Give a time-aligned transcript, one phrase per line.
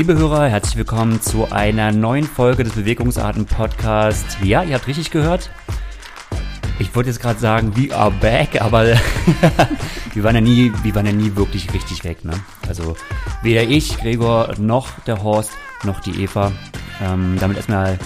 [0.00, 4.38] Liebe Hörer, herzlich willkommen zu einer neuen Folge des Bewegungsarten Podcasts.
[4.42, 5.50] Ja, ihr habt richtig gehört.
[6.78, 8.86] Ich wollte jetzt gerade sagen, we are back, aber
[10.14, 12.32] wir waren ja nie, wir waren ja nie wirklich richtig weg, ne?
[12.66, 12.96] Also
[13.42, 15.50] weder ich, Gregor, noch der Horst,
[15.84, 16.50] noch die Eva.
[17.04, 17.98] Ähm, damit erstmal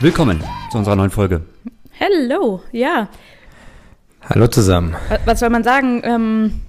[0.00, 0.42] willkommen
[0.72, 1.42] zu unserer neuen Folge.
[1.90, 3.06] Hello, ja.
[4.28, 4.96] Hallo zusammen.
[5.26, 6.02] Was soll man sagen?
[6.02, 6.60] Ähm,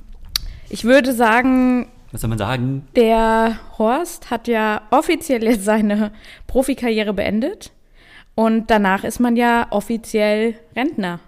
[0.69, 2.87] ich würde sagen, Was soll man sagen?
[2.95, 6.11] der Horst hat ja offiziell jetzt seine
[6.47, 7.73] Profikarriere beendet
[8.35, 11.19] und danach ist man ja offiziell Rentner.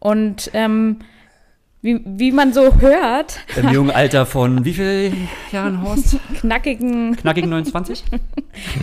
[0.00, 0.98] Und ähm,
[1.80, 5.14] wie, wie man so hört, Im jungen Alter von wie viel
[5.50, 6.18] Jahren, Horst?
[6.40, 8.04] knackigen, Knackigen 29?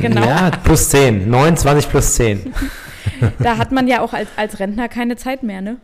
[0.02, 1.30] genau, Ja, plus 10.
[1.30, 2.53] 29 plus 10.
[3.39, 5.77] da hat man ja auch als, als Rentner keine Zeit mehr, ne?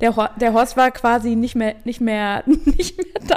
[0.00, 3.36] Der, Hor- der Horst war quasi nicht mehr, nicht mehr, nicht mehr da.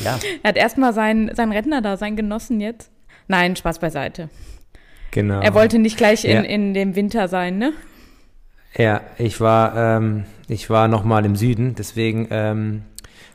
[0.00, 0.18] Ja.
[0.42, 2.90] Er hat erstmal sein, sein Rentner da, sein Genossen jetzt.
[3.28, 4.28] Nein, Spaß beiseite.
[5.10, 5.40] Genau.
[5.40, 6.40] Er wollte nicht gleich in, Ja.
[6.42, 7.72] in dem Winter sein, ne?
[8.76, 12.82] Ja, ich war, ähm, ich war nochmal im Süden, deswegen ähm,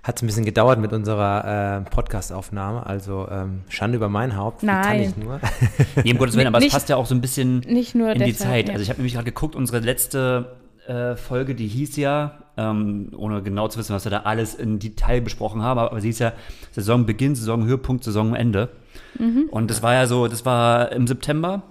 [0.02, 2.86] hat es ein bisschen gedauert mit unserer äh, Podcast-Aufnahme.
[2.86, 4.64] Also ähm, Schande über mein Haupt.
[4.64, 5.02] Wie kann Nein.
[5.02, 5.40] ich nur?
[6.04, 8.12] Nee, um Gottes Willen, aber es Nicht- passt ja auch so ein bisschen Nicht nur
[8.12, 8.68] in die Zeit.
[8.68, 8.74] ja.
[8.74, 10.56] Also ich habe nämlich gerade geguckt, unsere letzte
[10.88, 14.80] äh, Folge, die hieß ja, ähm, ohne genau zu wissen, was wir da alles in
[14.80, 16.34] Detail besprochen haben, aber sie hieß ja
[16.72, 18.70] Saisonbeginn, Saisonhöhepunkt, Saisonende.
[19.18, 19.48] Mhm.
[19.50, 21.64] Und das war ja so, das war im September.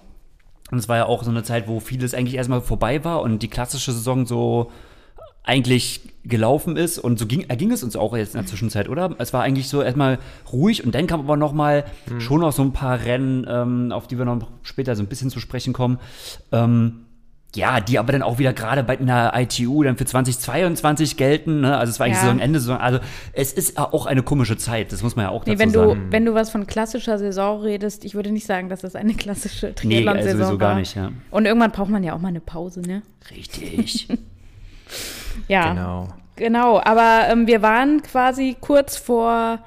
[0.70, 3.40] Und es war ja auch so eine Zeit, wo vieles eigentlich erstmal vorbei war und
[3.42, 4.72] die klassische Saison so
[5.44, 9.14] eigentlich gelaufen ist und so ging, ging es uns auch jetzt in der Zwischenzeit, oder?
[9.18, 10.18] Es war eigentlich so erstmal
[10.52, 11.84] ruhig und dann kam aber noch mal
[12.18, 15.30] schon noch so ein paar Rennen, ähm, auf die wir noch später so ein bisschen
[15.30, 16.00] zu sprechen kommen.
[16.50, 17.05] Ähm,
[17.54, 21.60] ja, die aber dann auch wieder gerade bei einer ITU dann für 2022 gelten.
[21.62, 21.76] Ne?
[21.78, 22.22] Also es war eigentlich Ja.
[22.24, 22.60] Saisonende.
[22.60, 22.98] Saison, also
[23.32, 25.88] es ist auch eine komische Zeit, das muss man ja auch Nee, dazu wenn du,
[25.88, 26.06] sagen.
[26.10, 29.72] wenn du was von klassischer Saison redest, ich würde nicht sagen, dass das eine klassische
[29.84, 30.78] Nee, also Triathlon-Saison sowieso gar war.
[30.78, 31.12] nicht, ja.
[31.30, 33.02] Und irgendwann braucht man ja auch mal eine Pause, ne?
[33.30, 34.08] Richtig.
[35.48, 36.08] Ja, Genau.
[36.36, 36.80] genau.
[36.82, 39.58] Aber ähm, wir waren quasi kurz vor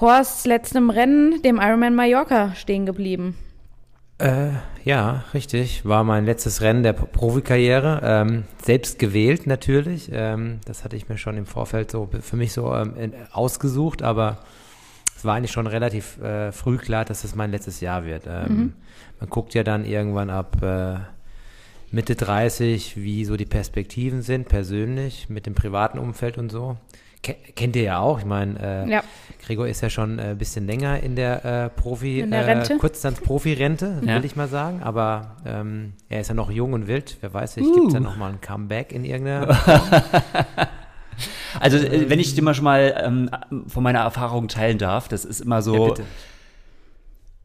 [0.00, 3.36] Horsts letztem Rennen, dem Ironman Mallorca, stehen geblieben.
[4.18, 4.50] Äh,
[4.88, 5.84] ja, richtig.
[5.84, 8.00] War mein letztes Rennen der Pro- Profikarriere.
[8.02, 10.08] Ähm, selbst gewählt natürlich.
[10.12, 14.02] Ähm, das hatte ich mir schon im Vorfeld so für mich so ähm, in, ausgesucht,
[14.02, 14.38] aber
[15.14, 18.24] es war eigentlich schon relativ äh, früh klar, dass es mein letztes Jahr wird.
[18.26, 18.72] Ähm,
[19.20, 20.94] Man guckt ja dann irgendwann ab äh,
[21.90, 26.76] Mitte 30, wie so die Perspektiven sind, persönlich, mit dem privaten Umfeld und so.
[27.28, 28.18] Ke kennt ihr ja auch.
[28.20, 29.02] Ich meine, äh, Ja.
[29.44, 32.74] Gregor ist ja schon ein bisschen länger in der äh, Profi, In der Rente.
[32.74, 34.16] Äh, Kurzdistanz-Profi-Rente, Ja.
[34.16, 34.82] will ich mal sagen.
[34.82, 37.16] Aber ähm, er ist ja noch jung und wild.
[37.20, 39.48] Wer weiß, vielleicht gibt es ja noch mal ein Comeback in irgendeiner.
[41.60, 43.30] Also, äh, wenn ich dir mal schon mal ähm,
[43.66, 46.02] von meiner Erfahrung teilen darf, das ist immer so, Ja, bitte.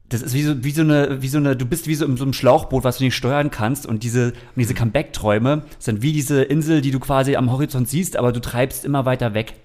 [0.09, 2.15] das ist wie so, wie so eine, wie so eine, du bist wie so in
[2.17, 6.11] so einem Schlauchboot, was du nicht steuern kannst und diese, und diese Comeback-Träume sind wie
[6.11, 9.55] diese Insel, die du quasi am Horizont siehst, aber du treibst immer weiter weg.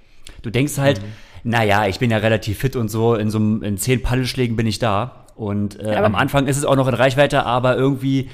[0.42, 1.00] Du denkst halt,
[1.44, 4.66] naja, ich bin ja relativ fit und so, in so einem, in zehn Paddelschlägen bin
[4.66, 5.26] ich da.
[5.36, 8.28] Und äh, am Anfang ist es auch noch in Reichweite, aber irgendwie,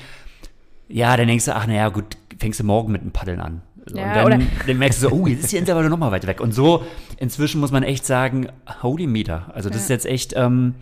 [0.89, 3.63] ja, dann denkst du, ach naja, gut, fängst du morgen mit dem Paddeln an.
[3.87, 5.99] So, Ja, und dann, dann merkst du so, oh, jetzt ist die Insel aber noch
[5.99, 6.41] mal weiter weg.
[6.41, 6.83] Und so,
[7.19, 8.49] inzwischen muss man echt sagen,
[8.83, 9.51] holy meter.
[9.55, 9.83] Also das Ja.
[9.85, 10.75] ist jetzt echt, ähm,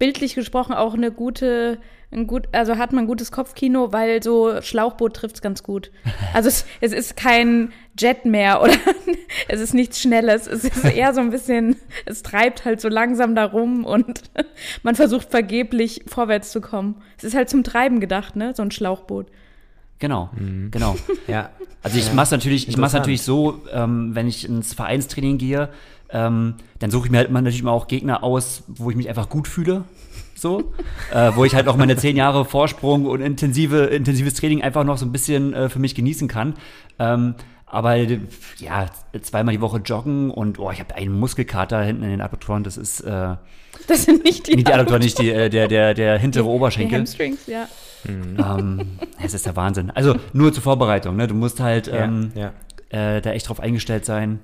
[0.00, 1.78] Bildlich gesprochen auch eine gute,
[2.12, 5.90] ein gut, also hat man ein gutes Kopfkino, weil so Schlauchboot trifft es ganz gut.
[6.32, 8.72] Also es, es ist kein Jet mehr oder
[9.48, 10.46] es ist nichts Schnelles.
[10.46, 11.76] Es ist eher so ein bisschen,
[12.06, 14.22] es treibt halt so langsam da rum und
[14.82, 16.96] man versucht vergeblich vorwärts zu kommen.
[17.16, 18.52] Es ist halt zum Treiben gedacht, ne?
[18.54, 19.26] So ein Schlauchboot.
[19.98, 20.70] genau, Mhm.
[20.70, 20.96] genau.
[21.26, 21.50] Ja.
[21.82, 25.68] Also ich mach's natürlich, ich mach's natürlich so, ähm, wenn ich ins Vereinstraining gehe,
[26.10, 29.08] ähm, dann suche ich mir halt immer natürlich mal auch Gegner aus, wo ich mich
[29.08, 29.84] einfach gut fühle.
[30.34, 30.72] So,
[31.12, 34.96] äh, wo ich halt auch meine zehn Jahre Vorsprung und intensive, intensives Training einfach noch
[34.96, 36.54] so ein bisschen äh, für mich genießen kann.
[37.00, 37.34] Ähm,
[37.70, 38.86] aber ja,
[39.20, 42.76] zweimal die Woche joggen und oh, ich habe einen Muskelkater hinten in den Adduktoren, das
[42.76, 43.36] ist äh,
[43.86, 46.50] Das sind nicht die, nicht die Adduktoren, nicht die, äh, der, der, der hintere die
[46.50, 46.98] Oberschenkel.
[46.98, 47.66] Hamstrings, ja.
[48.06, 49.90] ähm, es ist der Wahnsinn.
[49.90, 51.26] Also nur zur Vorbereitung, ne?
[51.26, 52.52] Du musst halt ähm, ja.
[52.90, 54.40] äh, da echt drauf eingestellt sein.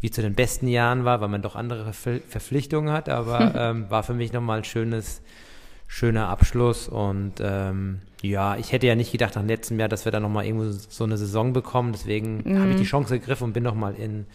[0.02, 3.90] wie zu den besten Jahren war, weil man doch andere Ver Verpflichtungen hat, aber ähm,
[3.90, 5.22] war für mich nochmal ein schönes,
[5.88, 10.12] schöner Abschluss und ähm, ja, ich hätte ja nicht gedacht nach letztem Jahr, dass wir
[10.12, 12.60] da nochmal irgendwo so eine Saison bekommen, deswegen mhm.
[12.60, 14.26] habe ich die Chance ergriffen und bin nochmal in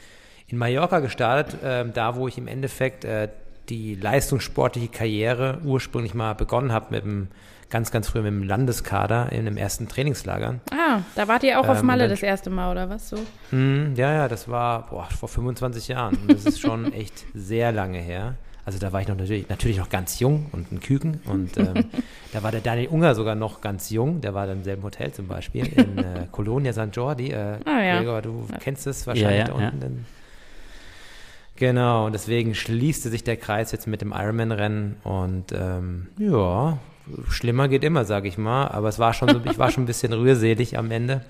[0.50, 3.28] in Mallorca gestartet, äh, da wo ich im Endeffekt äh,
[3.68, 7.28] die leistungssportliche Karriere ursprünglich mal begonnen habe mit dem
[7.70, 10.56] ganz, ganz früh mit dem Landeskader in dem ersten Trainingslager.
[10.72, 13.16] Ah, da wart ihr auch ähm, auf Malle das erste Mal, oder was so?
[13.16, 16.18] Mh, hm, ja, ja, das war boah, vor 25 Jahren.
[16.26, 18.34] das ist schon echt sehr lange her.
[18.66, 21.20] Also da war ich noch natürlich, natürlich noch ganz jung und ein Küken.
[21.24, 21.86] Und ähm,
[22.32, 24.20] da war der Daniel Unger sogar noch ganz jung.
[24.20, 27.30] Der war dann im selben Hotel zum Beispiel in äh, Colonia San Jordi.
[27.30, 27.98] Äh, ah, ja.
[27.98, 29.80] Gregor, du kennst es wahrscheinlich ja, ja, da unten.
[29.82, 30.19] Ja.
[31.60, 36.78] Genau, und deswegen schließte sich der Kreis jetzt mit dem Ironman-Rennen und ähm, ja,
[37.28, 39.86] schlimmer geht immer, sage ich mal, aber es war schon so, ich war schon ein
[39.86, 41.20] bisschen rührselig am Ende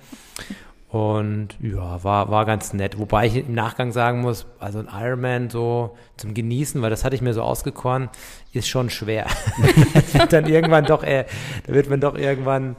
[0.87, 2.97] und ja, war, war ganz nett.
[2.97, 7.15] Wobei ich im Nachgang sagen muss, also ein Ironman so zum Genießen, weil das hatte
[7.15, 8.07] ich mir so ausgekoren,
[8.53, 9.27] ist schon schwer.
[10.29, 11.25] dann irgendwann doch, äh,
[11.67, 12.77] da wird man doch irgendwann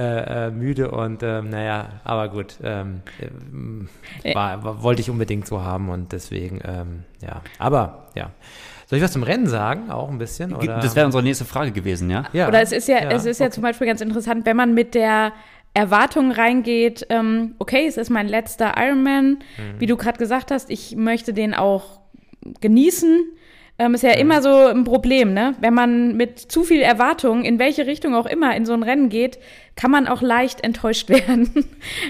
[0.00, 3.02] äh, äh, müde und ähm, naja, aber gut, ähm,
[4.22, 8.30] äh, war, war, wollte ich unbedingt so haben und deswegen, ähm, ja, aber ja.
[8.86, 10.52] Soll ich was zum Rennen sagen, auch ein bisschen?
[10.52, 10.80] Oder?
[10.80, 12.24] Das wäre unsere nächste Frage gewesen, ja?
[12.32, 12.48] ja.
[12.48, 13.44] Oder es ist ja, ja es ist okay.
[13.44, 15.32] ja zum Beispiel ganz interessant, wenn man mit der
[15.74, 19.78] Erwartung reingeht, ähm, okay, es ist mein letzter Ironman, mhm.
[19.78, 22.00] wie du gerade gesagt hast, ich möchte den auch
[22.60, 23.20] genießen
[23.80, 25.54] ähm, ist ja, immer so ein Problem, ne?
[25.60, 29.08] Wenn man mit zu viel Erwartung, in welche Richtung auch immer, in so ein Rennen
[29.08, 29.38] geht,
[29.74, 31.64] kann man auch leicht enttäuscht werden.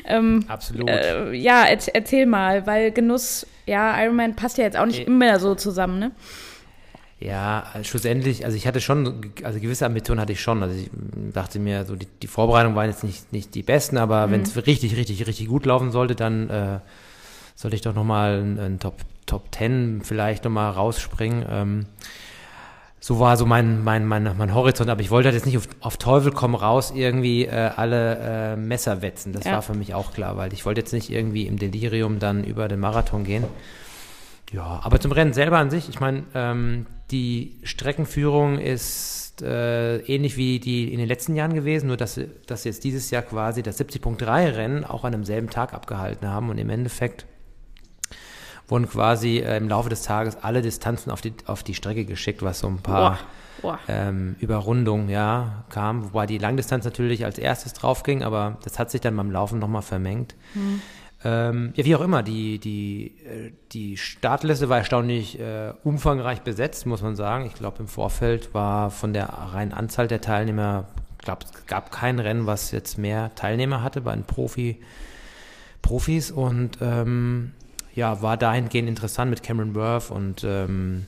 [0.05, 0.91] ähm, Absolut.
[0.91, 5.39] Äh, ja, er, erzähl mal, weil Genuss, ja, Ironman passt ja jetzt auch nicht immer
[5.39, 6.11] so zusammen, ne?
[7.21, 10.65] Ja, schlussendlich, also ich hatte schon, also gewisse Ambitionen hatte ich schon.
[10.65, 10.91] Also ich
[11.33, 14.33] dachte mir, so die, die Vorbereitungen waren jetzt nicht, nicht die besten, aber mhm.
[14.33, 16.79] wenn es richtig, richtig, richtig gut laufen sollte, dann äh,
[17.55, 18.95] sollte ich doch nochmal einen, einen Top,
[19.31, 21.47] Top 10 vielleicht nochmal rausspringen.
[21.49, 21.87] Ähm,
[22.99, 25.69] so war so mein, mein, mein, mein Horizont, aber ich wollte halt jetzt nicht auf,
[25.81, 29.33] auf Teufel komm raus irgendwie äh, alle äh, Messer wetzen.
[29.33, 29.53] Das ja.
[29.53, 32.69] war für mich auch klar, weil ich wollte jetzt nicht irgendwie im Delirium dann über
[32.69, 33.45] den Marathon gehen.
[34.53, 40.37] Ja, aber zum Rennen selber an sich, ich meine, ähm, die Streckenführung ist äh, ähnlich
[40.37, 43.81] wie die in den letzten Jahren gewesen, nur dass, dass jetzt dieses Jahr quasi das
[43.81, 47.25] 70.3 Rennen auch an demselben Tag abgehalten haben und im Endeffekt
[48.71, 52.43] wurden quasi äh, im Laufe des Tages alle Distanzen auf die, auf die Strecke geschickt,
[52.43, 53.19] was so ein paar Boah.
[53.63, 53.79] Boah.
[53.89, 58.91] Ähm, Überrundungen ja, kam, wobei die Langdistanz natürlich als erstes drauf ging, aber das hat
[58.91, 60.35] sich dann beim Laufen nochmal vermengt.
[60.55, 60.83] Mhm.
[61.23, 66.87] Ähm, ja, wie auch immer, die, die, äh, die Startliste war erstaunlich äh, umfangreich besetzt,
[66.87, 67.45] muss man sagen.
[67.45, 70.87] Ich glaube, im Vorfeld war von der reinen Anzahl der Teilnehmer,
[71.19, 74.81] ich glaube, es gab kein Rennen, was jetzt mehr Teilnehmer hatte bei den Profi,
[75.83, 77.53] Profis und ähm,
[77.95, 81.07] ja, war dahingehend interessant mit Cameron Worth und ähm,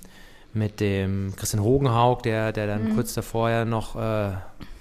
[0.52, 2.94] mit dem Christian Hogenhaug, der, der dann mhm.
[2.94, 4.32] kurz davor ja noch äh,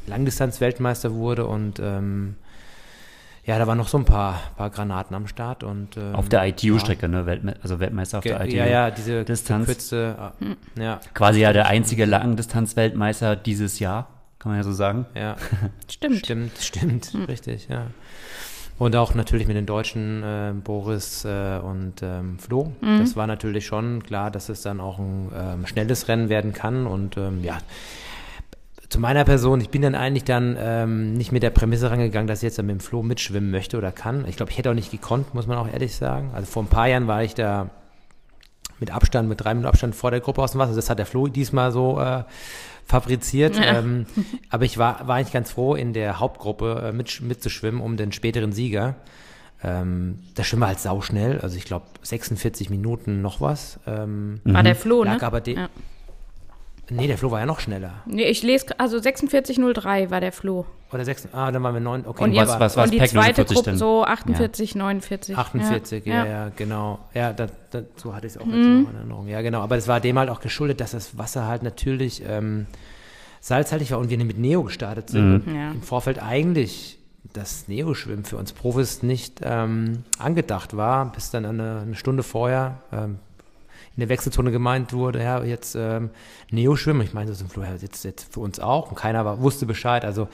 [0.08, 2.36] Langdistanz-Weltmeister wurde und ähm,
[3.44, 6.46] ja, da waren noch so ein paar, paar Granaten am Start und ähm, auf der
[6.46, 7.26] ITU-Strecke, ne?
[7.26, 8.56] Weltme also Weltmeister auf der ITU.
[8.56, 9.66] Ja, ja, diese Distanz.
[9.66, 10.58] Kürze, mhm.
[10.80, 11.00] ja.
[11.14, 15.08] Quasi ja der einzige Langdistanz-Weltmeister dieses Jahr, kann man ja so sagen.
[15.16, 15.38] Ja,
[15.90, 16.26] stimmt.
[16.26, 17.24] Stimmt, stimmt, mhm.
[17.24, 17.88] richtig, ja.
[18.82, 22.72] Und auch natürlich mit den Deutschen äh, Boris äh, und ähm, Flo.
[22.82, 22.98] Mhm.
[22.98, 26.88] Das war natürlich schon klar, dass es dann auch ein ähm, schnelles Rennen werden kann.
[26.88, 27.60] Und ähm, ja,
[28.90, 32.40] zu meiner Person, ich bin dann eigentlich dann ähm, nicht mit der Prämisse rangegangen, dass
[32.40, 34.26] ich jetzt dann mit dem Flo mitschwimmen möchte oder kann.
[34.28, 36.32] Ich glaube, ich hätte auch nicht gekonnt, muss man auch ehrlich sagen.
[36.34, 37.70] Also vor ein paar Jahren war ich da
[38.82, 40.76] mit Abstand, mit drei Minuten Abstand vor der Gruppe aus dem Wasser.
[40.76, 42.24] Das hat der Flo diesmal so äh,
[42.86, 43.56] fabriziert.
[43.56, 43.80] Ja.
[43.80, 44.06] Ähm,
[44.50, 48.12] aber ich war, war eigentlich ganz froh, in der Hauptgruppe äh, mit, mitzuschwimmen um den
[48.12, 48.96] späteren Sieger.
[49.64, 53.80] Ähm, da schwimmen wir halt sauschnell, also ich glaube 46 Minuten noch was.
[53.86, 55.12] Ähm, War der Flo, ne?
[55.12, 55.70] lag aber de Ja.
[56.94, 57.94] Nee, der Flo war ja noch schneller.
[58.06, 60.66] Nee, ich lese, also 46,03 war der Flo.
[60.92, 62.24] Oder sechs, ah, dann waren wir neun, okay.
[62.24, 63.78] Und, dann jetzt, was- war- was- was und die Pack zweite 49 Gruppe denn?
[63.78, 65.38] so 48, 49.
[65.38, 67.00] 48, ja, ja, genau.
[67.14, 68.84] Ja, da, da, so hatte ich es auch jetzt Mhm.
[68.84, 69.28] noch in Erinnerung.
[69.28, 69.62] Ja, genau.
[69.62, 72.66] Aber es war dem halt auch geschuldet, dass das Wasser halt natürlich ähm,
[73.40, 75.46] salzhaltig war und wir mit Neo gestartet sind.
[75.48, 75.72] Und Ja.
[75.72, 76.98] Im Vorfeld eigentlich
[77.34, 82.80] das Neo-Schwimmen für uns Profis nicht ähm, angedacht war, bis dann eine, eine Stunde vorher
[82.92, 83.20] ähm,
[84.02, 86.10] der Wechselzone gemeint wurde, ja, jetzt ähm,
[86.50, 87.02] Neo-Schwimmen.
[87.04, 88.90] Ich meine, das ist ja, jetzt, jetzt für uns auch.
[88.90, 90.04] Und keiner war, wusste Bescheid.
[90.04, 90.28] Also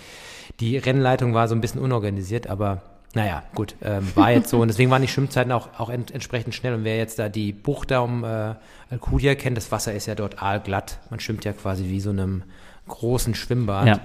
[0.59, 2.81] die Rennleitung war so ein bisschen unorganisiert, aber
[3.13, 4.59] naja, gut, ähm, war jetzt so.
[4.59, 6.73] Und deswegen waren die Schwimmzeiten auch, auch ent, entsprechend schnell.
[6.73, 8.55] Und wer jetzt da die Bucht da um äh,
[8.89, 10.99] Alcudia kennt, das Wasser ist ja dort aalglatt.
[11.09, 12.43] Man schwimmt ja quasi wie so einem
[12.87, 13.87] großen Schwimmbad.
[13.87, 13.99] Ja.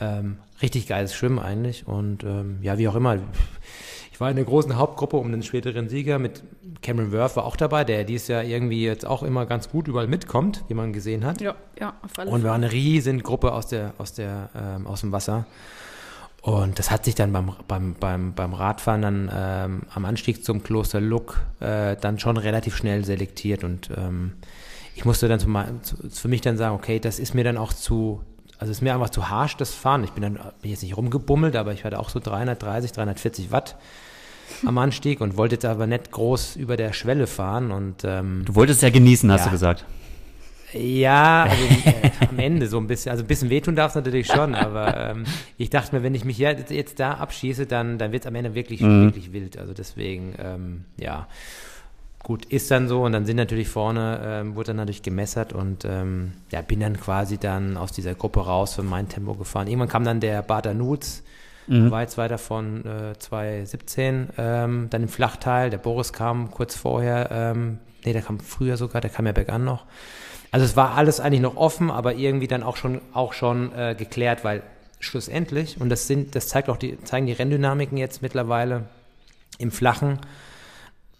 [0.00, 1.86] Ähm, richtig geiles Schwimmen eigentlich.
[1.88, 3.18] Und ähm, ja, wie auch immer.
[4.14, 6.44] Ich war in der großen Hauptgruppe um den späteren Sieger mit
[6.82, 10.06] Cameron Worth war auch dabei, der dies Jahr irgendwie jetzt auch immer ganz gut überall
[10.06, 11.40] mitkommt, wie man gesehen hat.
[11.40, 14.86] Ja, ja, auf alle Und wir waren eine riesen Gruppe aus der, aus der, ähm,
[14.86, 15.46] aus dem Wasser.
[16.42, 20.62] Und das hat sich dann beim, beim, beim, beim Radfahren dann ähm, am Anstieg zum
[20.62, 23.64] Kloster Luck äh, dann schon relativ schnell selektiert.
[23.64, 24.34] Und ähm,
[24.94, 27.56] ich musste dann zu, mein- zu, für mich dann sagen, okay, das ist mir dann
[27.56, 28.20] auch zu,
[28.64, 30.04] also ist mir einfach zu harsch, das Fahren.
[30.04, 33.76] Ich bin dann bin jetzt nicht rumgebummelt, aber ich hatte auch so 330, 340 Watt
[34.64, 37.70] am Anstieg und wollte jetzt aber nicht groß über der Schwelle fahren.
[37.72, 39.44] Und ähm, Du wolltest ja genießen, hast Ja.
[39.46, 39.84] du gesagt.
[40.72, 43.10] ja, also äh, am Ende so ein bisschen.
[43.12, 45.24] Also ein bisschen wehtun darf es natürlich schon, aber ähm,
[45.58, 48.34] ich dachte mir, wenn ich mich jetzt, jetzt da abschieße, dann, dann wird es am
[48.34, 49.58] Ende wirklich, wirklich wild.
[49.58, 51.28] Also deswegen, ähm, ja,
[52.24, 55.84] gut, ist dann so und dann sind natürlich vorne, ähm, wurde dann natürlich gemessert und
[55.84, 59.68] ähm, ja, bin dann quasi dann aus dieser Gruppe raus für mein Tempo gefahren.
[59.68, 61.22] Irgendwann kam dann der Bader Nutz,
[61.90, 67.28] war jetzt weiter von äh, 2017, ähm, dann im Flachteil, der Boris kam kurz vorher,
[67.30, 69.84] ähm, nee, der kam früher sogar, der kam ja bergan noch.
[70.50, 73.94] Also es war alles eigentlich noch offen, aber irgendwie dann auch schon, auch schon äh,
[73.98, 74.62] geklärt, weil
[74.98, 78.84] schlussendlich, und das sind, das zeigt auch die, zeigen die Renndynamiken jetzt mittlerweile
[79.58, 80.20] im Flachen,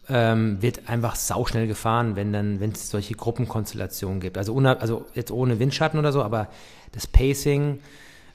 [0.08, 4.38] ähm, wird einfach sauschnell gefahren, wenn dann, wenn es solche Gruppenkonstellationen gibt.
[4.38, 6.48] Also, unab, also jetzt ohne Windschatten oder so, aber
[6.92, 7.80] das Pacing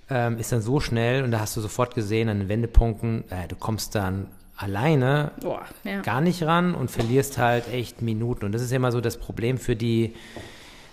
[0.10, 3.48] ähm, ist dann so schnell und da hast du sofort gesehen an den Wendepunkten, äh,
[3.48, 6.02] du kommst dann alleine Boah, ja.
[6.02, 8.46] gar nicht ran und verlierst halt echt Minuten.
[8.46, 10.16] Und das ist ja immer so das Problem für die,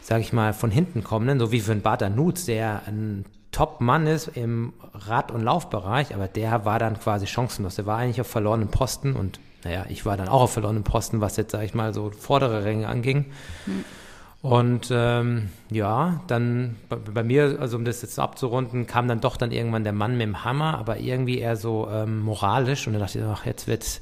[0.01, 4.07] sag ich mal, von hinten kommenden, so wie für einen Bader Nutz, der ein Top-Mann
[4.07, 7.77] ist im Rad- und Laufbereich, aber der war dann quasi chancenlos.
[7.77, 11.21] Der war eigentlich auf verlorenen Posten und naja, ich war dann auch auf verlorenen Posten,
[11.21, 13.27] was jetzt, sag ich mal, so vordere Ränge anging.
[14.43, 19.37] Und ähm, ja, dann bei, bei mir, also um das jetzt abzurunden, kam dann doch
[19.37, 22.87] dann irgendwann der Mann mit dem Hammer, aber irgendwie eher so ähm, moralisch.
[22.87, 24.01] Und dann dachte ich, ach, jetzt wird's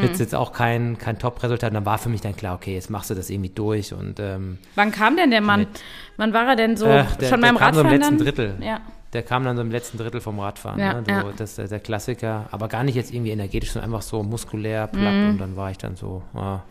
[0.00, 1.68] wird's jetzt auch kein, kein Top-Resultat.
[1.70, 3.92] Und dann war für mich dann klar, okay, jetzt machst du das irgendwie durch.
[3.92, 5.60] Und ähm, Wann kam denn der Mann?
[5.60, 5.68] Mit-
[6.16, 6.86] Wann war er denn so?
[6.86, 8.24] äh, der, schon beim kam so im Radfahren letzten dann?
[8.24, 8.54] Drittel.
[8.66, 8.80] Ja.
[9.14, 10.78] Der kam dann so im letzten Drittel vom Radfahren.
[10.78, 11.04] Ja, ne?
[11.06, 11.32] so, ja.
[11.36, 12.46] Das ist der, Klassiker.
[12.50, 15.14] Aber gar nicht jetzt irgendwie energetisch, sondern einfach so muskulär, platt.
[15.14, 15.30] Mhm.
[15.30, 16.62] Und dann war ich dann so, ah,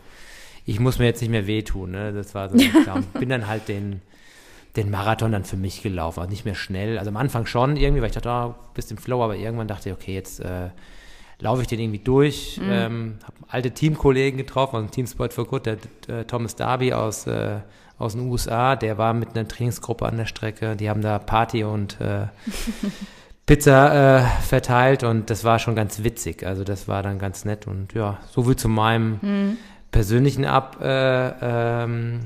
[0.66, 1.92] ich muss mir jetzt nicht mehr wehtun.
[1.92, 2.12] Ne?
[2.12, 2.56] Das war so
[3.18, 4.02] bin dann halt den,
[4.76, 6.20] den Marathon dann für mich gelaufen.
[6.20, 6.98] Also nicht mehr schnell.
[6.98, 9.24] Also am Anfang schon irgendwie, weil ich dachte, ah, bist im Flow.
[9.24, 10.68] Aber irgendwann dachte ich, okay, jetzt äh,
[11.38, 12.58] laufe ich den irgendwie durch.
[12.60, 12.70] Mhm.
[12.70, 15.76] Ähm, habe alte Teamkollegen getroffen, aus dem Team Sport for Good, der
[16.08, 17.60] äh, Thomas Darby aus, äh,
[17.98, 20.76] aus den USA, der war mit einer Trainingsgruppe an der Strecke.
[20.76, 22.26] Die haben da Party und äh,
[23.46, 26.46] Pizza äh, verteilt und das war schon ganz witzig.
[26.46, 29.58] Also das war dann ganz nett und ja, so viel zu meinem
[29.90, 32.20] persönlichen Ab, äh, ähm,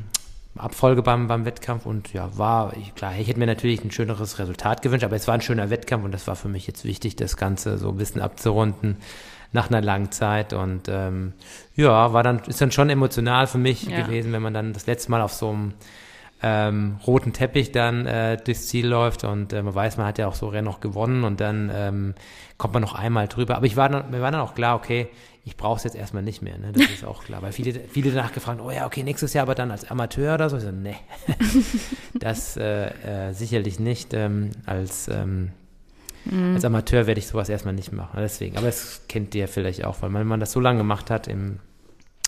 [0.56, 4.38] Abfolge beim, beim Wettkampf und ja, war, ich, klar, ich hätte mir natürlich ein schöneres
[4.38, 7.16] Resultat gewünscht, aber es war ein schöner Wettkampf und das war für mich jetzt wichtig,
[7.16, 8.96] das Ganze so ein bisschen abzurunden
[9.52, 11.32] nach einer langen Zeit und ähm,
[11.74, 14.02] ja, war dann, ist dann schon emotional für mich Ja.
[14.02, 15.72] gewesen, wenn man dann das letzte Mal auf so einem
[16.42, 20.28] ähm, roten Teppich dann äh, durchs Ziel läuft und äh, man weiß, man hat ja
[20.28, 22.14] auch so Rennen noch gewonnen und dann ähm,
[22.58, 23.56] kommt man noch einmal drüber.
[23.56, 25.08] Aber ich war dann, mir war dann auch klar, okay,
[25.44, 26.72] ich brauche es jetzt erstmal nicht mehr, ne?
[26.72, 27.40] Das ist auch klar.
[27.42, 30.50] Weil viele, viele danach gefragt, oh ja, okay, nächstes Jahr aber dann als Amateur oder
[30.50, 30.58] so.
[30.58, 30.94] Ich so, nee,
[32.20, 34.12] das äh, äh, sicherlich nicht.
[34.14, 35.08] Ähm, als,
[36.30, 38.18] ähm, als Amateur werde ich sowas erstmal nicht machen.
[38.18, 41.10] Deswegen, aber das kennt ihr vielleicht auch, weil man, wenn man das so lange gemacht
[41.10, 41.60] hat, im,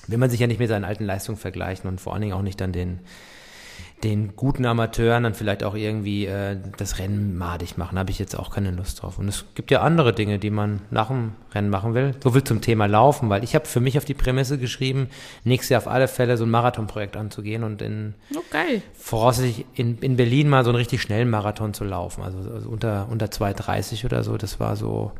[0.06, 2.42] will man sich ja nicht mit seinen alten Leistungen vergleichen und vor allen Dingen auch
[2.42, 3.00] nicht dann den
[4.02, 7.96] den guten Amateuren dann vielleicht auch irgendwie äh, das Rennen madig machen.
[7.96, 9.18] Da habe ich jetzt auch keine Lust drauf.
[9.18, 12.14] Und es gibt ja andere Dinge, die man nach dem Rennen machen will.
[12.22, 15.08] So viel zum Thema Laufen, weil ich habe für mich auf die Prämisse geschrieben,
[15.44, 18.80] nächstes Jahr auf alle Fälle so ein Marathonprojekt anzugehen und in Oh, geil.
[18.94, 22.22] voraussichtlich in, in Berlin mal so einen richtig schnellen Marathon zu laufen.
[22.22, 24.38] Also, also unter, unter 2,30 oder so.
[24.38, 25.12] Das war so.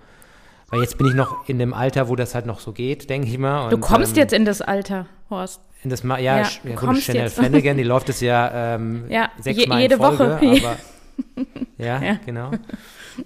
[0.71, 3.29] Weil jetzt bin ich noch in dem Alter, wo das halt noch so geht, denke
[3.29, 3.69] ich mal.
[3.69, 5.61] Du Und, kommst ähm, jetzt in das Alter, Horst.
[5.83, 7.35] In das Ma ja, Ja, ja gut, Chanel jetzt.
[7.39, 10.37] Flanagan, die läuft es ja, ähm, Ja, sechsmal je- jede in Folge, Woche.
[10.67, 10.77] Aber,
[11.79, 12.19] ja, Ja.
[12.25, 12.51] genau.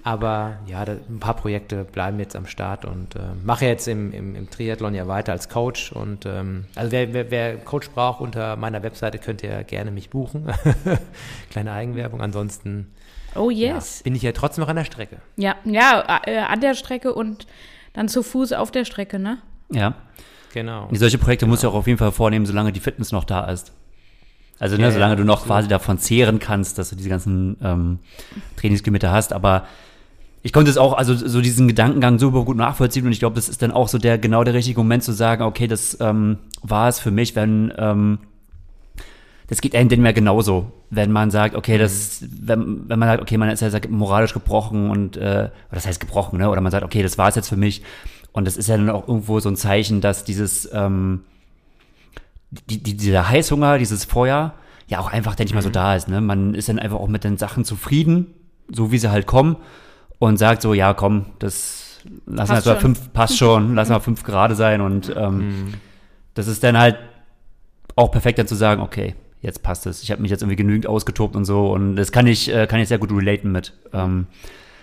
[0.02, 4.12] Aber ja, da, ein paar Projekte bleiben jetzt am Start und äh, mache jetzt im,
[4.12, 5.92] im, im Triathlon ja weiter als Coach.
[5.92, 10.11] Und ähm, also wer, wer, wer Coach braucht, unter meiner Webseite könnt ihr gerne mich
[10.11, 10.46] buchen.
[11.50, 12.20] Kleine Eigenwerbung.
[12.20, 12.90] Ansonsten
[13.37, 14.02] Oh ja, yes.
[14.02, 15.16] bin ich ja trotzdem noch an der Strecke.
[15.37, 17.46] Ja, ja, äh, an der Strecke und
[17.92, 19.38] dann zu Fuß auf der Strecke, ne?
[19.70, 19.94] Ja.
[20.54, 20.87] Genau.
[20.87, 23.44] Und solche Projekte musst du auch auf jeden Fall vornehmen, solange die Fitness noch da
[23.50, 23.73] ist.
[24.61, 25.49] Also, ne, Ja, solange ja, du noch absolut.
[25.56, 27.99] quasi davon zehren kannst, dass du diese ganzen ähm,
[28.56, 29.32] Trainingskilometer hast.
[29.32, 29.66] Aber
[30.44, 33.49] ich konnte es auch, also so diesen Gedankengang super gut nachvollziehen und ich glaube, das
[33.49, 36.88] ist dann auch so der genau der richtige Moment zu sagen, okay, das ähm, war
[36.88, 38.18] es für mich, wenn ähm,
[39.49, 43.23] das geht einem denn mehr genauso, wenn man sagt, okay, das, wenn, wenn man sagt,
[43.23, 46.49] okay, man ist ja moralisch gebrochen und, äh, das heißt gebrochen, ne?
[46.49, 47.82] Oder man sagt, okay, das war es jetzt für mich.
[48.34, 51.20] Und das ist ja dann auch irgendwo so ein Zeichen, dass dieses, ähm,
[52.50, 54.52] die, die, dieser Heißhunger, dieses Feuer,
[54.88, 56.08] ja auch einfach, denke ich mal, so da ist.
[56.08, 56.20] Ne?
[56.20, 58.26] Man ist dann einfach auch mit den Sachen zufrieden,
[58.70, 59.56] so wie sie halt kommen,
[60.18, 62.76] und sagt so, ja, komm, das lassen wir mal schon.
[62.80, 64.80] fünf, passt schon, lassen wir fünf gerade sein.
[64.82, 65.74] Und ähm,
[66.34, 66.98] das ist dann halt
[67.96, 70.02] auch perfekt dann zu sagen, okay, jetzt passt es.
[70.02, 71.72] Ich habe mich jetzt irgendwie genügend ausgetobt und so.
[71.72, 73.72] Und das kann ich, äh, kann ich sehr gut relaten mit.
[73.92, 74.26] Ähm,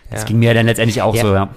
[0.09, 0.27] Das Ja.
[0.27, 1.21] ging mir dann letztendlich auch Ja.
[1.21, 1.49] so, ja.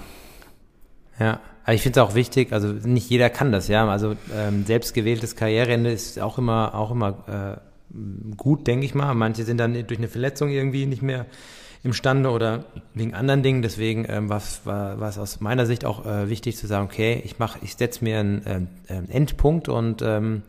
[1.18, 3.86] Ja, aber ich finde es auch wichtig, also nicht jeder kann das, ja.
[3.88, 9.14] Also ähm, selbstgewähltes Karriereende ist auch immer, auch immer äh, gut, denke ich mal.
[9.14, 11.26] Manche sind dann durch eine Verletzung irgendwie nicht mehr
[11.82, 13.62] imstande oder wegen anderen Dingen.
[13.62, 17.38] Deswegen ähm, war's- war es aus meiner Sicht auch äh, wichtig zu sagen, okay, ich
[17.38, 20.42] mache, ich setze mir einen ähm, ähm, Endpunkt und ähm,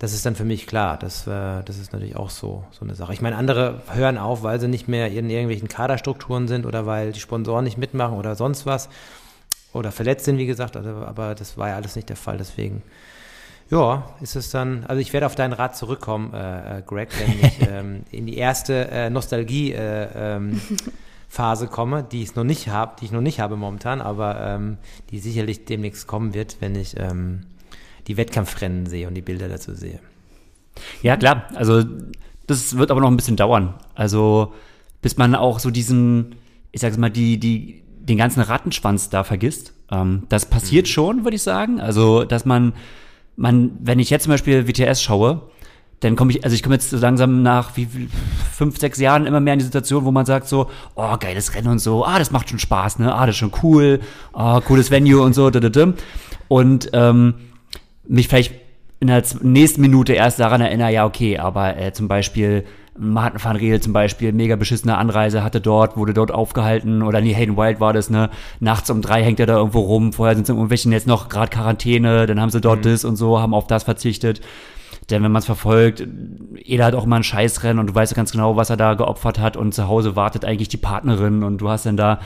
[0.00, 0.96] das ist dann für mich klar.
[0.96, 3.12] Das, äh, das ist natürlich auch so, so eine Sache.
[3.12, 7.12] Ich meine, andere hören auf, weil sie nicht mehr in irgendwelchen Kaderstrukturen sind oder weil
[7.12, 8.88] die Sponsoren nicht mitmachen oder sonst was
[9.72, 12.82] oder verletzt sind, wie gesagt, also, aber das war ja alles nicht der Fall, deswegen.
[13.70, 17.38] Ja, ist es dann, also ich werde auf deinen Rat zurückkommen, äh, äh, Greg, wenn
[17.38, 20.60] ich ähm, in die erste äh, Nostalgie-Phase äh, ähm,
[21.28, 24.78] Phase komme, die ich noch nicht habe, die ich noch nicht habe momentan, aber ähm,
[25.10, 27.42] die sicherlich demnächst kommen wird, wenn ich ähm,
[28.06, 30.00] die Wettkampfrennen sehe und die Bilder dazu sehe.
[31.02, 31.46] Ja, klar.
[31.54, 31.84] Also,
[32.46, 33.74] das wird aber noch ein bisschen dauern.
[33.94, 34.54] Also,
[35.02, 36.36] bis man auch so diesen,
[36.72, 39.72] ich sag's mal, die, die, den ganzen Rattenschwanz da vergisst.
[39.90, 41.80] Ähm, das passiert schon, würde ich sagen.
[41.80, 42.72] Also, dass man,
[43.36, 45.42] man, wenn ich jetzt zum Beispiel WTS schaue,
[46.00, 47.88] dann komme ich, also ich komme jetzt so langsam nach wie
[48.52, 51.68] fünf, sechs Jahren immer mehr in die Situation, wo man sagt so, oh, geiles Rennen
[51.68, 54.00] und so, ah, das macht schon Spaß, ne, ah, das ist schon cool,
[54.32, 55.92] ah, cooles Venue und so, da, da, da.
[56.46, 57.34] Und ähm,
[58.06, 58.54] mich vielleicht
[59.00, 62.64] in der nächsten Minute erst daran erinnere, ja, okay, aber äh, zum Beispiel
[62.98, 67.34] Martin van Riel zum Beispiel, mega beschissene Anreise, hatte dort, wurde dort aufgehalten, oder nee,
[67.34, 68.30] Hayden Wild war das, ne,
[68.60, 71.50] nachts um drei hängt er da irgendwo rum, vorher sind sie irgendwelchen jetzt noch gerade
[71.50, 74.40] Quarantäne, dann haben sie dort das und so, haben auf das verzichtet.
[75.10, 76.06] Denn wenn man es verfolgt,
[76.62, 78.92] jeder hat auch immer ein Scheißrennen und du weißt ja ganz genau, was er da
[78.94, 82.20] geopfert hat und zu Hause wartet eigentlich die Partnerin und du hast dann da,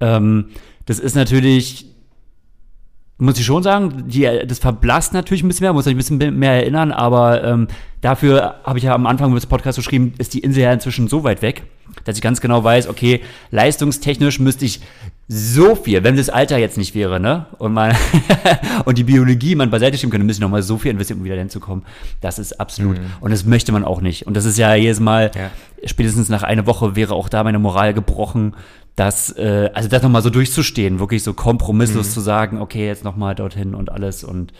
[0.00, 0.50] ähm,
[0.84, 1.89] das ist natürlich,
[3.20, 6.38] muss ich schon sagen, die, das verblasst natürlich ein bisschen mehr, muss ich ein bisschen
[6.38, 7.68] mehr erinnern, aber ähm,
[8.00, 11.22] dafür habe ich ja am Anfang des Podcasts geschrieben, ist die Insel ja inzwischen so
[11.22, 11.62] weit weg,
[12.04, 14.80] dass ich ganz genau weiß, okay, leistungstechnisch müsste ich
[15.28, 17.46] so viel, wenn das Alter jetzt nicht wäre, ne?
[17.58, 17.94] Und man
[18.84, 21.36] und die Biologie man beiseite schieben könnte, müsste ich nochmal so viel investieren, um wieder
[21.36, 21.84] hinzukommen.
[22.20, 22.98] Das ist absolut.
[23.20, 24.26] Und das möchte man auch nicht.
[24.26, 25.50] Und das ist ja jedes Mal, Ja.
[25.84, 28.54] spätestens nach einer Woche wäre auch da meine Moral gebrochen,
[29.00, 33.34] dass, äh, also das nochmal so durchzustehen, wirklich so kompromisslos zu sagen, okay, jetzt nochmal
[33.34, 34.52] dorthin und alles und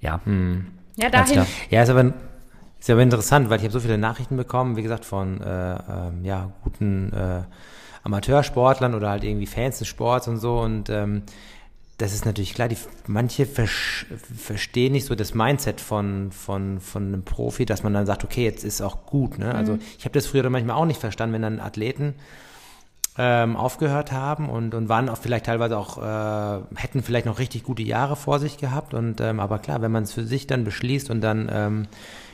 [0.00, 0.20] ja.
[0.96, 1.34] Ja, Ganz dahin.
[1.34, 1.46] klar.
[1.70, 2.12] Ja, ist aber,
[2.80, 6.24] ist aber interessant, weil ich habe so viele Nachrichten bekommen, wie gesagt, von äh, ähm,
[6.24, 7.42] ja, guten äh,
[8.02, 10.58] Amateursportlern oder halt irgendwie Fans des Sports und so.
[10.58, 11.22] Und ähm,
[11.98, 17.06] das ist natürlich klar, die, manche versch- verstehen nicht so das Mindset von, von, von
[17.06, 19.38] einem Profi, dass man dann sagt, okay, jetzt ist auch gut.
[19.38, 19.54] Ne?
[19.54, 22.14] Also ich habe das früher dann manchmal auch nicht verstanden, wenn dann Athleten
[23.18, 27.64] ähm, aufgehört haben und, und waren auch vielleicht teilweise auch, äh, hätten vielleicht noch richtig
[27.64, 28.94] gute Jahre vor sich gehabt.
[28.94, 31.86] Und ähm, aber klar, wenn man es für sich dann beschließt und dann ähm,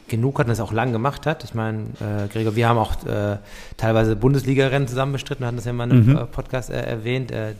[0.08, 1.42] genug hat und es auch lang gemacht hat.
[1.44, 3.38] Ich meine, äh, Gregor, wir haben auch äh,
[3.78, 6.16] teilweise Bundesliga-Rennen zusammen bestritten, hatten das ja mal in einem Mhm.
[6.18, 7.30] äh, Podcast äh, erwähnt.
[7.30, 7.54] Äh,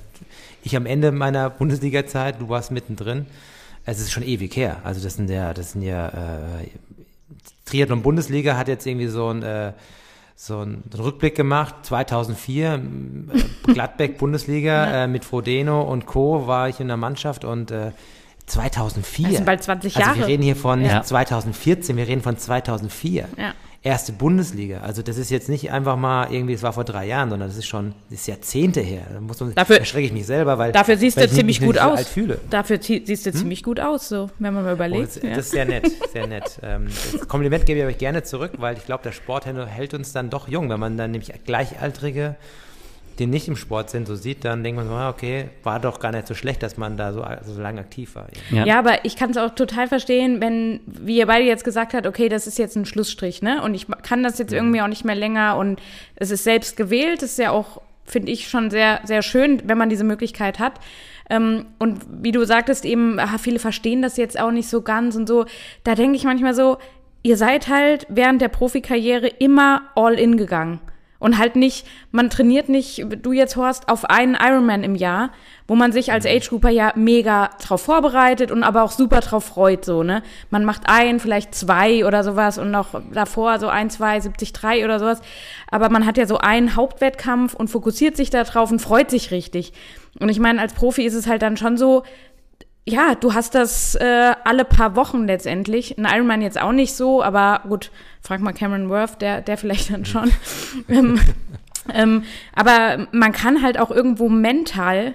[0.63, 3.27] ich am Ende meiner Bundesliga-Zeit, du warst mittendrin.
[3.87, 4.79] Es ist schon ewig her.
[4.85, 6.69] Also das sind ja, das sind ja äh,
[7.65, 9.73] Triathlon-Bundesliga hat jetzt irgendwie so ein, äh,
[10.37, 11.75] so einen Rückblick gemacht.
[11.83, 16.47] 2004, äh, Gladbeck Bundesliga äh, mit Frodeno und Co.
[16.47, 17.93] war ich in der Mannschaft und äh,
[18.47, 19.27] 2004.
[19.29, 20.19] Das sind bald 20 Also Jahre.
[20.21, 21.03] wir reden hier von Ja.
[21.03, 23.29] 2014, wir reden von 2004.
[23.39, 23.53] Ja.
[23.87, 24.81] Erste Bundesliga.
[24.81, 27.59] Also das ist jetzt nicht einfach mal irgendwie, es war vor drei Jahren, sondern das
[27.59, 29.03] ist schon, das ist Jahrzehnte her.
[29.13, 31.61] Da muss man, Dafür- erschrecke ich mich selber, weil Dafür siehst weil du ich ziemlich
[31.61, 31.99] gut aus.
[31.99, 32.41] alt fühle.
[32.49, 35.17] Dafür siehst du ziemlich gut aus, so, wenn man mal Oh, überlegt.
[35.17, 35.29] das, ja.
[35.31, 36.59] das ist sehr nett, sehr nett.
[36.63, 40.13] Ähm, das Kompliment gebe ich euch gerne zurück, weil ich glaube, der Sport hält uns
[40.13, 40.71] dann doch jung.
[40.71, 42.37] Wenn man dann nämlich Gleichaltrige,
[43.19, 46.01] die nicht im Sport sind, so sieht, dann denkt man so, ah, okay, war doch
[46.01, 48.27] gar nicht so schlecht, dass man da so, so lange aktiv war.
[48.51, 48.65] Ja.
[48.65, 52.07] Ja, aber ich kann es auch total verstehen, wenn, wie ihr beide jetzt gesagt habt,
[52.07, 53.63] okay, das ist jetzt ein Schlussstrich, ne?
[53.63, 55.81] Und ich kann das jetzt irgendwie auch nicht mehr länger und
[56.17, 57.23] es ist selbst gewählt.
[57.23, 60.75] Das ist ja auch, finde ich, schon sehr, sehr schön, wenn man diese Möglichkeit hat.
[61.31, 65.17] Ähm, und wie du sagtest, eben, ah, viele verstehen das jetzt auch nicht so ganz
[65.17, 65.47] und so.
[65.85, 66.79] Da denke ich manchmal so,
[67.23, 70.81] ihr seid halt während der Profikarriere immer all in gegangen.
[71.25, 75.31] Und halt nicht, man trainiert nicht, du jetzt Horst, auf einen Ironman im Jahr,
[75.67, 79.87] wo man sich als Age-Grouper ja mega drauf vorbereitet und aber auch super drauf freut,
[79.87, 80.23] so, ne?
[80.51, 84.99] Man macht ein, vielleicht zwei oder sowas und noch davor so ein, zwei, 73 oder
[84.99, 85.23] sowas.
[85.71, 89.31] Aber man hat ja so einen Hauptwettkampf und fokussiert sich da drauf und freut sich
[89.31, 89.73] richtig.
[90.21, 92.03] Und ich meine, als Profi ist es halt dann schon so,
[92.87, 95.97] ja, du hast das äh, alle paar Wochen letztendlich.
[95.97, 99.91] Ein Ironman jetzt auch nicht so, aber gut, frag mal Cameron Worth, der, der vielleicht
[99.91, 100.31] dann schon.
[100.89, 101.19] ähm,
[101.93, 105.15] ähm, aber man kann halt auch irgendwo mental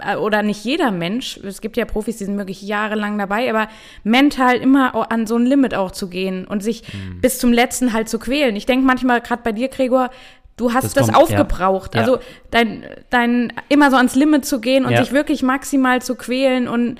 [0.00, 3.68] äh, oder nicht jeder Mensch, es gibt ja Profis, die sind wirklich jahrelang dabei, aber
[4.04, 6.82] mental immer an so ein Limit auch zu gehen und sich
[7.20, 8.56] bis zum letzten halt zu quälen.
[8.56, 10.10] Ich denke manchmal, gerade bei dir, Gregor,
[10.56, 11.94] du hast Das das, kommt- aufgebraucht.
[11.94, 12.00] Ja.
[12.02, 12.18] Also
[12.50, 15.02] dein, dein immer so ans Limit zu gehen und Ja.
[15.04, 16.98] sich wirklich maximal zu quälen und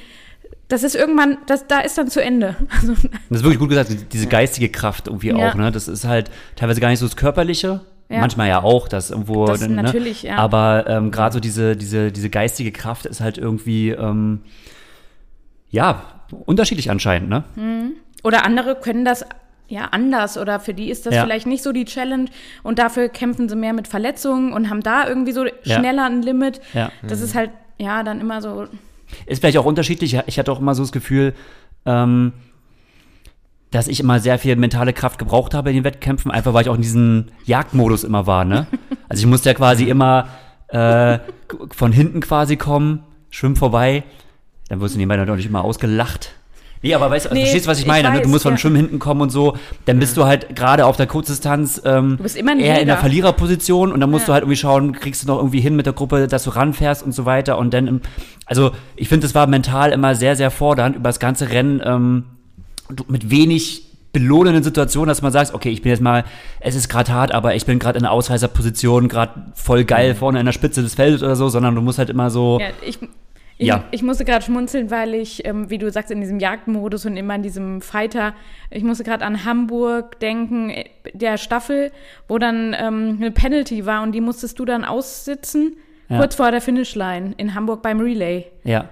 [0.68, 2.56] das ist irgendwann, das, da ist dann zu Ende.
[2.80, 2.92] Also,
[3.28, 5.50] Das ist wirklich gut gesagt, diese geistige Kraft irgendwie Ja.
[5.50, 5.70] auch, ne?
[5.70, 8.18] Das ist halt teilweise gar nicht so das Körperliche, Ja.
[8.20, 9.68] manchmal ja auch, das irgendwo, Das ne?
[9.82, 10.36] natürlich, ja.
[10.36, 14.40] Aber ähm, gerade so diese, diese, diese geistige Kraft ist halt irgendwie, ähm,
[15.70, 16.02] ja,
[16.46, 17.44] unterschiedlich anscheinend, ne?
[18.24, 19.24] Oder andere können das
[19.68, 21.24] ja anders oder für die ist das Ja.
[21.24, 22.26] vielleicht nicht so die Challenge
[22.62, 26.60] und dafür kämpfen sie mehr mit Verletzungen und haben da irgendwie so schneller ein Limit.
[26.72, 26.90] Ja.
[27.06, 28.66] Das ist halt ja dann immer so.
[29.26, 30.18] Ist vielleicht auch unterschiedlich.
[30.26, 31.34] Ich hatte auch immer so das Gefühl,
[31.84, 32.32] ähm,
[33.70, 36.68] dass ich immer sehr viel mentale Kraft gebraucht habe in den Wettkämpfen, einfach weil ich
[36.68, 38.66] auch in diesem Jagdmodus immer war, ne?
[39.08, 40.28] Also ich musste ja quasi immer
[40.68, 41.18] äh,
[41.72, 44.02] von hinten quasi kommen, schwimm vorbei,
[44.68, 46.32] dann wirst du nebenbei natürlich immer ausgelacht.
[46.82, 48.10] Nee, aber weißt du, Nee, verstehst du, was ich ich meine?
[48.10, 48.16] ne?
[48.18, 48.58] Du weiß, musst von ja.
[48.58, 49.56] Schwimmen hinten kommen und so.
[49.86, 52.86] Dann bist du halt gerade auf der Kurzdistanz ähm, Du bist immer ein eher in
[52.86, 52.98] der.
[52.98, 54.26] Verliererposition und dann musst Ja.
[54.26, 57.02] du halt irgendwie schauen, kriegst du noch irgendwie hin mit der Gruppe, dass du ranfährst
[57.04, 57.58] und so weiter.
[57.58, 58.00] Und dann, im,
[58.44, 62.24] also ich finde, es war mental immer sehr, sehr fordernd über das ganze Rennen ähm,
[62.90, 66.24] du- mit wenig belohnenden Situationen, dass man sagt, okay, ich bin jetzt mal,
[66.60, 70.38] es ist gerade hart, aber ich bin gerade in einer Ausreißerposition, gerade voll geil vorne
[70.40, 72.98] an der Spitze des Feldes oder so, sondern du musst halt immer so, Ja, ich,
[73.58, 73.84] ich, Ja.
[73.90, 77.34] ich musste gerade schmunzeln, weil ich, ähm, wie du sagst, in diesem Jagdmodus und immer
[77.34, 78.34] in diesem Fighter,
[78.70, 81.90] ich musste gerade an Hamburg denken, äh, der Staffel,
[82.28, 85.76] wo dann ähm, eine Penalty war und die musstest du dann aussitzen,
[86.08, 86.18] Ja.
[86.18, 88.44] kurz vor der Finishline in Hamburg beim Relay.
[88.64, 88.88] ja,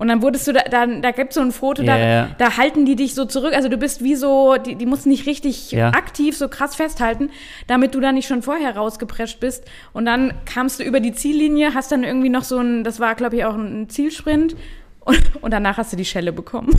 [0.00, 2.08] Und dann wurdest du da, da, da gibt es so ein Foto, Ja, da, ja,
[2.08, 2.28] ja.
[2.38, 3.52] da halten die dich so zurück.
[3.54, 5.88] Also du bist wie so, die, die mussten nicht richtig Ja.
[5.90, 7.28] aktiv so krass festhalten,
[7.66, 9.64] damit du da nicht schon vorher rausgeprescht bist.
[9.92, 13.14] Und dann kamst du über die Ziellinie, hast dann irgendwie noch so ein, das war
[13.14, 14.56] glaube ich auch ein Zielsprint.
[15.00, 16.74] Und, und danach hast du die Schelle bekommen.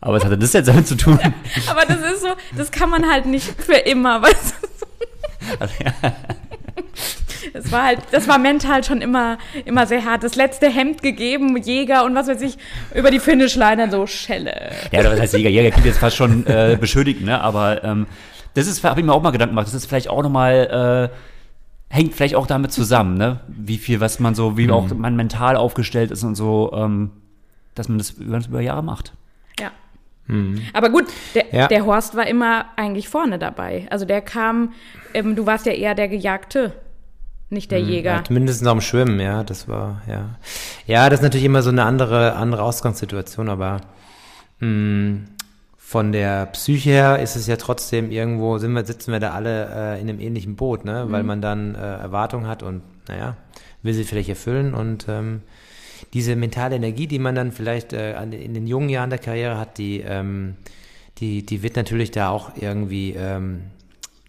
[0.00, 1.18] aber was hatte das jetzt damit zu tun?
[1.68, 4.54] Aber das ist so, das kann man halt nicht für immer, weißt
[5.60, 5.66] du?
[7.52, 10.22] Es war halt, das war mental schon immer, immer sehr hart.
[10.24, 12.56] Das letzte Hemd gegeben, Jäger und was weiß ich,
[12.94, 14.70] über die Finishline dann so Schelle.
[14.92, 15.50] Ja, das heißt Jäger.
[15.50, 17.40] Jäger klingt jetzt fast schon äh, beschuldigt, ne?
[17.40, 18.06] Aber ähm,
[18.54, 19.66] das ist, habe ich mir auch mal Gedanken gemacht.
[19.66, 23.40] Das ist vielleicht auch nochmal, äh, hängt vielleicht auch damit zusammen, ne?
[23.48, 27.10] Wie viel, was man so, wie auch man mental aufgestellt ist und so, ähm,
[27.74, 29.12] dass man das über, über Jahre macht.
[29.60, 29.70] Ja.
[30.72, 31.04] Aber gut,
[31.36, 31.68] der, Ja.
[31.68, 33.86] der Horst war immer eigentlich vorne dabei.
[33.90, 34.72] Also der kam,
[35.14, 36.72] ähm, du warst ja eher der Gejagte,
[37.48, 38.16] nicht der Jäger.
[38.16, 40.38] Ja, zumindest noch im Schwimmen, ja, das war, ja.
[40.86, 43.80] Ja, das ist natürlich immer so eine andere, andere Ausgangssituation, aber
[44.60, 45.20] mh,
[45.76, 49.68] von der Psyche her ist es ja trotzdem irgendwo, sind wir, sitzen wir da alle
[49.72, 51.06] äh, in einem ähnlichen Boot, ne?
[51.08, 53.36] Weil man dann äh, Erwartungen hat und, naja,
[53.82, 55.42] will sie vielleicht erfüllen und ähm,
[56.12, 59.58] diese mentale Energie, die man dann vielleicht äh, an, in den jungen Jahren der Karriere
[59.58, 60.56] hat, die, ähm,
[61.18, 63.62] die, die wird natürlich da auch irgendwie ähm,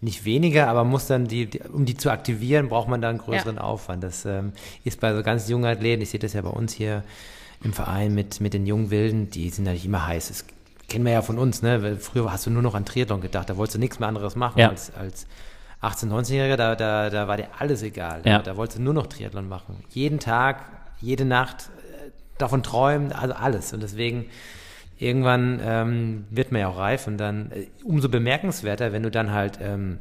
[0.00, 3.18] nicht weniger, aber muss dann die, die, um die zu aktivieren, braucht man da einen
[3.18, 3.62] größeren Ja.
[3.62, 4.02] Aufwand.
[4.04, 4.52] Das ähm,
[4.84, 7.02] ist bei so ganz jungen Athleten, ich sehe das ja bei uns hier
[7.64, 10.30] im Verein mit, mit den jungen Wilden, die sind natürlich immer heiß.
[10.30, 10.44] Es
[10.88, 11.82] kennen wir ja von uns, ne?
[11.82, 14.36] Weil Früher hast du nur noch an Triathlon gedacht, da wolltest du nichts mehr anderes
[14.36, 14.68] machen Ja.
[14.68, 15.26] als, als
[15.82, 18.22] 18-, 19-Jähriger, da, da, da war dir alles egal.
[18.24, 18.38] Ja.
[18.38, 19.82] Da, da wolltest du nur noch Triathlon machen.
[19.90, 20.64] Jeden Tag,
[21.00, 23.72] jede Nacht äh, davon träumen, also alles.
[23.72, 24.26] Und deswegen
[24.98, 29.32] irgendwann ähm, wird man ja auch reif und dann äh, umso bemerkenswerter, wenn du dann
[29.32, 29.98] halt ähm,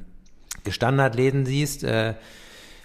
[0.64, 2.16] gestandene Athleten siehst, äh,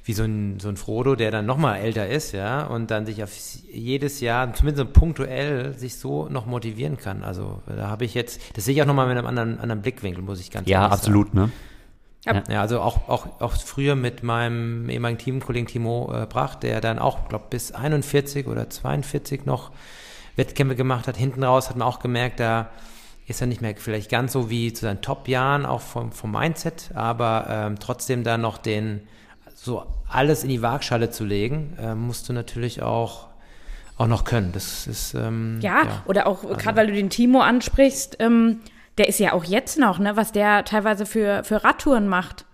[0.04, 3.22] wie so ein, so ein Frodo, der dann nochmal älter ist, ja, und dann sich
[3.22, 3.32] auf
[3.70, 7.22] jedes Jahr, zumindest punktuell, sich so noch motivieren kann.
[7.22, 10.22] Also da habe ich jetzt, das sehe ich auch nochmal mit einem anderen, anderen Blickwinkel,
[10.24, 11.50] muss ich ganz Ja, ehrlich absolut, ne?
[12.24, 12.42] sagen.
[12.50, 16.98] Ja, also auch, auch, auch früher mit meinem ehemaligen Teamkollegen Timo äh, Brach, der dann
[16.98, 19.70] auch, glaube bis 41 oder 42 noch
[20.36, 21.16] Wettkämpfe gemacht hat.
[21.16, 22.70] Hinten raus hat man auch gemerkt, da
[23.26, 26.90] ist er nicht mehr vielleicht ganz so wie zu seinen Top-Jahren, auch vom, vom Mindset,
[26.94, 29.06] aber ähm, trotzdem da noch den,
[29.54, 33.28] so alles in die Waagschale zu legen, äh, musst du natürlich auch,
[33.96, 34.50] auch noch können.
[34.52, 38.60] Das ist, ähm, Ja, oder auch gerade weil du den Timo ansprichst, ähm,
[38.98, 42.44] der ist ja auch jetzt noch, ne, was der teilweise für, für Radtouren macht.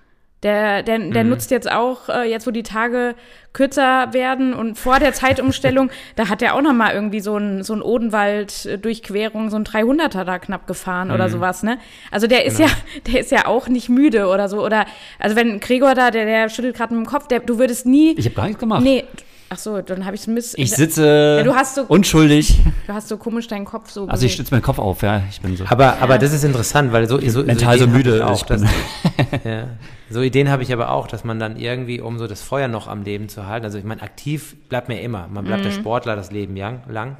[0.44, 1.30] Der, der, der Mhm.
[1.30, 3.16] nutzt jetzt auch, äh, jetzt wo die Tage
[3.52, 7.64] kürzer werden und vor der Zeitumstellung, da hat er auch noch mal irgendwie so ein,
[7.64, 11.14] so ein Odenwald-Durchquerung, so ein 300er da knapp gefahren Mhm.
[11.14, 11.78] oder sowas, ne?
[12.10, 12.68] Also der ist Genau.
[12.68, 12.74] ja,
[13.12, 14.64] der ist ja auch nicht müde oder so.
[14.64, 14.86] Oder,
[15.18, 18.14] also wenn Gregor da, der, der schüttelt gerade mit dem Kopf, der, du würdest nie,
[18.16, 18.82] Ich habe gar nichts gemacht.
[18.82, 19.04] nee,
[19.50, 22.58] ach so, dann habe ich es miss, Ich sitze du hast so- unschuldig.
[22.86, 25.22] du hast so komisch deinen Kopf so Also ich stütze meinen Kopf auf, ja.
[25.30, 25.64] Ich bin so.
[25.68, 28.36] Aber, aber das ist interessant, weil so, so, mental so müde, ich auch.
[28.36, 28.70] ich bin- Dass,
[29.44, 29.68] ja,
[30.10, 32.86] so Ideen habe ich aber auch, dass man dann irgendwie, um so das Feuer noch
[32.88, 35.28] am Leben zu halten, also ich meine, aktiv bleibt mir immer.
[35.28, 36.82] Man bleibt der Sportler das Leben lang.
[36.88, 37.16] lang.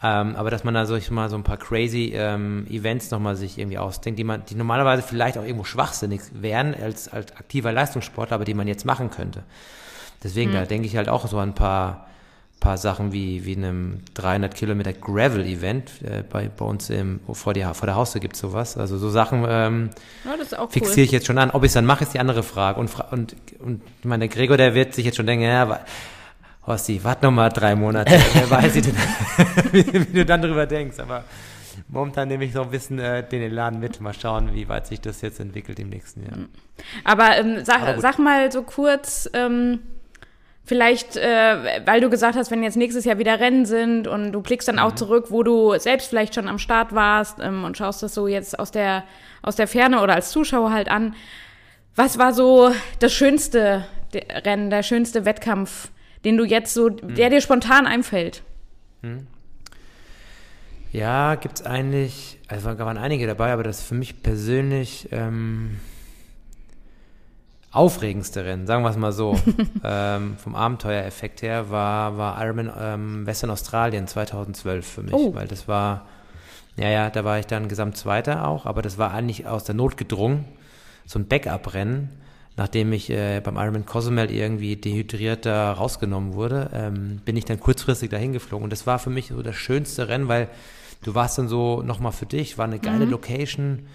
[0.00, 3.58] Ähm, aber dass man da solch mal so ein paar crazy ähm, Events nochmal sich
[3.58, 8.36] irgendwie ausdenkt, die man, die normalerweise vielleicht auch irgendwo schwachsinnig wären als, als aktiver Leistungssportler,
[8.36, 9.42] aber die man jetzt machen könnte.
[10.22, 12.07] Deswegen, da denke ich halt auch so an ein paar,
[12.60, 16.02] paar Sachen wie, wie einem 300 Kilometer Gravel-Event.
[16.02, 18.76] Äh, bei, bei uns im, vor, die, vor der Haustür gibt es sowas.
[18.76, 19.90] Also so Sachen ähm,
[20.24, 21.50] Ja, fixiere ich jetzt schon an.
[21.50, 22.80] Ob ich es dann mache, ist die andere Frage.
[22.80, 25.80] Und, und, und ich meine, der Gregor, der wird sich jetzt schon denken, ja,
[26.66, 28.12] Horsti, warte noch mal drei Monate.
[28.34, 28.90] Wer weiß, wie du,
[29.72, 30.98] wie, wie du dann drüber denkst.
[30.98, 31.24] Aber
[31.88, 34.00] momentan nehme ich so ein bisschen äh, den Elan mit.
[34.00, 36.38] Mal schauen, wie weit sich das jetzt entwickelt im nächsten Jahr.
[37.04, 39.80] Aber, ähm, sag, Aber sag mal so kurz, ähm,
[40.68, 44.40] vielleicht, äh, weil du gesagt hast, wenn jetzt nächstes Jahr wieder Rennen sind und du
[44.42, 44.82] blickst dann Mhm.
[44.82, 48.28] auch zurück, wo du selbst vielleicht schon am Start warst ähm, und schaust das so
[48.28, 49.02] jetzt aus der,
[49.42, 51.14] aus der Ferne oder als Zuschauer halt an.
[51.96, 53.84] Was war so das schönste
[54.44, 55.88] Rennen, der schönste Wettkampf,
[56.24, 57.14] den du jetzt so, Mhm.
[57.16, 58.42] der dir spontan einfällt?
[60.92, 65.78] Ja, gibt's eigentlich, also da waren einige dabei, aber das für mich persönlich ähm,
[67.72, 69.38] aufregendste Rennen, sagen wir es mal so,
[69.84, 75.34] ähm, vom Abenteuereffekt her, war, war Ironman ähm, Western Australien 2012 für mich, Oh.
[75.34, 76.06] weil das war,
[76.76, 79.96] ja, ja, da war ich dann Gesamtzweiter auch, aber das war eigentlich aus der Not
[79.96, 80.46] gedrungen,
[81.04, 82.10] so ein Backup-Rennen,
[82.56, 87.60] nachdem ich äh, beim Ironman Cozumel irgendwie dehydriert da rausgenommen wurde, ähm, bin ich dann
[87.60, 88.64] kurzfristig dahin geflogen.
[88.64, 90.48] Und das war für mich so das schönste Rennen, weil
[91.04, 93.86] du warst dann so nochmal für dich, war eine geile Location,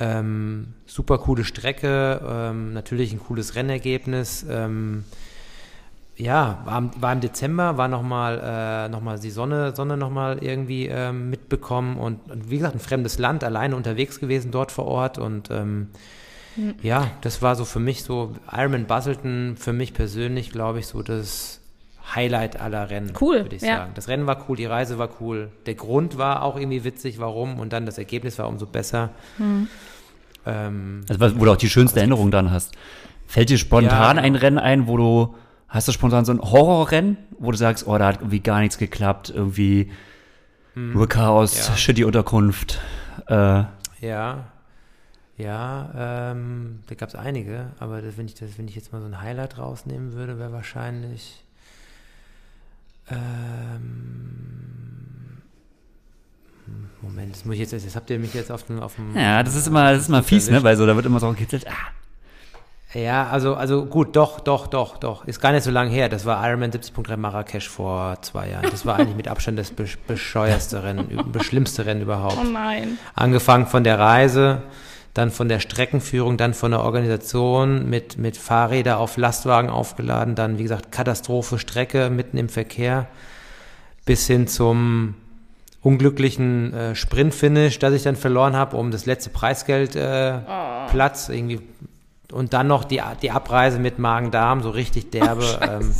[0.00, 4.44] ähm, super coole Strecke, ähm, natürlich ein cooles Rennergebnis.
[4.48, 5.04] Ähm,
[6.16, 8.40] ja, war, im- war im Dezember, war nochmal
[8.86, 12.80] äh, noch mal die Sonne, Sonne nochmal irgendwie ähm, mitbekommen und, und wie gesagt, ein
[12.80, 15.88] fremdes Land, alleine unterwegs gewesen dort vor Ort und ähm,
[16.82, 21.02] ja, das war so für mich so, Ironman Busselton, für mich persönlich, glaube ich, so
[21.02, 21.60] das
[22.14, 23.78] Highlight aller Rennen, Cool, würde ich ja.
[23.78, 23.92] sagen.
[23.94, 27.58] Das Rennen war cool, die Reise war cool, der Grund war auch irgendwie witzig, warum
[27.58, 29.10] und dann das Ergebnis war umso besser.
[30.46, 32.74] Ähm, Also, was- wo du auch die schönste Erinnerung dann hast.
[33.26, 34.44] Fällt dir spontan Ja, ein genau.
[34.44, 35.34] Rennen ein, wo du,
[35.68, 38.76] hast du spontan so ein Horrorrennen, wo du sagst, oh, da hat irgendwie gar nichts
[38.78, 39.90] geklappt, irgendwie
[40.74, 41.72] nur Chaos, Hm.
[41.72, 41.76] Ja.
[41.78, 42.80] shitty Unterkunft.
[43.28, 43.62] Äh,
[44.00, 44.44] Ja,
[45.38, 49.00] ja, ähm, da gab es einige, aber das, wenn, ich, das, wenn ich jetzt mal
[49.00, 51.43] so ein Highlight rausnehmen würde, wäre wahrscheinlich.
[53.10, 53.18] Ähm,
[56.66, 58.80] hm, Moment, das muss ich jetzt, jetzt habt ihr mich jetzt auf dem.
[58.80, 61.06] Auf dem ja, das ist immer, das ist immer fies, ne, weil so, da wird
[61.06, 65.24] immer so gekitzelt, ah, Ja, also, also gut, doch, doch, doch, doch.
[65.26, 66.08] Ist gar nicht so lange her.
[66.08, 68.70] Das war Ironman 70.3 Marrakesch vor zwei Jahren.
[68.70, 72.38] Das war eigentlich mit Abstand das besch bescheuerste Rennen, üb- schlimmste Rennen überhaupt.
[72.40, 72.98] Oh nein.
[73.14, 74.62] Angefangen von der Reise,
[75.14, 80.58] dann von der Streckenführung, dann von der Organisation mit, mit Fahrräder auf Lastwagen aufgeladen, dann,
[80.58, 83.06] wie gesagt, Katastrophe, Strecke mitten im Verkehr,
[84.04, 85.14] bis hin zum
[85.82, 90.38] unglücklichen äh, Sprintfinish, das ich dann verloren habe, um das letzte Preisgeld äh,
[90.90, 91.60] Platz irgendwie.
[92.32, 95.60] Und dann noch die, die Abreise mit Magen-Darm, so richtig derbe.
[95.62, 95.94] ähm,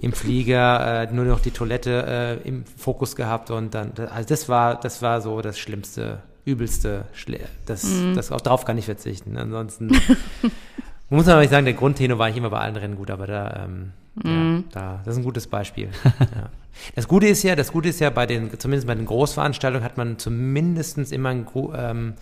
[0.00, 4.48] im Flieger äh, nur noch die Toilette äh, im Fokus gehabt und dann, also das
[4.48, 8.14] war, das war so das Schlimmste, übelste, Schle das, Mhm.
[8.14, 9.36] das, auch darauf kann ich verzichten.
[9.36, 9.88] Ansonsten
[11.10, 13.26] muss man aber nicht sagen, der Grundtenor war eigentlich immer bei allen Rennen gut, aber
[13.26, 13.92] da, ähm,
[14.24, 14.64] Mhm.
[14.74, 15.88] ja, da, das ist ein gutes Beispiel.
[16.20, 16.48] ja.
[16.96, 19.96] Das Gute ist ja, das Gute ist ja bei den, zumindest bei den Großveranstaltungen hat
[19.96, 22.14] man zumindest immer einen, ähm, einen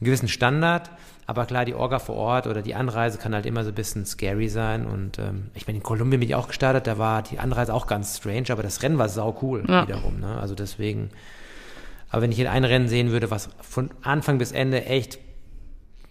[0.00, 0.90] gewissen Standard.
[1.26, 4.04] Aber klar, die Orga vor Ort oder die Anreise kann halt immer so ein bisschen
[4.04, 4.84] scary sein.
[4.86, 7.86] Und ähm, ich bin in Kolumbien bin ich auch gestartet, da war die Anreise auch
[7.86, 9.82] ganz strange, aber das Rennen war sau cool Ja.
[9.88, 10.20] wiederum.
[10.20, 10.38] Ne?
[10.38, 11.10] Also deswegen.
[12.14, 15.18] Aber wenn ich in ein Rennen sehen würde, was von Anfang bis Ende echt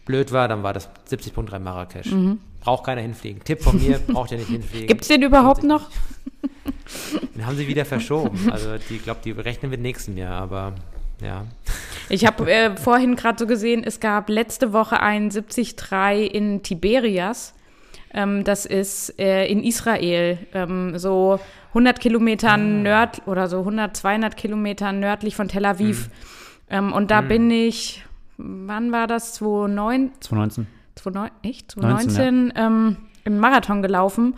[0.04, 2.14] blöd war, dann war das 70.3 Marrakesch.
[2.60, 3.42] Braucht keiner hinfliegen.
[3.42, 4.84] Tipp von mir, braucht ihr nicht hinfliegen.
[4.84, 4.88] Mhm.
[4.88, 5.90] Gibt es den überhaupt noch?
[7.36, 8.52] Den haben sie wieder verschoben.
[8.52, 10.74] Also die, ich glaube, die rechnen wir nächsten Jahr, aber
[11.22, 11.46] ja.
[12.10, 17.54] Ich habe äh, vorhin gerade so gesehen, es gab letzte Woche ein 73 in Tiberias.
[18.14, 21.40] Ähm, das ist äh, in Israel, ähm, so
[21.74, 26.10] 100 Kilometer nörd oder so 100, 200 Kilometer nördlich von Tel Aviv.
[26.70, 28.06] Ähm, und da bin ich,
[28.38, 29.34] wann war das?
[29.36, 30.68] 2009, 2019.
[30.96, 31.76] 2009 echt?
[31.76, 34.36] 19, 2019 ähm, im Marathon gelaufen,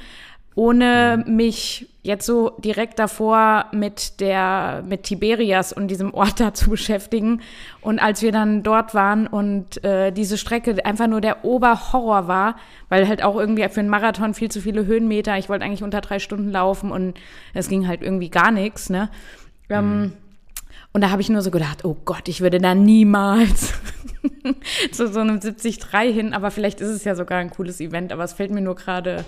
[0.56, 6.70] ohne mich jetzt so direkt davor mit der mit Tiberias und diesem Ort da zu
[6.70, 7.42] beschäftigen.
[7.82, 12.56] Und als wir dann dort waren und äh, diese Strecke einfach nur der Oberhorror war,
[12.90, 15.38] weil halt auch irgendwie für einen Marathon viel zu viele Höhenmeter.
[15.38, 17.20] Ich wollte eigentlich unter drei Stunden laufen und
[17.54, 18.90] es ging halt irgendwie gar nichts.
[18.90, 19.10] Ne?
[19.70, 20.14] Ähm,
[20.94, 23.74] und da habe ich nur so gedacht, oh Gott, ich würde da niemals
[24.92, 25.80] zu so einem 73
[26.14, 28.76] hin, aber vielleicht ist es ja sogar ein cooles Event, aber es fällt mir nur
[28.76, 29.26] gerade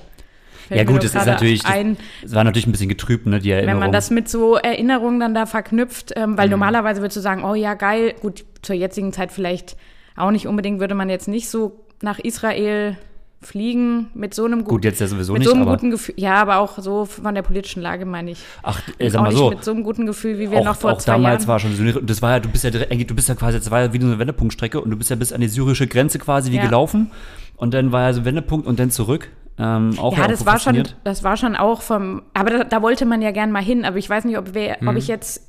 [0.67, 3.39] fällt Ja gut, es ist natürlich, das, ein, es war natürlich ein bisschen getrübt, ne,
[3.39, 3.73] die Erinnerung.
[3.81, 6.37] wenn man das mit so Erinnerungen dann da verknüpft, ähm, Mhm.
[6.37, 9.77] weil normalerweise würdest du sagen, oh ja, geil, gut, zur jetzigen Zeit vielleicht
[10.15, 12.97] auch nicht unbedingt, würde man jetzt nicht so nach Israel
[13.39, 16.15] fliegen mit so einem gut, jetzt ja sowieso mit nicht, so einem aber guten Gefühl,
[16.17, 18.39] ja, aber auch so von der politischen Lage meine ich.
[18.63, 20.65] ach, äh, sag auch mal nicht so, mit so einem guten Gefühl, wie wir auch,
[20.65, 21.47] noch vor auch zwei damals Jahren.
[21.49, 23.69] war schon so, das war ja, du bist ja direkt, du bist ja quasi, das
[23.69, 26.17] war ja wie so eine Wendepunktstrecke und du bist ja bis an die syrische Grenze
[26.17, 26.65] quasi wie Ja.
[26.65, 27.11] gelaufen
[27.57, 29.29] und dann war ja so ein Wendepunkt und dann zurück.
[29.59, 32.81] Ähm, auch Ja, auch das war schon, das war schon auch vom, aber da, da
[32.81, 34.87] wollte man ja gern mal hin, aber ich weiß nicht, ob, wir, Mhm.
[34.89, 35.41] ob ich jetzt,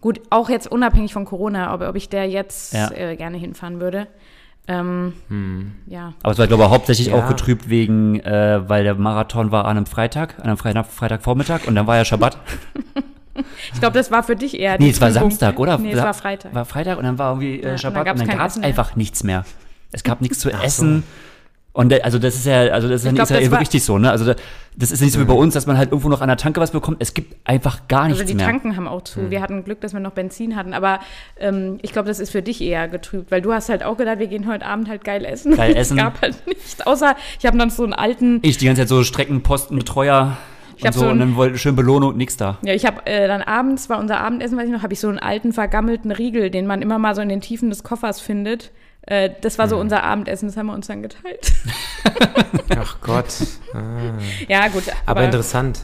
[0.00, 2.90] gut, auch jetzt unabhängig von Corona, ob, ob ich da jetzt Ja.
[2.92, 4.06] äh, gerne hinfahren würde.
[4.68, 5.12] Ähm,
[5.86, 6.12] Ja.
[6.22, 7.14] Aber es war, glaube ich, hauptsächlich Ja.
[7.14, 11.66] auch getrübt wegen, äh, weil der Marathon war an einem Freitag, an einem Freitag, Freitagvormittag
[11.66, 12.38] und dann war ja Schabbat.
[13.74, 14.78] Ich glaube, das war für dich eher.
[14.78, 15.10] Nee, es war.
[15.12, 15.76] Samstag, oder?
[15.76, 16.54] Nee, es war Freitag.
[16.54, 18.96] War Freitag und dann war irgendwie äh, Schabbat dann und dann kein gab es einfach
[18.96, 19.44] nichts mehr.
[19.92, 21.02] Es gab nichts zu essen.
[21.76, 23.98] Und also das ist ja, also das ist ja in glaub, Israel das richtig so,
[23.98, 24.10] ne?
[24.10, 24.34] Also da,
[24.78, 26.58] das ist nicht so wie bei uns, dass man halt irgendwo noch an der Tanke
[26.58, 26.96] was bekommt.
[27.00, 28.46] Es gibt einfach gar nichts Also die mehr.
[28.46, 29.30] Tanken haben auch zu.
[29.30, 31.00] Wir hatten Glück, dass wir noch Benzin hatten, aber
[31.38, 34.20] ähm, ich glaube, das ist für dich eher getrübt, weil du hast halt auch gedacht,
[34.20, 35.54] wir gehen heute Abend halt geil essen.
[35.54, 35.98] Geil essen.
[35.98, 38.88] Es gab halt nichts, außer ich habe dann so einen alten, Ich die ganze Zeit
[38.88, 40.38] so Streckenpostenbetreuer
[40.78, 42.56] Ich und so, so und dann wollte schön Belohnung, nix da.
[42.62, 45.08] ja, ich habe äh, dann abends, war unser Abendessen, weiß ich noch, habe ich so
[45.08, 48.72] einen alten vergammelten Riegel, den man immer mal so in den Tiefen des Koffers findet.
[49.06, 51.52] Äh, das war so unser Abendessen, das haben wir uns dann geteilt.
[52.78, 53.26] Ach Gott.
[53.72, 54.18] Ah.
[54.48, 54.82] ja, gut.
[55.06, 55.80] Aber, interessant.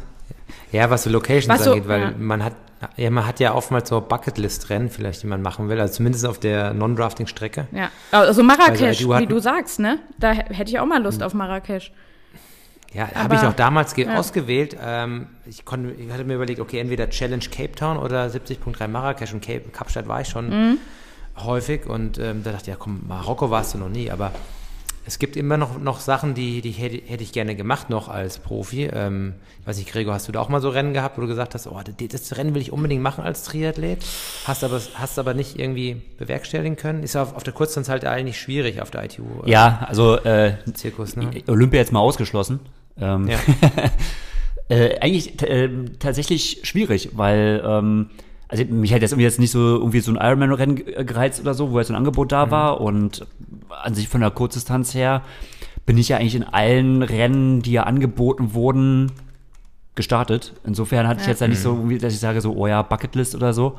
[0.72, 2.12] Ja, was so Locations Was so- angeht, weil ja.
[2.18, 2.54] man hat,
[2.96, 6.38] ja, man hat ja oftmals so Bucketlist-Rennen, vielleicht, die man machen will, also zumindest auf
[6.40, 7.68] der Non-Drafting-Strecke.
[7.72, 9.98] Ja, also Marrakesch, Also, wie du sagst, ne?
[10.18, 11.92] Da hätte ich auch mal Lust auf Marrakesch.
[12.92, 14.16] Ja, Aber- habe ich auch damals ja.
[14.18, 14.76] ausgewählt.
[14.82, 19.32] Ähm, ich, konnte, ich hatte mir überlegt, okay, entweder Challenge Cape Town oder 70.3 Marrakesch
[19.32, 20.78] und Cape, Kapstadt war ich schon Mhm.
[21.36, 24.32] Häufig und ähm, da dachte ich, ja komm, Marokko warst du noch nie, aber
[25.04, 28.38] es gibt immer noch, noch Sachen, die, die hätte, hätte ich gerne gemacht noch als
[28.38, 28.84] Profi.
[28.84, 31.26] Ähm, ich weiß nicht, Gregor, hast du da auch mal so Rennen gehabt, wo du
[31.26, 33.98] gesagt hast, oh, das, das Rennen will ich unbedingt machen als Triathlet,
[34.44, 37.02] hast aber, hast aber nicht irgendwie bewerkstelligen können?
[37.02, 39.24] Ist auf, auf der Kurzdistanz halt eigentlich schwierig auf der ITU.
[39.44, 41.30] äh, Ja, also äh, Zirkus, ne?
[41.48, 42.60] Olympia jetzt mal ausgeschlossen.
[42.96, 43.38] Ähm, Ja.
[44.68, 45.68] äh, eigentlich äh,
[45.98, 48.10] tatsächlich schwierig, weil ähm,
[48.52, 51.54] also mich hat jetzt irgendwie jetzt nicht so irgendwie so ein Ironman-Rennen ge- gereizt oder
[51.54, 52.30] so, wo jetzt so ein Angebot Mhm.
[52.30, 53.26] da war und
[53.82, 55.22] an sich von der Kurzdistanz her
[55.86, 59.10] bin ich ja eigentlich in allen Rennen, die ja angeboten wurden,
[59.94, 60.52] gestartet.
[60.64, 61.32] Insofern hatte ich Ja.
[61.32, 63.78] jetzt da nicht so, irgendwie, dass ich sage so, oh ja, Bucketlist oder so.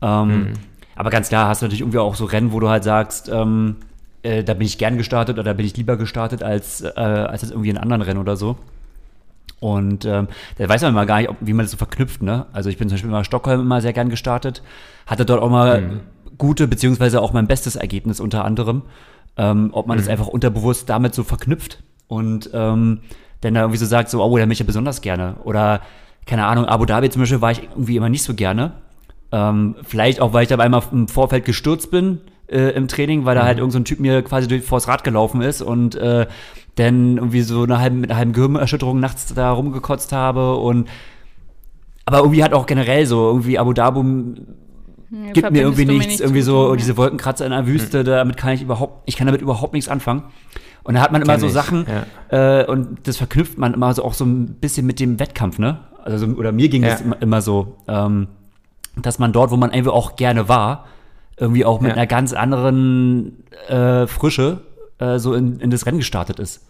[0.00, 0.52] Ähm,
[0.94, 3.76] Aber ganz klar hast du natürlich irgendwie auch so Rennen, wo du halt sagst, ähm,
[4.22, 7.40] äh, da bin ich gern gestartet oder da bin ich lieber gestartet als, äh, als
[7.42, 8.56] jetzt irgendwie in anderen Rennen oder so.
[9.62, 10.26] Und ähm,
[10.58, 12.20] da weiß man immer gar nicht, ob, wie man das so verknüpft.
[12.20, 12.46] Ne?
[12.52, 14.60] Also ich bin zum Beispiel immer in Stockholm immer sehr gern gestartet,
[15.06, 16.00] hatte dort auch mal
[16.36, 18.82] gute, beziehungsweise auch mein bestes Ergebnis unter anderem.
[19.36, 23.02] Ähm, ob man das einfach unterbewusst damit so verknüpft und ähm,
[23.40, 25.36] dann da irgendwie so sagt, so, oh, da bin ich ja besonders gerne.
[25.44, 25.80] Oder,
[26.26, 28.72] keine Ahnung, Abu Dhabi zum Beispiel war ich irgendwie immer nicht so gerne.
[29.30, 33.36] Ähm, vielleicht auch, weil ich da einmal im Vorfeld gestürzt bin äh, im Training, weil
[33.36, 36.26] da halt irgendein so ein Typ mir quasi durch, vors Rad gelaufen ist und äh,
[36.78, 40.88] denn irgendwie so eine halbe, mit einer halben Gehirnerschütterung nachts da rumgekotzt habe und
[42.04, 44.00] aber irgendwie hat auch generell so irgendwie Abu Dhabi
[45.10, 48.54] Ja, gibt mir irgendwie nichts, irgendwie so zu, diese Wolkenkratzer in der Wüste, damit kann
[48.54, 50.24] ich überhaupt, ich kann damit überhaupt nichts anfangen.
[50.84, 51.86] Und da hat man immer Kenn so ich, Sachen
[52.30, 55.78] äh, und das verknüpft man immer so auch so ein bisschen mit dem Wettkampf, ne?
[56.02, 56.90] Also so, oder mir ging Ja.
[56.90, 58.26] das immer, immer so, ähm,
[59.00, 60.86] dass man dort, wo man irgendwie auch gerne war,
[61.36, 61.94] irgendwie auch mit Ja.
[61.96, 64.62] einer ganz anderen äh, Frische
[65.02, 66.62] äh, so in, in das Rennen gestartet ist.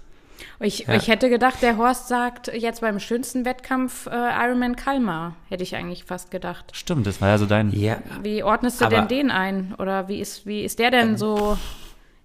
[0.60, 0.94] Ich, Ja.
[0.94, 5.34] ich hätte gedacht, der Horst sagt jetzt beim schönsten Wettkampf äh, Ironman Kalmar.
[5.48, 6.66] Hätte ich eigentlich fast gedacht.
[6.72, 7.70] Stimmt, das war ja so dein.
[7.72, 9.74] Ja, Wie ordnest du Aber- denn den ein?
[9.78, 11.56] Oder wie ist, wie ist der denn so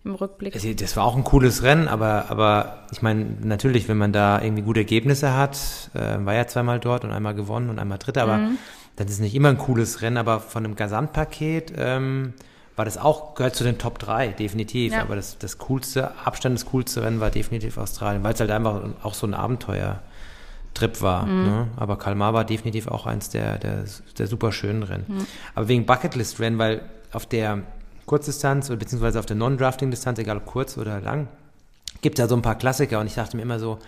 [0.03, 0.53] im Rückblick?
[0.55, 4.41] Also, das war auch ein cooles Rennen, aber, aber ich meine, natürlich, wenn man da
[4.41, 5.57] irgendwie gute Ergebnisse hat,
[5.95, 8.57] äh, war ja zweimal dort und einmal gewonnen und einmal Dritter, aber Mhm.
[8.97, 12.33] dann ist es nicht immer ein cooles Rennen, aber von einem Gesamtpaket ähm,
[12.77, 14.93] war das auch, gehört zu den Top 3, definitiv.
[14.93, 15.01] Ja.
[15.01, 18.81] Aber das, das coolste, Abstand das coolste Rennen war definitiv Australien, weil es halt einfach
[19.01, 21.25] auch so ein Abenteuer-Trip war.
[21.25, 21.45] Mhm.
[21.45, 21.67] Ne?
[21.75, 23.83] Aber Kalmar war definitiv auch eins der, der,
[24.19, 25.05] der super schönen Rennen.
[25.07, 25.25] Mhm.
[25.55, 27.63] Aber wegen Bucketlist-Rennen, weil auf der
[28.05, 31.27] Kurzdistanz oder beziehungsweise auf der Non-Drafting-Distanz, egal ob kurz oder lang,
[32.01, 33.79] gibt es ja so ein paar Klassiker und ich dachte mir immer so,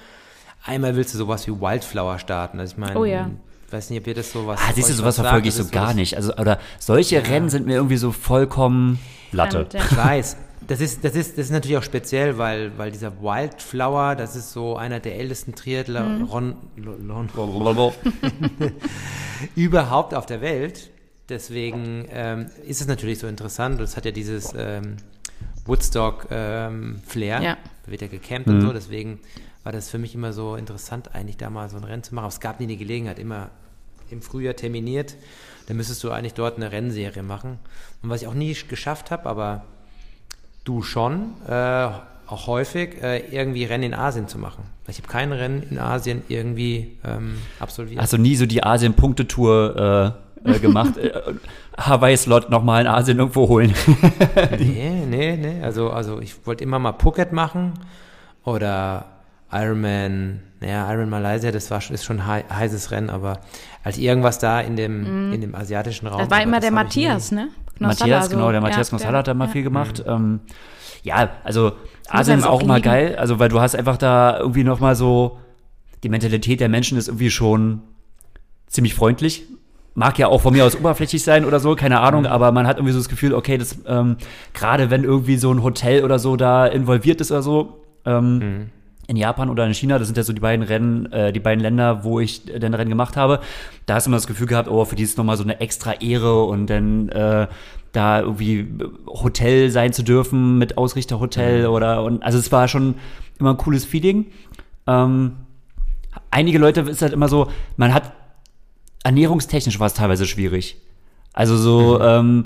[0.66, 2.60] einmal willst du sowas wie Wildflower starten.
[2.60, 3.30] Also ich meine, Oh ja.
[3.72, 4.60] Weiß nicht, ob ihr das sowas.
[4.64, 6.16] Ah, siehst du, sowas was verfolge ich so gar nicht.
[6.16, 9.00] Also, oder solche Rennen sind mir irgendwie so vollkommen
[9.32, 9.68] Latte.
[9.74, 9.80] Ja.
[9.80, 10.38] Ich weiß.
[10.68, 14.52] Das ist, das, ist, das ist natürlich auch speziell, weil, weil dieser Wildflower, das ist
[14.52, 16.26] so einer der ältesten Triathler Mhm.
[19.56, 20.92] Überhaupt auf der Welt.
[21.30, 23.80] Deswegen ähm, ist es natürlich so interessant.
[23.80, 24.98] Das hat ja dieses ähm,
[25.66, 27.42] Woodstock-Flair.
[27.42, 27.58] Ja.
[27.86, 28.74] Da wird ja gecampt und so.
[28.74, 29.20] Deswegen
[29.64, 32.26] war das für mich immer so interessant, eigentlich da mal so ein Rennen zu machen.
[32.26, 33.52] Aber es gab nie die Gelegenheit, immer
[34.12, 35.16] im Frühjahr terminiert.
[35.68, 37.60] Dann müsstest du eigentlich dort eine Rennserie machen.
[38.02, 39.66] Und was ich auch nie geschafft habe, aber
[40.64, 41.90] du schon, äh,
[42.28, 44.64] auch häufig, äh, irgendwie Rennen in Asien zu machen.
[44.88, 48.00] Ich habe kein Rennen in Asien irgendwie ähm, absolviert.
[48.00, 50.98] Also nie so die Asien-Punktour äh, äh, gemacht.
[50.98, 51.12] Äh,
[51.78, 53.74] Hawaii-Slot nochmal in Asien irgendwo holen.
[54.60, 55.62] Nee, nee, nee.
[55.64, 57.74] Also, also ich wollte immer mal Phuket machen
[58.44, 59.06] oder
[59.52, 63.40] Ironman, naja, Iron Malaysia, das war, schon- ist schon ein heißes Rennen, aber
[63.84, 66.18] als irgendwas da in dem, in dem asiatischen Raum.
[66.18, 66.24] Mhm.
[66.24, 67.48] Das war immer der ich nie- Matthias, ne?
[67.78, 68.36] Knossalla, Matthias, so.
[68.38, 69.52] genau, der Matthias Ja, Knossalla hat da mal ja.
[69.52, 70.04] viel gemacht.
[70.06, 70.42] Ähm,
[71.04, 71.72] ja, also
[72.10, 75.38] Asien ist auch auch immer geil, also weil du hast einfach da irgendwie nochmal so,
[76.04, 77.82] die Mentalität der Menschen ist irgendwie schon
[78.68, 79.44] ziemlich freundlich.
[79.96, 82.78] Mag ja auch von mir aus oberflächlich sein oder so, keine Ahnung, aber man hat
[82.78, 84.18] irgendwie so das Gefühl, okay, das, ähm,
[84.54, 88.70] gerade wenn irgendwie so ein Hotel oder so da involviert ist oder so, ähm,
[89.10, 91.62] in Japan oder in China, das sind ja so die beiden Rennen, äh, die beiden
[91.62, 93.40] Länder, wo ich äh, den Rennen gemacht habe,
[93.88, 95.94] da hast du immer das Gefühl gehabt, oh, für die ist nochmal so eine extra
[95.94, 97.48] Ehre und dann äh,
[97.92, 98.68] da irgendwie
[99.08, 102.96] Hotel sein zu dürfen mit Ausrichterhotel oder und also es war schon
[103.40, 104.28] immer ein cooles Feeling.
[104.86, 105.38] Ähm,
[106.30, 108.14] einige Leute ist halt immer so, man hat
[109.04, 110.78] ernährungstechnisch war es teilweise schwierig.
[111.34, 112.46] Also so ähm,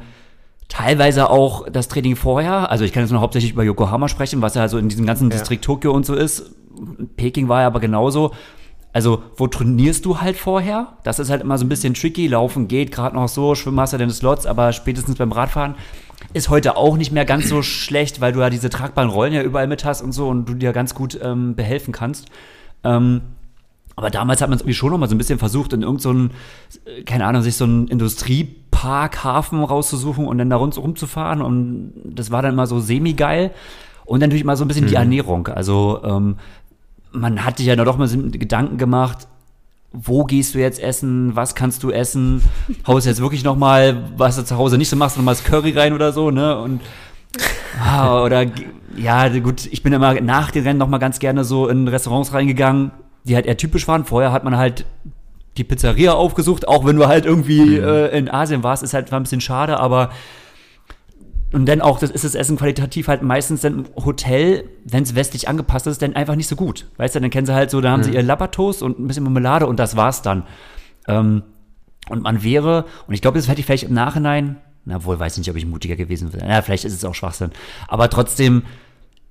[0.74, 2.71] teilweise auch das Training vorher.
[2.71, 5.30] Also ich kann jetzt nur hauptsächlich über Yokohama sprechen, was ja so in diesem ganzen
[5.30, 5.38] Ja.
[5.38, 6.51] Distrikt Tokio und so ist.
[7.15, 8.32] Peking war ja aber genauso.
[8.91, 10.97] Also, wo trainierst du halt vorher?
[11.03, 12.28] Das ist halt immer so ein bisschen tricky.
[12.28, 15.76] Laufen geht gerade noch so, Schwimmen hast du deine Slots, aber spätestens beim Radfahren
[16.34, 19.41] ist heute auch nicht mehr ganz so schlecht, weil du ja diese tragbaren Rollen ja
[19.41, 22.28] überall mit hast und so und du dir ganz gut ähm, behelfen kannst.
[22.84, 23.21] Ähm,
[23.95, 26.31] aber damals hat man es irgendwie schon noch mal so ein bisschen versucht, in irgendeinen,
[26.69, 31.41] so keine Ahnung, sich so einen Industriepark, Hafen rauszusuchen und dann da rund rumzufahren.
[31.41, 33.51] Und das war dann immer so semi-geil.
[34.05, 35.47] Und dann natürlich mal so ein bisschen die Ernährung.
[35.47, 36.37] Also ähm,
[37.11, 39.27] man hat sich ja doch mal Gedanken gemacht,
[39.91, 42.41] wo gehst du jetzt essen, was kannst du essen,
[42.87, 45.43] haust jetzt wirklich noch mal, was du zu Hause nicht so machst, noch mal das
[45.43, 46.57] Curry rein oder so, ne?
[46.57, 46.81] Und
[47.79, 48.47] ah, oder
[48.97, 52.33] ja, gut, ich bin immer nach den Rennen noch mal ganz gerne so in Restaurants
[52.33, 52.91] reingegangen,
[53.24, 54.05] die halt eher typisch waren.
[54.05, 54.86] Vorher hat man halt
[55.57, 59.19] die Pizzeria aufgesucht, auch wenn du halt irgendwie äh, in Asien warst, ist halt war
[59.19, 60.09] ein bisschen schade, aber
[61.51, 65.13] und dann auch, das ist das Essen qualitativ halt meistens dann im Hotel, wenn es
[65.13, 66.88] westlich angepasst ist, dann einfach nicht so gut.
[66.97, 69.24] Weißt du, dann kennen sie halt so, da haben sie ihr Lappertoast und ein bisschen
[69.24, 70.47] Marmelade und das war's dann.
[71.07, 71.43] Ähm,
[72.09, 75.38] und man wäre, und ich glaube, das hätte ich vielleicht im Nachhinein, na wohl, weiß
[75.38, 76.47] nicht, ob ich mutiger gewesen wäre.
[76.47, 77.51] Ja, vielleicht ist es auch Schwachsinn.
[77.88, 78.63] Aber trotzdem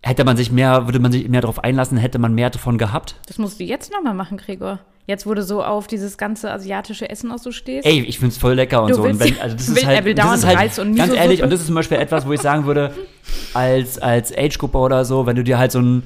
[0.02, 3.14] hätte man sich mehr, würde man sich mehr darauf einlassen, hätte man mehr davon gehabt.
[3.26, 4.80] Das musst du jetzt nochmal machen, Gregor.
[5.06, 7.86] Jetzt, wo du so auf dieses ganze asiatische Essen auch so stehst.
[7.86, 9.02] Ey, ich find's voll lecker und Du so.
[9.02, 10.94] Und wenn, also das will- ist halt, er will das dauernd ist halt Reis und
[10.94, 12.94] ganz ehrlich, und das ist zum Beispiel etwas, wo ich sagen würde,
[13.54, 16.04] als, als Age-Gruppe oder so, wenn du dir halt so ein,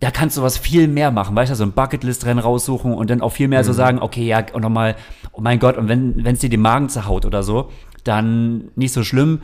[0.00, 3.20] da kannst du was viel mehr machen, weißt du, so ein Bucketlist-Rennen raussuchen und dann
[3.20, 4.96] auch viel mehr so sagen, okay, ja, und nochmal,
[5.32, 7.70] oh mein Gott, und wenn es dir den Magen zerhaut oder so,
[8.02, 9.40] dann nicht so schlimm.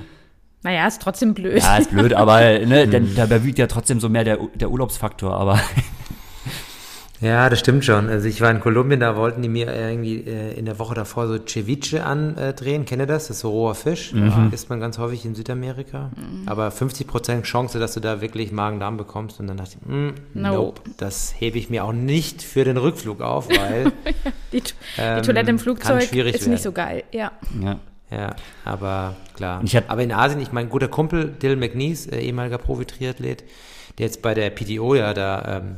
[0.66, 1.62] Naja, ist trotzdem blöd.
[1.62, 5.32] Ja, ist blöd, aber ne, denn, dabei wiegt ja trotzdem so mehr der, der Urlaubsfaktor,
[5.32, 5.60] aber
[7.20, 8.08] Ja, das stimmt schon.
[8.08, 11.28] Also ich war in Kolumbien, da wollten die mir irgendwie äh, in der Woche davor
[11.28, 12.84] so Ceviche andrehen.
[12.84, 13.28] Kennt ihr das?
[13.28, 14.12] Das ist so roher Fisch.
[14.12, 14.50] Mhm.
[14.52, 16.10] Isst man ganz häufig in Südamerika.
[16.44, 19.40] Aber 50% Chance, dass du da wirklich Magen-Darm bekommst.
[19.40, 20.54] Und dann dachte ich, mm, No.
[20.54, 23.92] nope, das hebe ich mir auch nicht für den Rückflug auf, weil,
[24.52, 24.62] Die,
[24.98, 27.04] Ähm, die Toilette im Flugzeug schwierig ist nicht so geil.
[27.12, 27.32] Ja.
[27.62, 27.78] ja.
[28.10, 28.34] Ja,
[28.64, 29.62] aber klar.
[29.62, 33.44] Hab- aber in Asien, ich mein guter Kumpel, Dylan McNeese, äh, ehemaliger Profi-Triathlet,
[33.98, 35.76] der jetzt bei der PTO ja da ähm,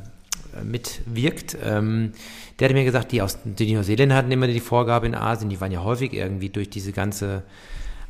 [0.64, 2.12] mitwirkt, ähm,
[2.58, 5.60] der hat mir gesagt, die aus die Neuseeländer hatten immer die Vorgabe in Asien, die
[5.60, 7.42] waren ja häufig irgendwie durch diese ganze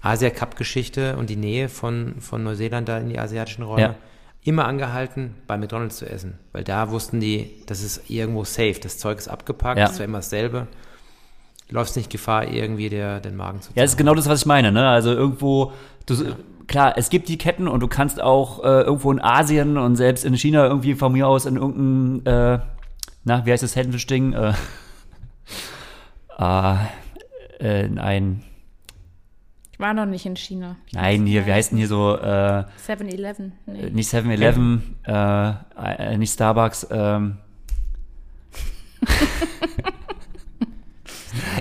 [0.03, 3.95] Asia-Cup-Geschichte und die Nähe von, von Neuseeland da in die asiatischen Räume, Ja.
[4.45, 6.39] immer angehalten, bei McDonalds zu essen.
[6.53, 9.87] Weil da wussten die, das ist irgendwo safe, das Zeug ist abgepackt, Ja.
[9.89, 10.67] das war immer dasselbe.
[11.71, 14.47] Läufst nicht Gefahr, irgendwie der, den Magen zu Ja, das ist genau das, was ich
[14.47, 14.73] meine.
[14.73, 14.89] Ne?
[14.89, 15.73] Also irgendwo,
[16.07, 16.35] du,
[16.67, 20.25] klar, es gibt die Ketten und du kannst auch äh, irgendwo in Asien und selbst
[20.25, 22.61] in China irgendwie von mir aus in irgendein, äh,
[23.25, 24.33] na, wie heißt das Sandwich-Ding?
[24.33, 24.55] Äh,
[26.39, 26.79] ah,
[27.61, 28.43] äh, in ein,
[29.73, 30.77] Ich war noch nicht in China.
[30.93, 33.53] nein, hier, wie heißt denn hier so, äh, 7-Eleven.
[33.67, 33.91] Nee.
[33.91, 37.37] nicht 7-Eleven, äh, äh, nicht Starbucks, ähm.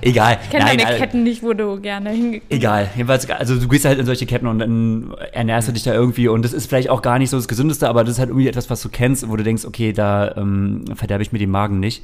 [0.07, 0.37] Egal.
[0.43, 3.85] Ich kenne deine äh, Ketten nicht, wo du gerne hingegangen Egal, jedenfalls, also du gehst
[3.85, 6.89] halt in solche Ketten und dann ernährst du dich da irgendwie und das ist vielleicht
[6.89, 9.27] auch gar nicht so das Gesündeste, aber das ist halt irgendwie etwas, was du kennst,
[9.29, 12.03] wo du denkst, okay, da ähm, verderbe ich mir den Magen nicht.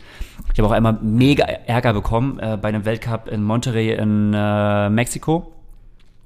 [0.52, 4.90] Ich habe auch einmal mega Ärger bekommen äh, bei einem Weltcup in Monterrey in äh,
[4.90, 5.54] Mexiko.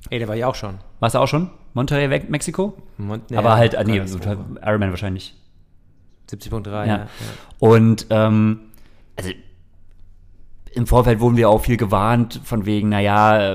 [0.09, 0.75] Ey, da war ich auch schon.
[0.99, 1.49] Warst du auch schon?
[1.73, 2.73] Monterrey, weg, Mexiko?
[2.97, 4.57] Mon- aber ja, halt, ah, nee, ganz so, oben.
[4.65, 5.35] Ironman wahrscheinlich.
[6.31, 6.85] 70.3, Ja.
[6.85, 6.93] ja.
[6.97, 7.05] ja.
[7.59, 8.59] Und ähm,
[9.15, 9.29] also
[10.73, 13.53] im Vorfeld wurden wir auch viel gewarnt, von wegen, naja,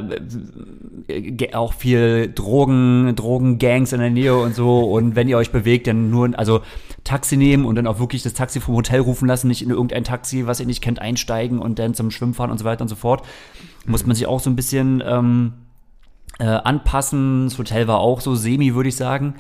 [1.09, 4.81] äh, ge- auch viel Drogen, Drogengangs in der Nähe und so.
[4.81, 6.61] Und wenn ihr euch bewegt, dann nur, also
[7.05, 10.05] Taxi nehmen und dann auch wirklich das Taxi vom Hotel rufen lassen, nicht in irgendein
[10.05, 12.89] Taxi, was ihr nicht kennt, einsteigen und dann zum Schwimmen fahren und so weiter und
[12.89, 13.23] so fort.
[13.87, 15.53] Muss man sich auch so ein bisschen ähm,
[16.39, 17.47] äh, anpassen.
[17.47, 19.35] Das Hotel war auch so semi, würde ich sagen.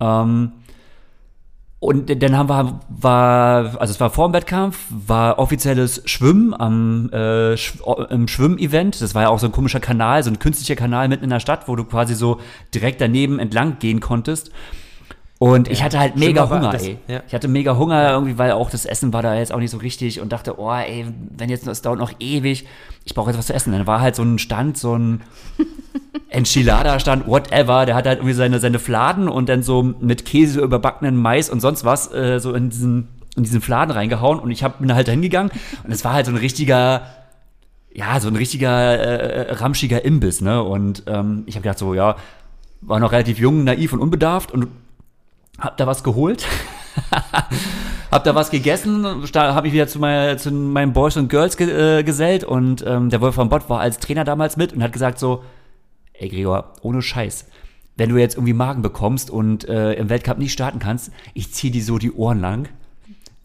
[0.00, 0.52] Ähm,
[1.80, 7.08] und dann haben wir, war, also es war vor dem Wettkampf, war offizielles Schwimmen am
[7.12, 7.74] äh, Sch
[8.10, 9.00] im Schwimmevent.
[9.00, 11.38] Das war ja auch so ein komischer Kanal, so ein künstlicher Kanal mitten in der
[11.40, 12.40] Stadt, wo du quasi so
[12.74, 14.50] direkt daneben entlang gehen konntest.
[15.40, 16.98] Und ich hatte halt mega Hunger, das- ey.
[17.06, 17.20] ja.
[17.28, 19.76] Ich hatte mega Hunger irgendwie, weil auch das Essen war da jetzt auch nicht so
[19.78, 21.06] richtig und dachte, oh, ey,
[21.36, 22.66] wenn jetzt das dauert noch ewig,
[23.04, 23.72] ich brauche jetzt was zu essen.
[23.72, 25.20] Dann war halt so ein Stand, so ein
[26.28, 27.86] Enchilada-Stand, whatever.
[27.86, 31.60] Der hat halt irgendwie seine, seine Fladen und dann so mit Käse überbackenen Mais und
[31.60, 34.38] sonst was äh, so in diesen, in diesen Fladen reingehauen.
[34.38, 35.50] Und ich hab, bin halt hingegangen
[35.84, 37.02] und es war halt so ein richtiger,
[37.92, 40.62] ja, so ein richtiger äh, ramschiger Imbiss, ne?
[40.62, 42.16] Und ähm, ich habe gedacht so, ja,
[42.80, 44.68] war noch relativ jung, naiv und unbedarft und
[45.58, 46.46] hab da was geholt.
[48.10, 51.98] hab da was gegessen, habe ich wieder zu, mein, zu meinen Boys und Girls ge,
[51.98, 55.18] äh, gesellt und ähm, der Wolfram Bott war als Trainer damals mit und hat gesagt
[55.18, 55.42] so,
[56.18, 57.46] ey Gregor, ohne Scheiß,
[57.96, 61.70] wenn du jetzt irgendwie Magen bekommst und äh, im Weltcup nicht starten kannst, ich zieh
[61.70, 62.68] dir so die Ohren lang.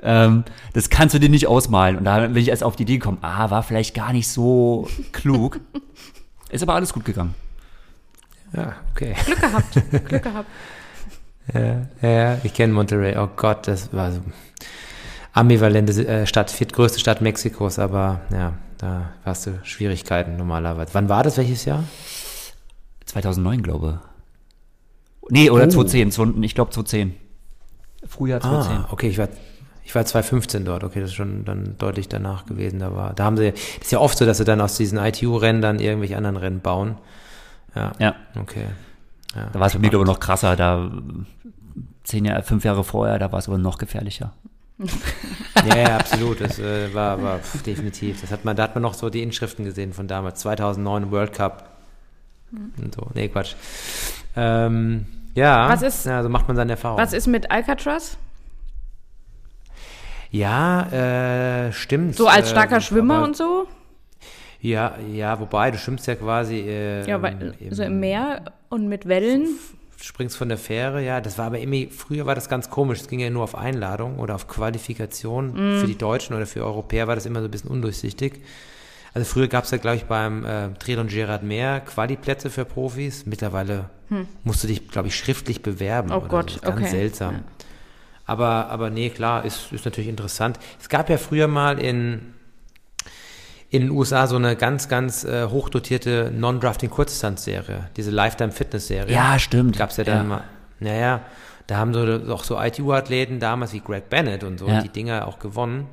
[0.02, 0.44] Ähm,
[0.74, 1.98] das kannst du dir nicht ausmalen.
[1.98, 4.88] Und da bin ich erst auf die Idee gekommen, ah, war vielleicht gar nicht so
[5.12, 5.60] klug.
[6.50, 7.34] Ist aber alles gut gegangen.
[8.56, 9.16] Ja, okay.
[9.26, 9.82] Glück gehabt.
[10.08, 10.50] Glück gehabt.
[11.54, 13.18] Ja, ja ich kenne Monterrey.
[13.18, 14.22] Oh Gott, das war so
[15.34, 20.94] ambivalente äh, Stadt, viertgrößte Stadt Mexikos, aber ja, da hast du Schwierigkeiten normalerweise.
[20.94, 21.38] Wann war das?
[21.38, 21.84] Welches Jahr?
[23.14, 24.02] 2009, glaube
[25.30, 25.70] Nee, oder Oh.
[25.70, 26.10] 2010.
[26.12, 27.14] zwo- Ich glaube 2010.
[28.06, 28.78] Frühjahr 2010.
[28.78, 29.30] Ah, okay, ich war,
[29.86, 30.84] ich war 2015 dort.
[30.84, 32.80] Okay, das ist schon dann deutlich danach gewesen.
[32.80, 34.98] Da war, da haben sie, das ist ja oft so, dass sie dann aus diesen
[34.98, 36.98] ITU-Rennen dann irgendwelche anderen Rennen bauen.
[37.76, 38.66] Ja, Ja, okay.
[39.36, 40.56] Ja, da war es bei mir, glaube ich, noch krasser.
[40.56, 40.92] Da
[42.04, 44.34] zehn Jahre, fünf Jahre vorher, da war es aber noch gefährlicher.
[45.66, 46.42] Ja, ja, absolut.
[46.42, 48.20] Das äh, war, war pf, definitiv.
[48.20, 51.32] Das hat man, da hat man noch so die Inschriften gesehen von damals, 2009 World
[51.32, 51.70] Cup.
[52.78, 53.08] Und so.
[53.14, 53.56] Nee, Quatsch.
[54.36, 56.98] Ähm, ja, Was ist- ja, so macht man seine Erfahrung.
[57.00, 58.18] Was ist mit Alcatraz?
[60.32, 62.16] ja, äh, stimmt.
[62.16, 63.68] So als äh, starker Schwimmer aber- und so?
[64.62, 66.56] Ja, ja, wobei, du schwimmst ja quasi.
[66.60, 69.48] Äh, Ja, weil, so im Meer und mit Wellen.
[70.02, 73.08] springst von der Fähre, ja, das war aber irgendwie, früher war das ganz komisch, es
[73.08, 75.80] ging ja nur auf Einladung oder auf Qualifikation.
[75.80, 78.42] Für die Deutschen oder für Europäer war das immer so ein bisschen undurchsichtig.
[79.14, 83.26] Also früher gab es ja, glaube ich, beim äh, Triathlon Gerard Mehr Quali-Plätze für Profis.
[83.26, 83.90] Mittlerweile
[84.44, 86.12] musst du dich, glaube ich, schriftlich bewerben.
[86.12, 86.60] Oh Gott, so.
[86.62, 86.90] Ganz okay.
[86.90, 87.34] seltsam.
[87.34, 87.44] Ja.
[88.26, 90.60] Aber, aber nee, klar, ist, ist natürlich interessant.
[90.80, 92.34] Es gab ja früher mal in,
[93.70, 99.14] in den USA so eine ganz, ganz äh, hochdotierte Non-Drafting-Kurzdistanz-Serie, diese Lifetime-Fitness-Serie.
[99.14, 99.78] Ja, stimmt.
[99.78, 100.44] Gab es ja dann mal.
[100.80, 101.22] Naja,
[101.68, 104.82] da haben so auch so ITU-Athleten damals wie Greg Bennett und so Ja.
[104.82, 105.88] die Dinger auch gewonnen.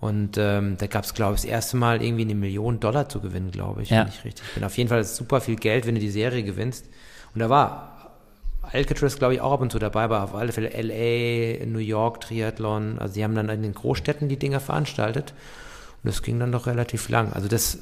[0.00, 3.20] Und ähm, da gab es, glaube ich, das erste Mal irgendwie eine Million Dollar zu
[3.20, 4.00] gewinnen, glaube ich, Ja.
[4.00, 4.64] wenn ich richtig bin.
[4.64, 6.86] Auf jeden Fall ist super viel Geld, wenn du die Serie gewinnst.
[7.34, 8.10] Und da war
[8.62, 12.20] Alcatraz, glaube ich, auch ab und zu dabei, aber auf alle Fälle LA, New York,
[12.22, 12.98] Triathlon.
[12.98, 15.34] Also die haben dann in den Großstädten die Dinger veranstaltet.
[16.02, 17.32] Und das ging dann doch relativ lang.
[17.34, 17.78] Also das,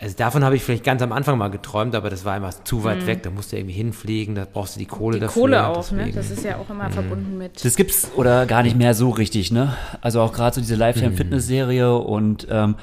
[0.00, 2.84] also davon habe ich vielleicht ganz am Anfang mal geträumt, aber das war einfach zu
[2.84, 3.22] weit weg.
[3.22, 5.42] Da musst du irgendwie hinfliegen, da brauchst du die Kohle Die dafür.
[5.42, 5.98] Kohle auch, ne?
[5.98, 6.16] deswegen.
[6.16, 7.62] Das ist ja auch immer verbunden mit.
[7.62, 9.76] Das gibt's oder gar nicht mehr so richtig, ne?
[10.00, 12.76] Also auch gerade so diese Lifetime-Fitness-Serie und ähm,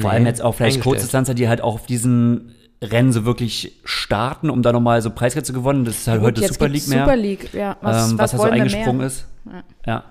[0.00, 0.80] vor allem jetzt auch vielleicht.
[0.80, 5.46] Kurzdistanzer, die halt auch auf diesen Rennen so wirklich starten, um da nochmal so Preisgeld
[5.46, 5.84] zu gewonnen.
[5.84, 7.76] Das ist halt Gut, heute Super League mehr, Super League, ja.
[7.82, 9.06] Was, ähm, was, was, da so eingesprungen mehr?
[9.06, 9.26] ist.
[9.86, 10.04] Ja.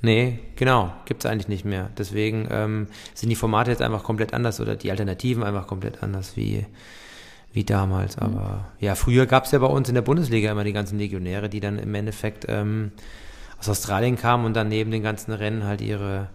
[0.00, 1.90] Nee, genau, gibt es eigentlich nicht mehr.
[1.98, 6.36] Deswegen ähm, sind die Formate jetzt einfach komplett anders oder die Alternativen einfach komplett anders
[6.36, 6.66] wie,
[7.52, 8.16] wie damals.
[8.16, 8.22] Mhm.
[8.22, 11.48] Aber ja, früher gab es ja bei uns in der Bundesliga immer die ganzen Legionäre,
[11.48, 12.92] die dann im Endeffekt ähm,
[13.58, 16.28] aus Australien kamen und dann neben den ganzen Rennen halt ihre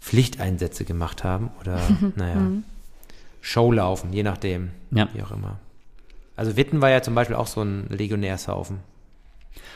[0.00, 1.78] Pflichteinsätze gemacht haben oder,
[2.16, 2.64] naja, Mhm.
[3.42, 5.08] Showlaufen, je nachdem, Ja.
[5.14, 5.58] wie auch immer.
[6.36, 8.78] Also Witten war ja zum Beispiel auch so ein Legionärshaufen.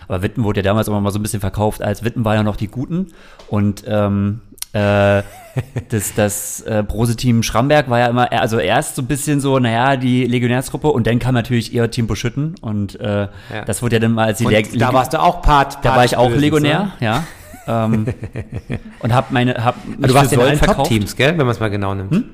[0.09, 2.43] Aber Witten wurde ja damals auch mal so ein bisschen verkauft, als Witten war ja
[2.43, 3.09] noch die Guten
[3.49, 4.41] und ähm,
[4.73, 5.23] äh,
[5.89, 9.59] das, das äh, Brose-Team Schramberg war ja immer, eher- also erst so ein bisschen so,
[9.59, 13.29] naja, die Legionärsgruppe und dann kam natürlich eher Team Buschütten und äh, Ja.
[13.65, 15.77] das wurde ja dann mal als die Leg- da warst du auch Part.
[15.77, 16.93] Da Part war ich auch Legionär, ne?
[17.01, 17.25] ja.
[17.67, 18.07] ähm,
[19.01, 20.61] und hab meine, hab Aber du warst in allen.
[20.61, 20.67] Hm?
[20.67, 22.25] Top-Teams, gell, wenn man es mal genau nimmt.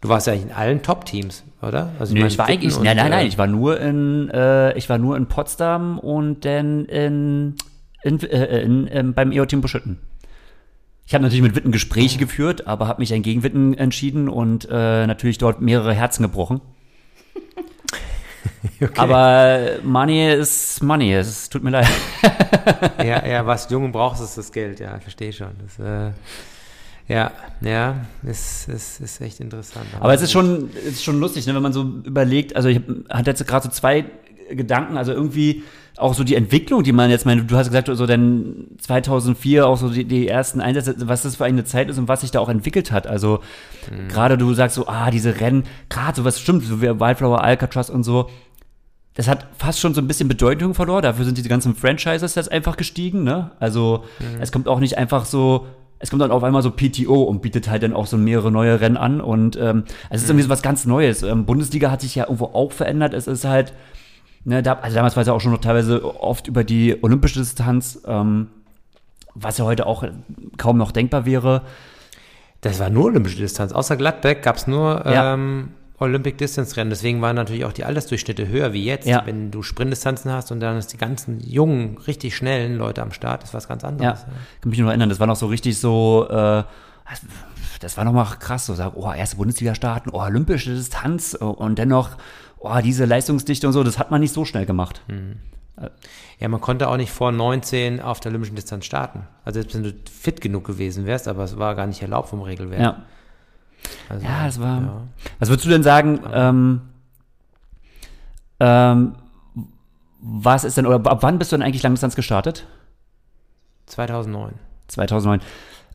[0.00, 1.92] Du warst ja eigentlich in allen Top-Teams, oder?
[1.98, 4.88] Also Nee, ich war eigentlich, nein, nein, nein, äh, ich war nur in, äh, ich
[4.88, 7.54] war nur in Potsdam und dann in,
[8.02, 9.98] in, äh, in, ähm, beim EO-Team Buschütten.
[11.06, 14.66] Ich habe natürlich mit Witten Gespräche geführt, aber habe mich dann gegen Witten entschieden und
[14.70, 16.60] äh, natürlich dort mehrere Herzen gebrochen.
[18.96, 21.86] Aber Money ist Money, es tut mir leid.
[22.98, 25.52] ja, ja, was du jung und brauchst, ist das Geld, ja, verstehe schon.
[25.62, 26.10] Das, äh,
[27.08, 27.30] ja,
[27.60, 29.86] ja, ist, ist, ist echt interessant.
[30.00, 32.80] Aber es ist schon, es ist schon lustig, ne, wenn man so überlegt, also ich
[33.08, 34.06] hatte jetzt gerade so zwei
[34.50, 35.62] Gedanken, also irgendwie
[35.96, 39.76] auch so die Entwicklung, die man jetzt, meine, du hast gesagt, so dann 2004 auch
[39.78, 42.40] so die, die ersten Einsätze, was das für eine Zeit ist und was sich da
[42.40, 43.06] auch entwickelt hat.
[43.06, 43.40] Also
[44.08, 47.88] gerade du sagst so, ah, diese Rennen, gerade so was stimmt, so wie Wildflower, Alcatraz
[47.88, 48.28] und so,
[49.14, 51.02] das hat fast schon so ein bisschen Bedeutung verloren.
[51.02, 53.52] Dafür sind diese ganzen Franchises jetzt einfach gestiegen, ne?
[53.58, 54.04] Also
[54.40, 55.66] es kommt auch nicht einfach so,
[55.98, 58.80] es kommt dann auf einmal so PTO und bietet halt dann auch so mehrere neue
[58.80, 59.20] Rennen an.
[59.20, 61.22] Und ähm, es ist irgendwie so was ganz Neues.
[61.22, 63.14] Ähm, Bundesliga hat sich ja irgendwo auch verändert.
[63.14, 63.72] Es ist halt,
[64.44, 67.38] ne, da, also damals war es ja auch schon noch teilweise oft über die olympische
[67.38, 68.48] Distanz, ähm,
[69.34, 70.04] was ja heute auch
[70.58, 71.62] kaum noch denkbar wäre.
[72.60, 73.72] Das war nur olympische Distanz.
[73.72, 75.34] Außer Gladbeck gab es nur Ja.
[75.34, 75.68] ähm,
[75.98, 76.90] Olympic Distance Rennen.
[76.90, 79.06] Deswegen waren natürlich auch die Altersdurchschnitte höher wie jetzt.
[79.06, 79.22] Ja.
[79.24, 83.44] Wenn du Sprintdistanzen hast und dann ist die ganzen jungen, richtig schnellen Leute am Start,
[83.44, 84.24] ist was ganz Ja, anderes.
[84.60, 86.64] kann mich nur erinnern, das war noch so richtig so, äh,
[87.80, 91.46] das war noch mal krass, so sagen, oh, erste Bundesliga starten, oh, olympische Distanz oh,
[91.48, 92.10] und dennoch,
[92.58, 95.00] oh, diese Leistungsdichte und so, das hat man nicht so schnell gemacht.
[96.38, 99.26] Ja, man konnte auch nicht vor 19 auf der olympischen Distanz starten.
[99.44, 102.40] Also selbst wenn du fit genug gewesen wärst, aber es war gar nicht erlaubt vom
[102.40, 102.80] Regelwerk.
[102.80, 103.02] Ja,
[104.08, 105.02] also, ja das war, ja.
[105.38, 106.80] was würdest du denn sagen, ähm,
[108.60, 109.14] ähm,
[110.20, 112.66] was ist denn, oder ab wann bist du denn eigentlich Langdistanz gestartet?
[113.86, 114.54] 2009.
[114.88, 115.40] 2009.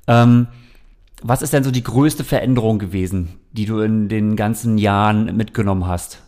[0.07, 0.47] Ähm,
[1.21, 5.87] was ist denn so die größte Veränderung gewesen, die du in den ganzen Jahren mitgenommen
[5.87, 6.21] hast?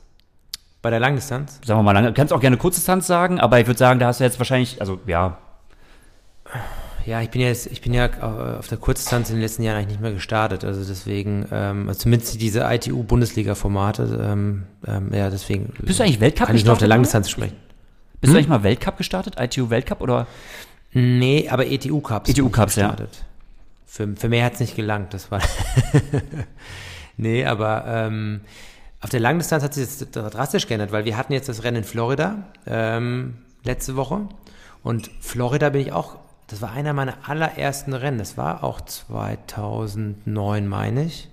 [0.81, 1.59] Bei der Langdistanz?
[1.65, 4.19] sagen wir mal lange, kannst auch gerne Kurzdistanz sagen, aber ich würde sagen, da hast
[4.19, 5.37] du jetzt wahrscheinlich, also ja,
[7.05, 9.63] Ja, ich bin ja jetzt, ich bin ja äh, auf der Kurzdistanz in den letzten
[9.63, 10.63] Jahren eigentlich nicht mehr gestartet.
[10.63, 15.73] Also deswegen, ähm, also zumindest diese ITU-Bundesliga-Formate, ähm, ähm, ja, deswegen.
[15.79, 17.57] Bist du eigentlich Weltcup Kann ich nur auf der gestartet, Langdistanz sprechen.
[18.21, 20.27] bist du eigentlich mal Weltcup gestartet, ITU Weltcup oder?
[20.93, 22.29] Nee, aber ETU-Cups.
[22.29, 22.87] ETU bin ich Cups, ja.
[22.87, 23.25] gestartet.
[23.85, 25.41] Für, für mehr hat es nicht gelangt, das war.
[27.17, 28.41] nee, aber ähm,
[29.01, 31.83] auf der Langdistanz hat sich jetzt drastisch geändert, weil wir hatten jetzt das Rennen in
[31.83, 34.29] Florida ähm, letzte Woche.
[34.81, 36.17] Und Florida bin ich auch,
[36.53, 38.19] das war einer meiner allerersten Rennen.
[38.19, 41.27] Das war auch 2009, meine ich.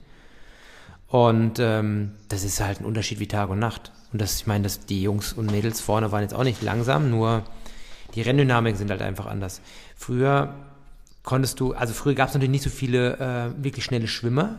[1.09, 3.93] Und ähm, das ist halt ein Unterschied wie Tag und Nacht.
[4.15, 7.11] Und das, ich meine, dass die Jungs und Mädels vorne waren jetzt auch nicht langsam,
[7.11, 7.43] nur
[8.15, 9.61] die Renndynamiken sind halt einfach anders.
[9.95, 10.55] Früher
[11.23, 14.57] konntest du, also früher gab es natürlich nicht so viele äh, wirklich schnelle Schwimmer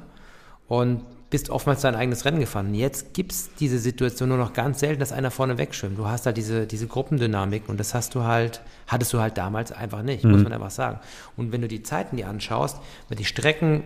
[0.68, 1.02] und
[1.32, 2.76] bist oftmals dein eigenes Rennen gefahren.
[2.76, 5.98] Jetzt gibt es diese Situation nur noch ganz selten, dass einer vorne wegschwimmt.
[5.98, 9.72] Du hast halt diese, diese Gruppendynamik und das hast du halt, hattest du halt damals
[9.72, 11.00] einfach nicht, muss man einfach sagen.
[11.38, 12.78] Und wenn du die Zeiten dir anschaust,
[13.10, 13.84] wenn die Strecken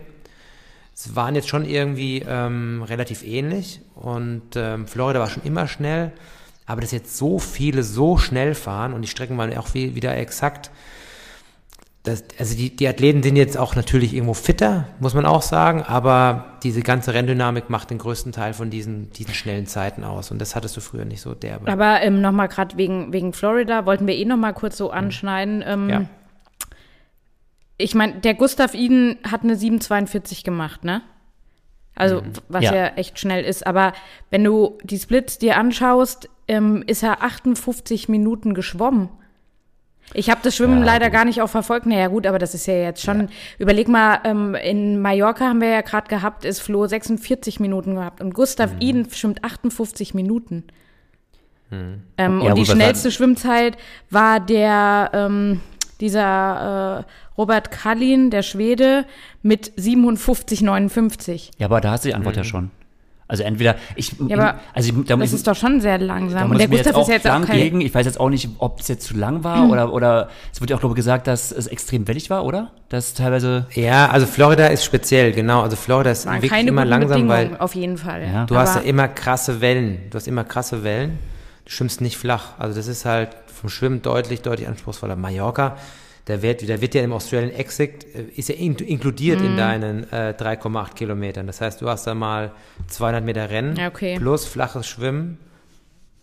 [0.94, 6.10] es waren jetzt schon irgendwie ähm, relativ ähnlich und ähm, Florida war schon immer schnell,
[6.64, 10.16] aber dass jetzt so viele so schnell fahren und die Strecken waren auch wie, wieder
[10.16, 10.70] exakt,
[12.06, 15.82] das, also die, die Athleten sind jetzt auch natürlich irgendwo fitter, muss man auch sagen,
[15.82, 20.40] aber diese ganze Renndynamik macht den größten Teil von diesen, diesen schnellen Zeiten aus und
[20.40, 21.70] das hattest du früher nicht so derbe.
[21.70, 25.64] Aber ähm, nochmal gerade wegen, wegen Florida wollten wir eh nochmal kurz so anschneiden.
[25.66, 26.04] Ähm, Ja.
[27.78, 31.02] Ich meine, der Gustav Iden hat eine 7,42 gemacht, ne?
[31.94, 32.74] Also, was ja.
[32.74, 32.86] Ja.
[32.96, 33.66] echt schnell ist.
[33.66, 33.92] Aber
[34.30, 39.10] wenn du die Splits dir anschaust, ähm, ist er 58 Minuten geschwommen.
[40.14, 41.12] Ich habe das Schwimmen Ja, leider gut.
[41.14, 41.86] gar nicht auch verfolgt.
[41.86, 43.28] Naja, gut, aber das ist ja jetzt schon.
[43.58, 48.20] Überleg mal, ähm, in Mallorca haben wir ja gerade gehabt, ist Flo 46 Minuten gehabt
[48.20, 48.80] und Gustav Mhm.
[48.80, 50.64] Iden schwimmt 58 Minuten.
[51.72, 53.76] Ähm, Ja, und die was schnellste Schwimmzeit
[54.08, 55.60] war der ähm,
[56.00, 59.04] dieser äh, Robert Kallin, der Schwede,
[59.42, 61.50] mit 57,59.
[61.58, 62.70] Ja, aber da hast du die Antwort ja schon.
[63.28, 65.98] Also entweder ich, Ja, aber also ich, da muss Das ich, ist doch schon sehr
[65.98, 66.50] langsam.
[66.50, 67.58] Und der jetzt Gustav auch ist jetzt auch kein.
[67.58, 67.80] legen.
[67.80, 70.70] Ich weiß jetzt auch nicht, ob es jetzt zu lang war oder oder es wird
[70.70, 72.70] ja auch glaube ich gesagt, dass es extrem wellig war, oder?
[72.88, 75.62] Dass teilweise Ja, also Florida ist speziell, genau.
[75.62, 78.22] Also Florida ist waren wirklich keine immer langsam, weil auf jeden Fall.
[78.22, 78.44] Ja.
[78.44, 80.02] du hast Aber- da immer krasse Wellen.
[80.10, 81.18] Du hast immer krasse Wellen.
[81.64, 82.50] Du schwimmst nicht flach.
[82.58, 85.16] Also das ist halt vom Schwimmen deutlich, deutlich anspruchsvoller.
[85.16, 85.76] Mallorca,
[86.28, 89.46] der wird, der wird ja im Australian Exit, äh, ist ja in, inkludiert Mhm.
[89.46, 91.46] in deinen äh, 3,8 Kilometern.
[91.46, 92.52] Das heißt, du hast da mal
[92.88, 94.16] 200 Meter Rennen okay.
[94.16, 94.20] Mhm.
[94.22, 95.38] plus flaches Schwimmen.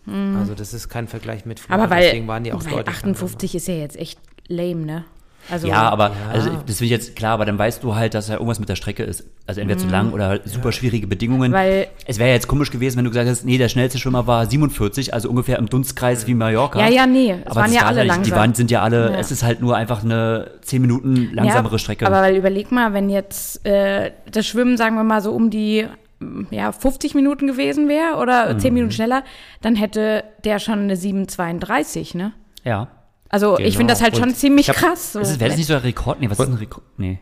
[0.06, 1.82] Also das ist kein Vergleich mit Florida.
[1.84, 5.04] aber weil, Deswegen waren die auch weil deutlich 58 ist ja jetzt echt lame, ne?
[5.50, 6.14] Also, ja, aber Ja.
[6.32, 8.68] also das will ich jetzt klar, aber dann weißt du halt, dass ja irgendwas mit
[8.68, 9.24] der Strecke ist.
[9.46, 11.50] Also entweder zu lang oder halt super schwierige Bedingungen.
[11.50, 11.54] Mhm.
[11.54, 14.26] Weil- es wäre ja jetzt komisch gewesen, wenn du gesagt hättest, nee, der schnellste Schwimmer
[14.26, 16.80] war 47, also ungefähr im Dunstkreis wie Mallorca.
[16.80, 18.38] Ja, ja, nee, es aber waren ja alle halt- Die langsam.
[18.38, 19.18] waren, sind ja alle, Ja.
[19.18, 22.06] es ist halt nur einfach eine 10 Minuten langsamere ja, Strecke.
[22.06, 25.86] Aber weil überleg mal, wenn jetzt äh, das Schwimmen, sagen wir mal, so um die
[26.50, 28.74] ja, 50 Minuten gewesen wäre oder 10 Mhm.
[28.74, 29.24] Minuten schneller,
[29.60, 32.32] dann hätte der schon eine 7,32, ne?
[32.64, 32.88] ja.
[33.28, 34.24] Also ich finde das halt Genau.
[34.26, 35.12] schon Und ziemlich ich hab- krass.
[35.12, 35.20] So.
[35.20, 36.20] Wäre das nicht so der Rekord?
[36.20, 36.84] Nee, was ist ein Rekord?
[36.98, 37.18] Nee.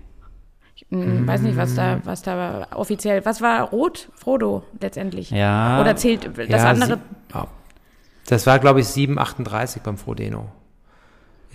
[0.91, 4.09] Hm, weiß nicht, was da, was da offiziell, was war rot?
[4.15, 5.31] Frodo letztendlich.
[5.31, 5.81] Ja.
[5.81, 6.97] Oder zählt das Ja, andere?
[6.97, 7.47] sie- ja.
[8.27, 10.51] Das war, glaube ich, 7,38 beim Frodeno.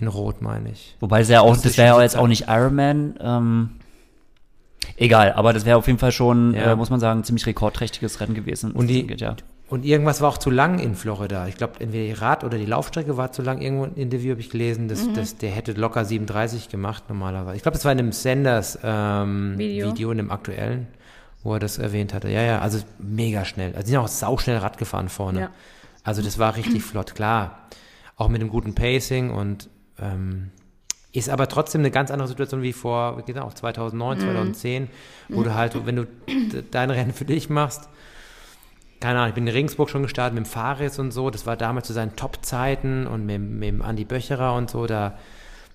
[0.00, 0.96] In Rot, meine ich.
[1.00, 3.14] Wobei es ja auch, Das das wäre ja jetzt auch nicht Ironman.
[3.20, 3.70] Ähm,
[4.96, 6.72] egal, aber das wäre auf jeden Fall schon, Ja.
[6.72, 8.72] äh, muss man sagen, ein ziemlich rekordträchtiges Rennen gewesen.
[8.72, 9.36] Und die- angeht, ja.
[9.68, 11.46] Und irgendwas war auch zu lang in Florida.
[11.46, 13.60] Ich glaube, entweder die Rad- oder die Laufstrecke war zu lang.
[13.60, 17.56] Irgendwo ein Interview habe ich gelesen, dass, dass der hätte locker 37 gemacht normalerweise.
[17.56, 19.88] Ich glaube, das war in einem Sanders ähm, Video.
[19.88, 20.10] Video.
[20.10, 20.86] in dem aktuellen,
[21.42, 22.30] wo er das erwähnt hatte.
[22.30, 23.72] Ja, ja, also mega schnell.
[23.74, 25.40] Also die sind auch sauschnell Rad gefahren vorne.
[25.40, 25.50] Ja.
[26.02, 27.68] Also das war richtig flott, klar.
[28.16, 29.68] Auch mit einem guten Pacing und
[30.00, 30.50] ähm,
[31.12, 34.88] ist aber trotzdem eine ganz andere Situation wie vor, genau, auch 2009, 2010,
[35.28, 36.06] wo du halt, wenn du
[36.70, 37.88] dein Rennen für dich machst,
[39.00, 41.56] keine Ahnung, ich bin in Regensburg schon gestartet mit dem Fares und so, das war
[41.56, 45.16] damals zu seinen Top-Zeiten und mit, mit dem Andi Böcherer und so, da,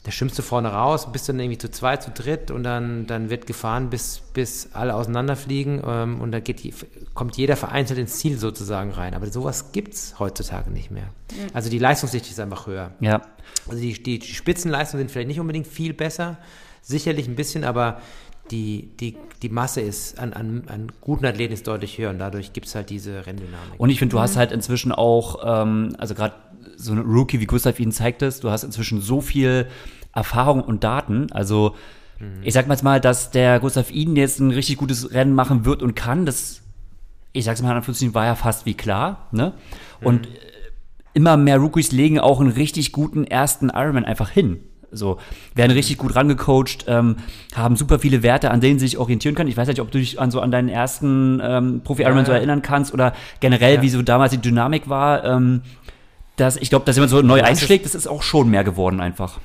[0.04, 3.30] da schwimmst du vorne raus, bist dann irgendwie zu zweit, zu dritt und dann, dann
[3.30, 6.74] wird gefahren, bis, bis alle auseinanderfliegen ähm, und da geht die,
[7.14, 9.14] kommt jeder vereinzelt ins Ziel sozusagen rein.
[9.14, 11.08] Aber sowas gibt's heutzutage nicht mehr.
[11.54, 12.92] Also die Leistungsdichte ist einfach höher.
[13.00, 13.22] Ja.
[13.70, 16.38] Also die, die, die Spitzenleistungen sind vielleicht nicht unbedingt viel besser,
[16.82, 18.02] sicherlich ein bisschen, aber
[18.52, 22.54] die, die, die Masse ist an, an, an guten Athleten ist deutlich höher und dadurch
[22.54, 23.80] gibt es halt diese Renndynamik.
[23.80, 26.36] Und ich finde, du hast halt inzwischen auch, ähm, also gerade
[26.76, 29.68] so ein Rookie wie Gustav Ihnen zeigt es, du hast inzwischen so viel
[30.14, 31.32] Erfahrung und Daten.
[31.32, 31.76] Also
[32.42, 35.66] ich sag mal jetzt mal, dass der Gustav Iden jetzt ein richtig gutes Rennen machen
[35.66, 36.62] wird und kann, das,
[37.32, 39.28] ich sag's mal in Anführungszeichen, war ja fast wie klar.
[39.32, 39.54] Ne?
[40.02, 40.30] Und äh,
[41.14, 44.60] immer mehr Rookies legen auch einen richtig guten ersten Ironman einfach hin.
[44.96, 45.18] So,
[45.56, 47.18] werden richtig gut rangecoacht, ähm,
[47.56, 49.50] haben super viele Werte, an denen sie sich orientieren können.
[49.50, 52.38] Ich weiß nicht, ob du dich an so an deinen ersten ähm, Profi-Ironman so Ja.
[52.38, 53.82] erinnern kannst oder generell, Ja.
[53.82, 55.24] wie so damals die Dynamik war.
[55.24, 55.62] Ähm,
[56.36, 58.64] dass ich glaube, dass jemand so neu Du hast einschlägt, das ist auch schon mehr
[58.64, 59.40] geworden einfach.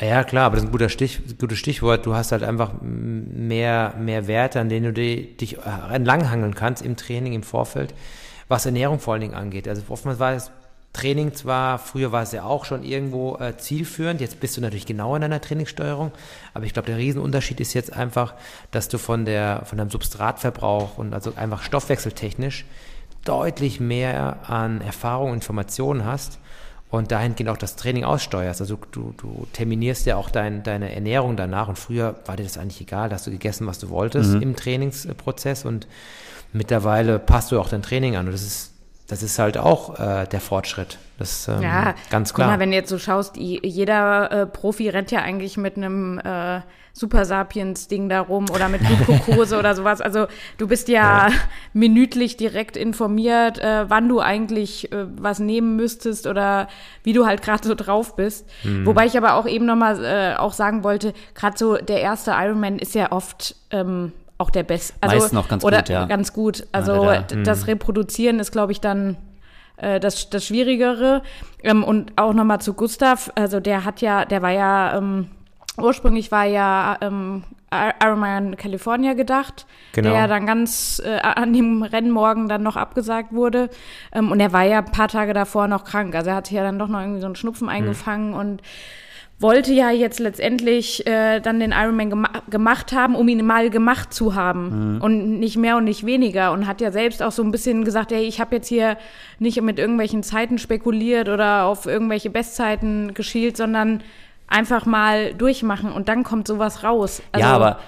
[0.00, 2.06] Ja, klar, aber das ist ein guter Stich, gutes Stichwort.
[2.06, 6.82] Du hast halt einfach mehr, mehr Werte, an denen du die, dich äh, entlanghangeln kannst
[6.84, 7.92] im Training, im Vorfeld,
[8.48, 9.68] was Ernährung vor allen Dingen angeht.
[9.68, 10.50] Also oftmals war das
[10.92, 14.86] Training zwar, früher war es ja auch schon irgendwo äh, zielführend, jetzt bist du natürlich
[14.86, 16.10] genau in deiner Trainingssteuerung,
[16.52, 18.34] aber ich glaube, der Riesenunterschied ist jetzt einfach,
[18.72, 22.64] dass du von der, von deinem Substratverbrauch und also einfach stoffwechseltechnisch
[23.24, 26.40] deutlich mehr an Erfahrung und Informationen hast
[26.90, 28.60] und dahingehend auch das Training aussteuerst.
[28.60, 32.58] Also du, du terminierst ja auch dein, deine Ernährung danach und früher war dir das
[32.58, 35.86] eigentlich egal, da hast du gegessen, was du wolltest im Trainingsprozess und
[36.52, 38.72] mittlerweile passt du auch dein Training an und das ist
[39.10, 40.98] das ist halt auch äh, der Fortschritt.
[41.18, 42.46] Das ist ähm, Ja, ganz klar.
[42.46, 46.20] Guck mal, wenn du jetzt so schaust, jeder äh, Profi rennt ja eigentlich mit einem
[46.20, 46.60] äh,
[46.92, 50.00] Super Sapiens-Ding da rum oder mit Glukose oder sowas.
[50.00, 50.26] Also
[50.58, 51.28] du bist ja,
[51.72, 56.68] minütlich direkt informiert, äh, wann du eigentlich äh, was nehmen müsstest oder
[57.02, 58.48] wie du halt gerade so drauf bist.
[58.62, 58.86] Mhm.
[58.86, 62.78] Wobei ich aber auch eben nochmal äh, auch sagen wollte, gerade so der erste Ironman
[62.78, 64.94] ist ja oft ähm, auch der beste.
[65.00, 66.04] Also, Meist noch ganz oder gut, ja.
[66.06, 66.66] Ganz gut.
[66.72, 69.16] Also der- d- das Reproduzieren ist, glaube ich, dann
[69.76, 71.22] äh, das, das Schwierigere.
[71.62, 75.28] Ähm, und auch nochmal zu Gustav, also der hat ja, der war ja, ähm,
[75.76, 77.44] ursprünglich war ja ähm,
[78.02, 80.10] Ironman California gedacht, Genau.
[80.10, 83.70] der ja dann ganz äh, an dem Rennmorgen dann noch abgesagt wurde.
[84.12, 86.14] Ähm, und er war ja ein paar Tage davor noch krank.
[86.16, 88.60] Also er hat sich ja dann doch noch irgendwie so einen Schnupfen eingefangen und
[89.40, 94.12] wollte ja jetzt letztendlich äh, dann den Ironman gema gemacht haben, um ihn mal gemacht
[94.12, 97.50] zu haben und nicht mehr und nicht weniger und hat ja selbst auch so ein
[97.50, 98.98] bisschen gesagt, hey, ich habe jetzt hier
[99.38, 104.02] nicht mit irgendwelchen Zeiten spekuliert oder auf irgendwelche Bestzeiten geschielt, sondern
[104.46, 107.22] einfach mal durchmachen und dann kommt sowas raus.
[107.32, 107.78] Also, ja, aber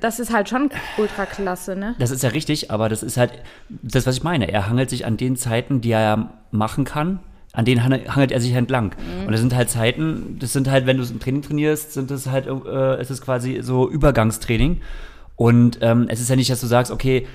[0.00, 1.94] das ist halt schon ultra klasse, ne?
[2.00, 3.32] Das ist ja richtig, aber das ist halt
[3.68, 4.50] das, was ich meine.
[4.50, 7.20] Er hangelt sich an den Zeiten, die er machen kann,
[7.52, 8.92] an denen han- hangelt er sich entlang.
[9.26, 12.26] Und das sind halt Zeiten, das sind halt, wenn du ein Training trainierst, sind das
[12.28, 14.80] halt, äh, es ist quasi so Übergangstraining.
[15.36, 17.26] Und ähm, es ist ja nicht, dass du sagst, okay,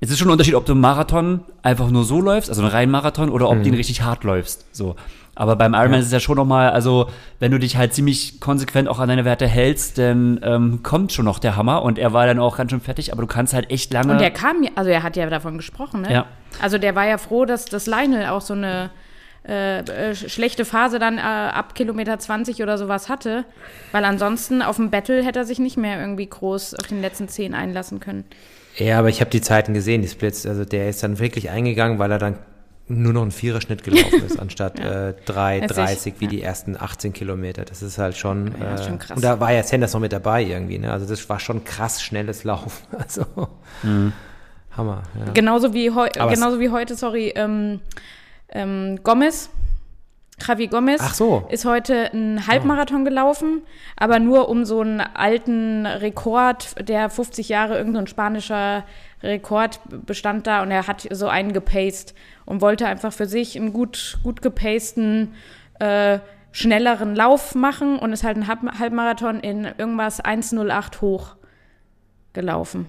[0.00, 2.70] es ist schon ein Unterschied, ob du einen Marathon einfach nur so läufst, also einen
[2.70, 4.64] reinen Marathon, oder ob du ihn richtig hart läufst.
[4.74, 4.96] So.
[5.34, 7.08] Aber beim Ironman ist es ja schon nochmal, also
[7.38, 11.26] wenn du dich halt ziemlich konsequent auch an deine Werte hältst, dann ähm, kommt schon
[11.26, 13.70] noch der Hammer und er war dann auch ganz schön fertig, aber du kannst halt
[13.70, 14.12] echt lange.
[14.12, 16.12] Und der kam ja, also er hat ja davon gesprochen, ne?
[16.12, 16.26] Ja.
[16.60, 18.90] Also der war ja froh, dass das Lionel auch so eine
[19.46, 23.44] äh, äh, schlechte Phase dann äh, ab Kilometer 20 oder sowas hatte,
[23.92, 27.28] weil ansonsten auf dem Battle hätte er sich nicht mehr irgendwie groß auf den letzten
[27.28, 28.24] 10 einlassen können.
[28.76, 30.46] Ja, aber ich habe die Zeiten gesehen, die Splits.
[30.46, 32.38] Also der ist dann wirklich eingegangen, weil er dann
[32.86, 36.30] nur noch einen Viererschnitt gelaufen ist, anstatt äh, 3,30 wie ja.
[36.30, 37.64] die ersten 18 Kilometer.
[37.64, 38.54] Das ist halt schon.
[38.60, 39.16] Ja, äh, schon krass.
[39.16, 40.78] Und da war ja Sanders noch mit dabei irgendwie.
[40.78, 40.92] Ne?
[40.92, 42.70] Also das war schon krass schnelles Laufen.
[42.98, 43.24] Also
[44.76, 45.02] Hammer.
[45.18, 45.32] Ja.
[45.32, 47.80] Genauso wie, heu Aber es- genauso wie heute, sorry, ähm,
[48.50, 49.50] ähm, Gomez.
[50.46, 51.46] Javi Gomez so.
[51.50, 53.62] ist heute einen Halbmarathon gelaufen,
[53.96, 58.84] aber nur um so einen alten Rekord, der 50 Jahre, irgendein spanischer
[59.22, 62.14] Rekord bestand da und er hat so einen gepaced
[62.46, 65.34] und wollte einfach für sich einen gut, gut gepasten,
[65.78, 66.20] äh,
[66.52, 71.36] schnelleren Lauf machen und ist halt ein Halb Halbmarathon in irgendwas 1,08 hoch
[72.32, 72.86] gelaufen.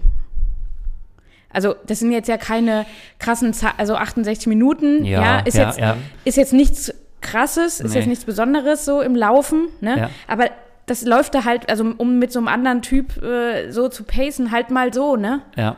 [1.52, 2.86] Also das sind jetzt ja keine
[3.18, 5.96] krassen, Za also 68 Minuten, ja, Ja, ist ja, jetzt ja.
[6.24, 7.98] ist jetzt nichts krasses, ist Nee.
[8.00, 9.96] jetzt nichts Besonderes so im Laufen, ne?
[9.98, 10.10] Ja.
[10.26, 10.46] Aber
[10.86, 14.50] das läuft da halt, also um mit so einem anderen Typ äh, so zu pacen,
[14.50, 15.42] halt mal so, ne?
[15.56, 15.76] Ja.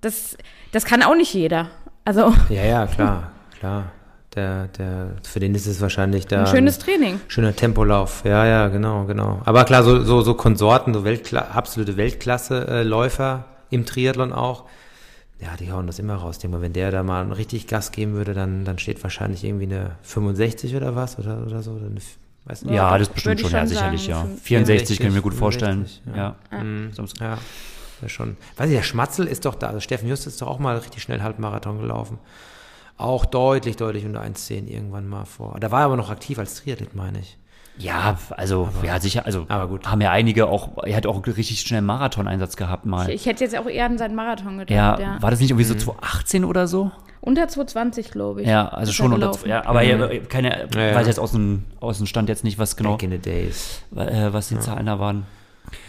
[0.00, 0.36] Das,
[0.72, 1.68] das kann auch nicht jeder.
[2.04, 3.92] Also ja, ja, klar, klar.
[4.34, 7.20] Der, der, für den ist es wahrscheinlich da ein schönes Training.
[7.28, 8.22] schöner Tempolauf.
[8.24, 9.42] Ja, ja, genau, genau.
[9.44, 14.64] Aber klar, so, so, so Konsorten, so Weltkla absolute Weltklasse-Läufer im Triathlon auch.
[15.42, 16.38] Ja, die hauen das immer raus.
[16.38, 19.64] Denke mal, wenn der da mal richtig Gas geben würde, dann, dann steht wahrscheinlich irgendwie
[19.64, 21.76] eine 65 oder was oder, oder so.
[21.78, 21.98] Dann,
[22.44, 22.74] weiß nicht.
[22.74, 24.22] Ja, das bestimmt ich schon, ja, schon sicherlich, ja.
[24.22, 25.86] fün- 64 kann ich mir gut 65, vorstellen.
[25.86, 26.36] 65, Ja.
[26.52, 26.92] ja.
[26.94, 27.38] Sonst- Ja,
[28.02, 28.36] ja schon.
[28.56, 29.66] Weiß ich, der Schmatzel ist doch da.
[29.68, 32.18] Also Steffen Just ist doch auch mal richtig schnell Halbmarathon gelaufen.
[32.96, 35.56] Auch deutlich, deutlich unter 1,10 irgendwann mal vor.
[35.58, 37.36] Da war er aber noch aktiv als Triathlet, meine ich.
[37.78, 39.86] Ja, also, ja, sicher, also, aber gut.
[39.86, 43.08] haben ja einige auch, er hat auch einen richtig schnellen Marathon-Einsatz gehabt mal.
[43.08, 44.70] Ich, ich hätte jetzt auch eher an seinen Marathon gedacht.
[44.70, 45.58] ja, Ja, war das nicht Mhm.
[45.60, 46.90] irgendwie so 2018 oder so?
[47.22, 48.48] Unter 220, glaube ich.
[48.48, 50.94] Ja, also ist schon er unter, ja, aber ja, keine, Ja, ja.
[50.94, 53.80] weiß jetzt aus dem, aus dem Stand jetzt nicht, was genau, Back in the days.
[53.96, 55.24] äh, was die Zahlen da waren.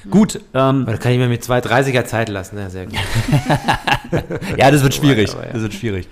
[0.10, 2.58] Gut, ähm, Aber da kann ich mir mit 2,30er Zeit lassen.
[2.58, 2.96] Ja, sehr gut.
[4.58, 5.54] ja, das wird schwierig, aber ja.
[5.54, 6.08] das wird schwierig.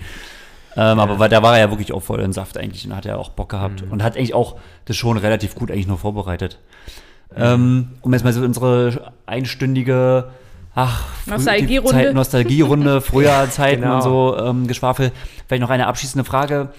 [0.78, 3.06] Ähm, Aber weil, da war er ja wirklich auch voll in Saft eigentlich und hat
[3.06, 3.92] ja auch Bock gehabt Mhm.
[3.92, 4.56] und hat eigentlich auch
[4.86, 6.60] das schon relativ gut eigentlich nur vorbereitet.
[7.36, 10.30] Ähm, um jetzt mal so unsere einstündige
[10.76, 12.14] ach, Nostalgierunde.
[12.14, 13.96] Nostalgierunde, früher Zeiten Genau.
[13.96, 15.12] und so ähm, Geschwafel.
[15.48, 16.70] Vielleicht noch eine abschließende Frage.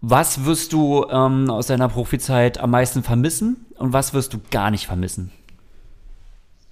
[0.00, 4.70] Was wirst du ähm, aus deiner Profizeit am meisten vermissen und was wirst du gar
[4.70, 5.32] nicht vermissen?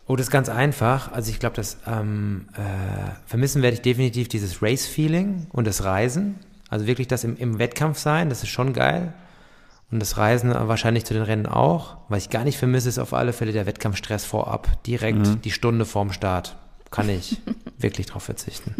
[0.08, 1.12] Oh, das ist ganz einfach.
[1.12, 2.60] Also ich glaube, das ähm, äh,
[3.26, 6.36] vermissen werde ich definitiv dieses Race-Feeling und das Reisen.
[6.68, 9.12] Also wirklich das im, im Wettkampf sein, das ist schon geil.
[9.90, 11.96] Und das Reisen wahrscheinlich zu den Rennen auch.
[12.08, 14.82] Was ich gar nicht vermisse, ist auf alle Fälle der Wettkampfstress vorab.
[14.84, 16.56] Direkt die Stunde vorm Start.
[16.90, 17.40] Kann ich
[17.78, 18.74] wirklich drauf verzichten.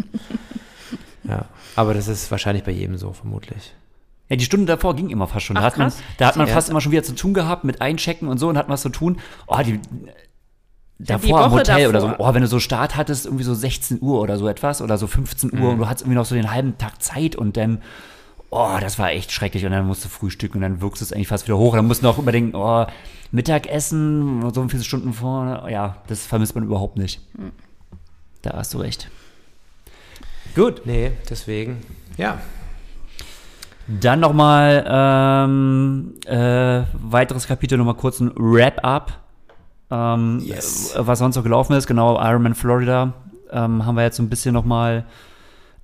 [1.25, 1.47] Ja,
[1.77, 3.75] aber das ist wahrscheinlich bei jedem so, vermutlich.
[4.29, 5.55] Ja, die Stunde davor ging immer fast schon.
[5.55, 6.55] Da Ach, hat man, da hat man Ja.
[6.55, 8.89] fast immer schon wieder zu tun gehabt mit Einchecken und so und hat was zu
[8.89, 9.19] tun.
[9.47, 9.81] Oh, die,
[10.99, 12.31] davor am Hotel oder so, davor.
[12.31, 15.07] oh, wenn du so Start hattest, irgendwie so 16 Uhr oder so etwas oder so
[15.07, 17.83] 15 Uhr und du hattest irgendwie noch so den halben Tag Zeit und dann,
[18.51, 21.13] oh, das war echt schrecklich und dann musst du frühstücken und dann wirkst du es
[21.13, 21.73] eigentlich fast wieder hoch.
[21.73, 22.87] Und dann musst du noch überdenken, oh,
[23.31, 27.21] Mittagessen, so viele Stunden vor, ja, das vermisst man überhaupt nicht.
[28.43, 29.11] Da hast du recht.
[30.55, 30.87] Gut.
[30.87, 31.83] Nee, deswegen,
[32.17, 32.39] ja.
[33.89, 39.26] Dann nochmal ähm, äh, weiteres Kapitel, nochmal kurz ein Wrap-up,
[39.91, 40.95] ähm, Yes.
[40.97, 41.87] was sonst noch gelaufen ist.
[41.87, 43.13] Genau, Ironman Florida
[43.51, 45.05] ähm, haben wir jetzt so ein bisschen nochmal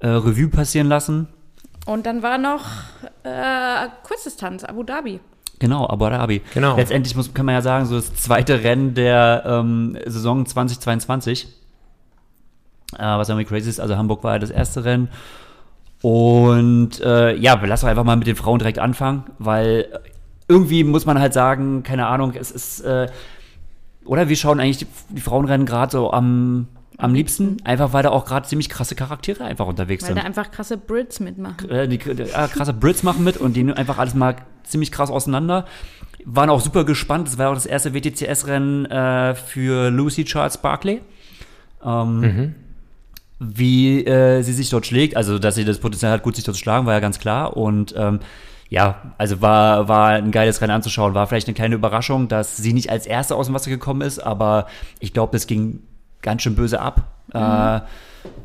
[0.00, 1.28] äh, Revue passieren lassen.
[1.86, 2.64] Und dann war noch
[3.24, 5.20] äh, Kurzdistanz, Abu Dhabi.
[5.58, 6.42] Genau, Abu Dhabi.
[6.54, 6.76] Genau.
[6.76, 11.48] Letztendlich muss, kann man ja sagen, so das zweite Rennen der ähm, Saison 2022.
[12.98, 13.80] Äh, was irgendwie crazy ist.
[13.80, 15.08] Also Hamburg war ja das erste Rennen.
[16.02, 19.86] Und äh, ja, wir lassen einfach mal mit den Frauen direkt anfangen, weil
[20.48, 23.06] irgendwie muss man halt sagen, keine Ahnung, es ist, äh,
[24.04, 28.10] oder wir schauen eigentlich die, die Frauenrennen gerade so am, am liebsten, einfach weil da
[28.10, 31.68] auch gerade ziemlich krasse Charaktere einfach unterwegs Weil sind da einfach krasse Brits mitmachen.
[31.70, 34.92] äh, die, die äh, krasse Brits machen mit und die nehmen einfach alles mal ziemlich
[34.92, 35.66] krass auseinander.
[36.24, 37.26] Waren auch super gespannt.
[37.26, 41.00] Das war auch das erste WTCS-Rennen äh, für Lucy Charles Barkley.
[41.84, 42.54] Ähm,
[43.40, 46.56] Wie äh, sie sich dort schlägt, also dass sie das Potenzial hat, gut sich dort
[46.56, 47.56] zu schlagen, war ja ganz klar.
[47.56, 48.20] Und ähm,
[48.72, 51.12] ja, also war, war ein geiles Rennen anzuschauen.
[51.12, 54.18] War vielleicht eine kleine Überraschung, dass sie nicht als Erste aus dem Wasser gekommen ist,
[54.18, 54.66] aber
[54.98, 55.80] ich glaube, das ging
[56.22, 57.02] ganz schön böse ab.
[57.34, 57.80] Äh,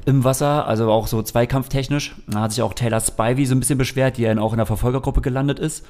[0.06, 2.14] im Wasser, also auch so zweikampftechnisch.
[2.28, 4.66] Da hat sich auch Taylor Spivey so ein bisschen beschwert, die dann auch in der
[4.66, 5.86] Verfolgergruppe gelandet ist.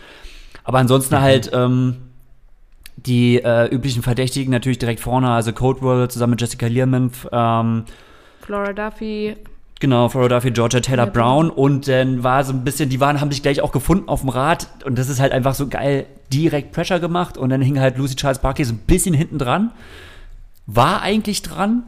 [0.64, 1.96] Aber ansonsten halt ähm,
[2.96, 7.86] die äh, üblichen Verdächtigen natürlich direkt vorne, also Codewell zusammen mit Jessica Learman, ähm,
[8.42, 9.36] Flora Duffy,
[9.80, 11.50] Genau, Florida Duffy, Georgia Taylor Ja, Brown.
[11.52, 14.30] und dann war so ein bisschen, die waren, haben sich gleich auch gefunden auf dem
[14.30, 14.68] Rad.
[14.86, 17.38] Und das ist halt einfach so geil, direkt Pressure gemacht.
[17.38, 19.72] Und dann hing halt Lucy Charles Barkley so ein bisschen hinten dran,
[20.66, 21.84] war eigentlich dran.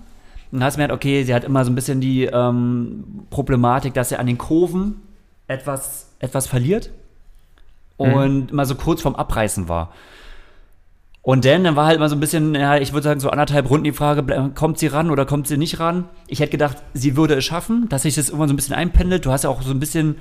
[0.52, 3.94] Und dann hast du gemerkt, okay, sie hat immer so ein bisschen die ähm, Problematik,
[3.96, 5.02] dass sie an den Kurven
[5.48, 6.92] etwas, etwas verliert.
[7.98, 9.92] Und immer so kurz vorm Abreißen war.
[11.30, 13.70] Und dann, dann war halt mal so ein bisschen, ja, ich würde sagen, so anderthalb
[13.70, 16.06] Runden die Frage, kommt sie ran oder kommt sie nicht ran?
[16.28, 19.26] Ich hätte gedacht, sie würde es schaffen, dass sich das irgendwann so ein bisschen einpendelt.
[19.28, 20.16] Du hast ja auch so ein bisschen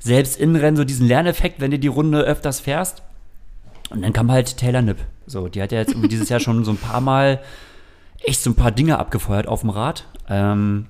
[0.00, 3.02] selbst in Rennen so diesen Lerneffekt, wenn du die Runde öfters fährst.
[3.88, 4.98] Und dann kam halt Taylor Nipp.
[5.26, 7.40] So, die hat ja jetzt dieses Jahr schon so ein paar Mal
[8.22, 10.04] echt so ein paar Dinge abgefeuert auf dem Rad.
[10.28, 10.88] Ähm,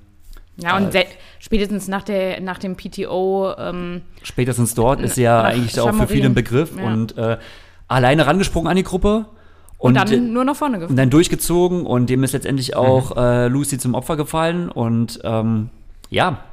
[0.57, 1.05] Ja, und se-
[1.39, 6.07] spätestens nach, der, nach dem PTO, ähm, spätestens dort ist sie ja eigentlich auch für
[6.07, 6.83] viele ein Begriff Ja.
[6.83, 7.37] und äh,
[7.87, 9.27] alleine rangesprungen an die Gruppe.
[9.81, 10.95] Und, Und, dann nur nach vorne und gefahren.
[10.97, 15.69] dann durchgezogen und dem ist letztendlich auch äh, Lucy zum Opfer gefallen und ähm,
[16.09, 16.43] ja,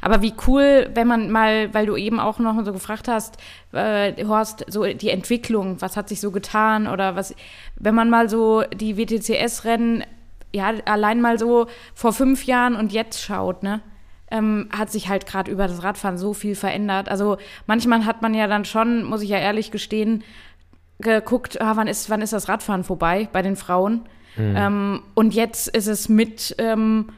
[0.00, 3.36] Aber wie cool, wenn man mal, weil du eben auch noch so gefragt hast,
[3.72, 7.34] äh, Horst, so die Entwicklung, was hat sich so getan oder was,
[7.76, 10.04] wenn man mal so die WTCS-Rennen,
[10.52, 13.80] ja, allein mal so vor fünf Jahren und jetzt schaut, ne?
[14.28, 17.08] Ähm, hat sich halt gerade über das Radfahren so viel verändert.
[17.08, 17.36] Also
[17.66, 20.24] manchmal hat man ja dann schon, muss ich ja ehrlich gestehen,
[20.98, 24.06] geguckt, ah, wann ist, wann ist das Radfahren vorbei bei den Frauen.
[24.38, 27.10] Ähm, und jetzt ist es mit ähm,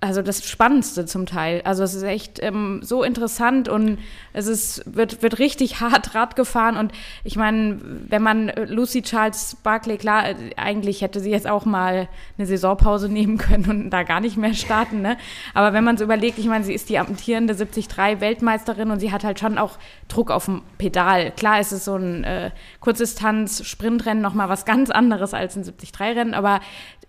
[0.00, 1.60] also das Spannendste zum Teil.
[1.64, 3.98] Also es ist echt ähm, so interessant und
[4.32, 6.76] es ist, wird, wird richtig hart Rad gefahren.
[6.76, 6.92] Und
[7.24, 11.64] ich meine, wenn man äh, Lucy Charles Barclay, klar, äh, eigentlich hätte sie jetzt auch
[11.64, 12.08] mal
[12.38, 15.02] eine Saisonpause nehmen können und da gar nicht mehr starten.
[15.02, 15.18] Ne?
[15.54, 19.24] Aber wenn man so überlegt, ich meine, sie ist die amtierende 73-Weltmeisterin und sie hat
[19.24, 21.32] halt schon auch Druck auf dem Pedal.
[21.32, 22.50] Klar ist es so ein äh,
[22.80, 26.60] Kurzdistanz-Sprintrennen nochmal was ganz anderes als ein 73-Rennen, aber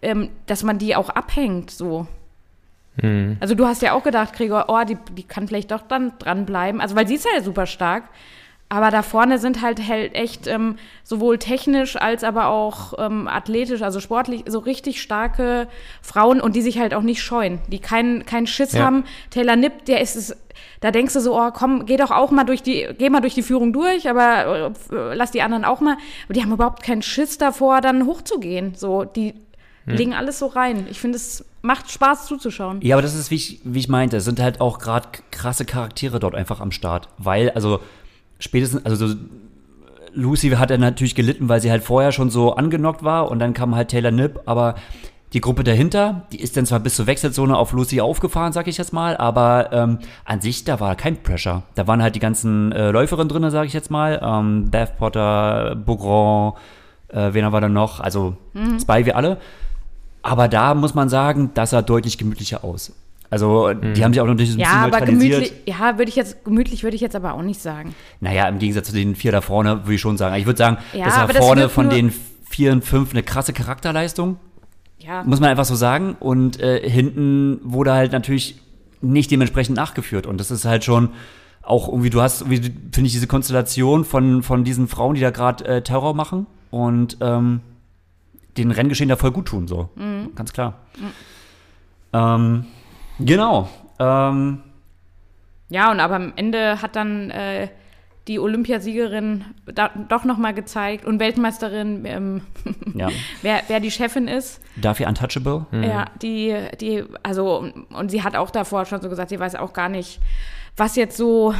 [0.01, 2.07] ähm, dass man die auch abhängt so.
[3.39, 6.81] Also du hast ja auch gedacht, Gregor, oh, die, die kann vielleicht doch dann dranbleiben.
[6.81, 8.03] Also weil sie ist ja super stark.
[8.69, 13.81] Aber da vorne sind halt, halt echt ähm, sowohl technisch als aber auch ähm, athletisch,
[13.81, 15.69] also sportlich, so richtig starke
[16.01, 18.83] Frauen und die sich halt auch nicht scheuen, die keinen keinen Schiss Ja.
[18.83, 19.05] haben.
[19.29, 20.35] Taylor Nipp, der ist es,
[20.81, 23.35] da denkst du so, oh komm, geh doch auch mal durch die, geh mal durch
[23.35, 25.95] die Führung durch, aber äh, lass die anderen auch mal.
[26.25, 28.73] Aber die haben überhaupt keinen Schiss davor, dann hochzugehen.
[28.75, 29.33] So, die
[29.95, 30.85] legen alles so rein.
[30.89, 32.81] Ich finde, es macht Spaß zuzuschauen.
[32.81, 35.65] Ja, aber das ist, wie ich, wie ich meinte, es sind halt auch gerade krasse
[35.65, 37.07] Charaktere dort einfach am Start.
[37.17, 37.79] Weil, also
[38.39, 39.15] spätestens, also so,
[40.13, 43.53] Lucy hat dann natürlich gelitten, weil sie halt vorher schon so angenockt war und dann
[43.53, 44.75] kam halt Taylor Nipp, aber
[45.33, 48.77] die Gruppe dahinter, die ist dann zwar bis zur Wechselzone auf Lucy aufgefahren, sag ich
[48.77, 51.63] jetzt mal, aber ähm, an sich, da war kein Pressure.
[51.75, 54.21] Da waren halt die ganzen äh, Läuferinnen drin, sag ich jetzt mal.
[54.23, 56.53] Ähm, Beth Potter, Bougron,
[57.09, 57.99] äh, wen wir dann noch?
[57.99, 58.37] Also
[58.77, 59.37] zwei, wir alle.
[60.27, 62.91] Aber da muss man sagen, das sah deutlich gemütlicher aus.
[63.29, 66.43] Also, die haben sich auch noch ein bisschen Ja, aber gemütlich, ja, würde ich jetzt,
[66.43, 67.95] gemütlich würde ich jetzt aber auch nicht sagen.
[68.19, 70.35] Naja, im Gegensatz zu den vier da vorne, würde ich schon sagen.
[70.35, 72.13] Ich würde sagen, Ja, das war vorne von den
[72.49, 74.35] vier und fünf eine krasse Charakterleistung.
[74.99, 75.23] Ja.
[75.23, 76.17] Muss man einfach so sagen.
[76.19, 78.59] Und äh, hinten wurde halt natürlich
[78.99, 80.25] nicht dementsprechend nachgeführt.
[80.25, 81.11] Und das ist halt schon
[81.61, 85.65] auch irgendwie, du hast, finde ich, diese Konstellation von, von diesen Frauen, die da gerade
[85.65, 87.61] äh, Terror machen und ähm,
[88.57, 89.89] den Renngeschehen da voll gut tun, so.
[90.35, 90.79] Ganz klar.
[92.13, 92.65] Ähm,
[93.19, 93.69] genau.
[93.99, 94.61] Ähm,
[95.69, 97.67] Ja, und aber am Ende hat dann äh,
[98.27, 102.41] die Olympiasiegerin da, doch nochmal gezeigt und Weltmeisterin, ähm,
[102.93, 103.09] ja.
[103.41, 104.61] wer, wer die Chefin ist.
[104.75, 105.65] Darf Untouchable?
[105.71, 109.55] Ja, die, die, also, und- und sie hat auch davor schon so gesagt, sie weiß
[109.55, 110.19] auch gar nicht,
[110.75, 111.53] was jetzt so,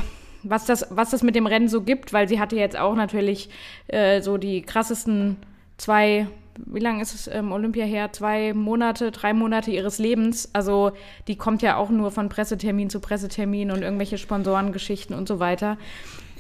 [0.44, 3.50] was das, was das mit dem Rennen so gibt, weil sie hatte jetzt auch natürlich
[3.88, 5.38] äh, so die krassesten
[5.78, 6.28] zwei,
[6.66, 8.12] wie lange ist es ähm, Olympia her?
[8.14, 10.50] Zwei Monate, drei Monate ihres Lebens.
[10.54, 10.92] Also
[11.28, 15.78] die kommt ja auch nur von Pressetermin zu Pressetermin und irgendwelche Sponsorengeschichten und so weiter.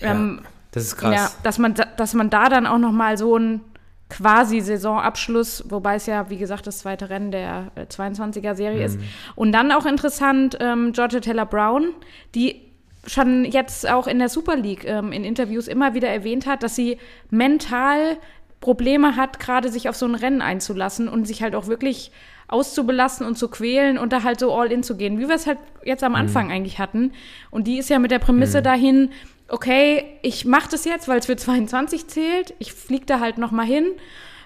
[0.01, 0.41] Ähm,
[0.72, 1.13] Das ist krass.
[1.15, 3.61] ja, dass man, da- dass man da dann auch noch mal so einen
[4.09, 8.99] quasi Saisonabschluss, wobei es ja, wie gesagt, das zweite Rennen der äh, 22er-Serie ist.
[9.36, 11.89] Und dann auch interessant, ähm, Georgia Taylor Brown,
[12.34, 12.61] die
[13.05, 16.76] schon jetzt auch in der Super League ähm, in Interviews immer wieder erwähnt hat, dass
[16.76, 16.97] sie
[17.30, 18.18] mental
[18.60, 22.12] Probleme hat, gerade sich auf so ein Rennen einzulassen und sich halt auch wirklich
[22.47, 25.47] auszubelassen und zu quälen und da halt so all in zu gehen, wie wir es
[25.47, 27.12] halt jetzt am Anfang eigentlich hatten.
[27.51, 29.10] Und die ist ja mit der Prämisse dahin,
[29.49, 33.51] okay, ich mache das jetzt, weil es für 22 zählt, ich fliege da halt noch
[33.51, 33.86] mal hin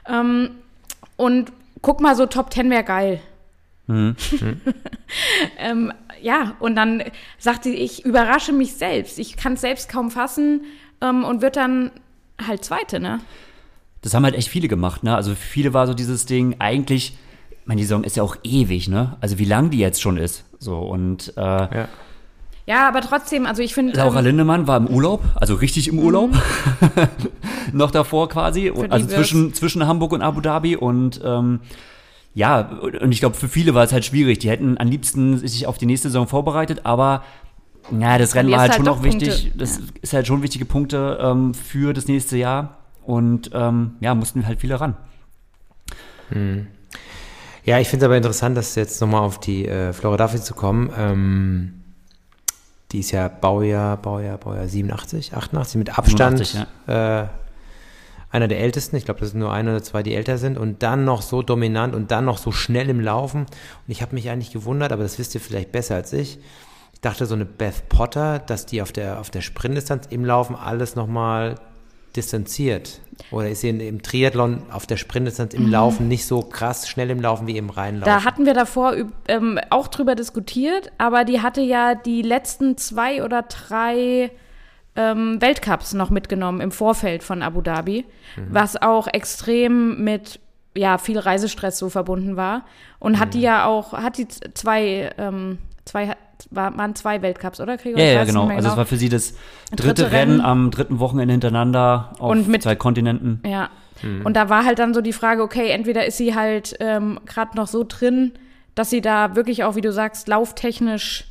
[0.08, 0.50] ähm,
[1.16, 1.52] und
[1.82, 3.22] guck mal, so Top 10 wäre geil.
[5.58, 7.04] ähm, ja, und dann
[7.38, 9.20] sagt sie, ich überrasche mich selbst.
[9.20, 10.62] Ich kann es selbst kaum fassen
[11.02, 11.92] ähm, und wird dann
[12.48, 13.20] halt Zweite, ne?
[14.02, 15.16] Das haben halt echt viele gemacht, ne?
[15.16, 17.18] Also für viele war so dieses Ding eigentlich,
[17.50, 19.18] ich meine, die Saison ist ja auch ewig, ne?
[19.22, 20.44] Also wie lang die jetzt schon ist.
[20.60, 21.88] So, und äh, Ja.
[22.68, 23.94] Ja, aber trotzdem, also ich finde.
[23.94, 26.32] Laura ähm, Lindemann war im Urlaub, also richtig im Urlaub.
[27.74, 28.72] Noch davor quasi.
[28.90, 30.76] Also zwischen, zwischen Hamburg und Abu Dhabi.
[30.76, 31.62] Und ähm,
[32.34, 32.70] ja,
[33.02, 34.40] und ich glaube, für viele war es halt schwierig.
[34.40, 37.24] Die hätten am liebsten sich auf die nächste Saison vorbereitet, aber
[38.00, 39.52] ja, das Rennen war halt Verlierst schon halt noch wichtig.
[39.58, 42.78] Das ist halt schon wichtige Punkte ähm, für das nächste Jahr.
[43.04, 44.96] Und ähm, ja, mussten halt viele ran.
[47.64, 50.54] Ja, ich finde es aber interessant, dass jetzt nochmal auf die äh, Flora Duffy zu
[50.54, 50.92] kommen.
[50.98, 51.74] Ähm,
[52.92, 57.28] die ist ja Baujahr, Baujahr, Baujahr 87, 88, mit Abstand 87, äh,
[58.32, 58.96] einer der ältesten.
[58.96, 60.58] Ich glaube, das sind nur ein oder zwei, die älter sind.
[60.58, 63.42] Und dann noch so dominant und dann noch so schnell im Laufen.
[63.42, 63.48] Und
[63.88, 66.40] ich habe mich eigentlich gewundert, aber das wisst ihr vielleicht besser als ich.
[66.94, 70.56] Ich dachte, so eine Beth Potter, dass die auf der, auf der Sprintdistanz im Laufen
[70.56, 71.56] alles nochmal
[72.16, 73.00] distanziert.
[73.30, 77.22] Oder ist sie im Triathlon auf der Sprintdistanz im Laufen nicht so krass schnell im
[77.22, 78.12] Laufen wie im Reinlaufen?
[78.12, 78.96] Da hatten wir davor
[79.28, 84.32] ähm, auch drüber diskutiert, aber die hatte ja die letzten zwei oder drei
[84.96, 88.06] ähm, Weltcups noch mitgenommen im Vorfeld von Abu Dhabi,
[88.50, 90.40] was auch extrem mit
[90.76, 92.66] ja viel Reisestress so verbunden war
[93.00, 96.16] und hat die ja auch hat die zwei ähm, zwei
[96.52, 98.00] war, waren zwei Weltcups oder Gregor?
[98.00, 98.46] Ja, ja, genau.
[98.48, 99.34] mehr Also es war für sie das
[99.72, 100.42] dritte, Dritte Rennen, Rennen.
[100.42, 103.42] am dritten Wochenende hintereinander auf Und mit- zwei Kontinenten.
[103.46, 103.70] Ja.
[104.24, 107.56] Und da war halt dann so die Frage, okay, entweder ist sie halt ähm, gerade
[107.56, 108.32] noch so drin,
[108.74, 111.26] dass sie da wirklich auch, wie du sagst, lauftechnisch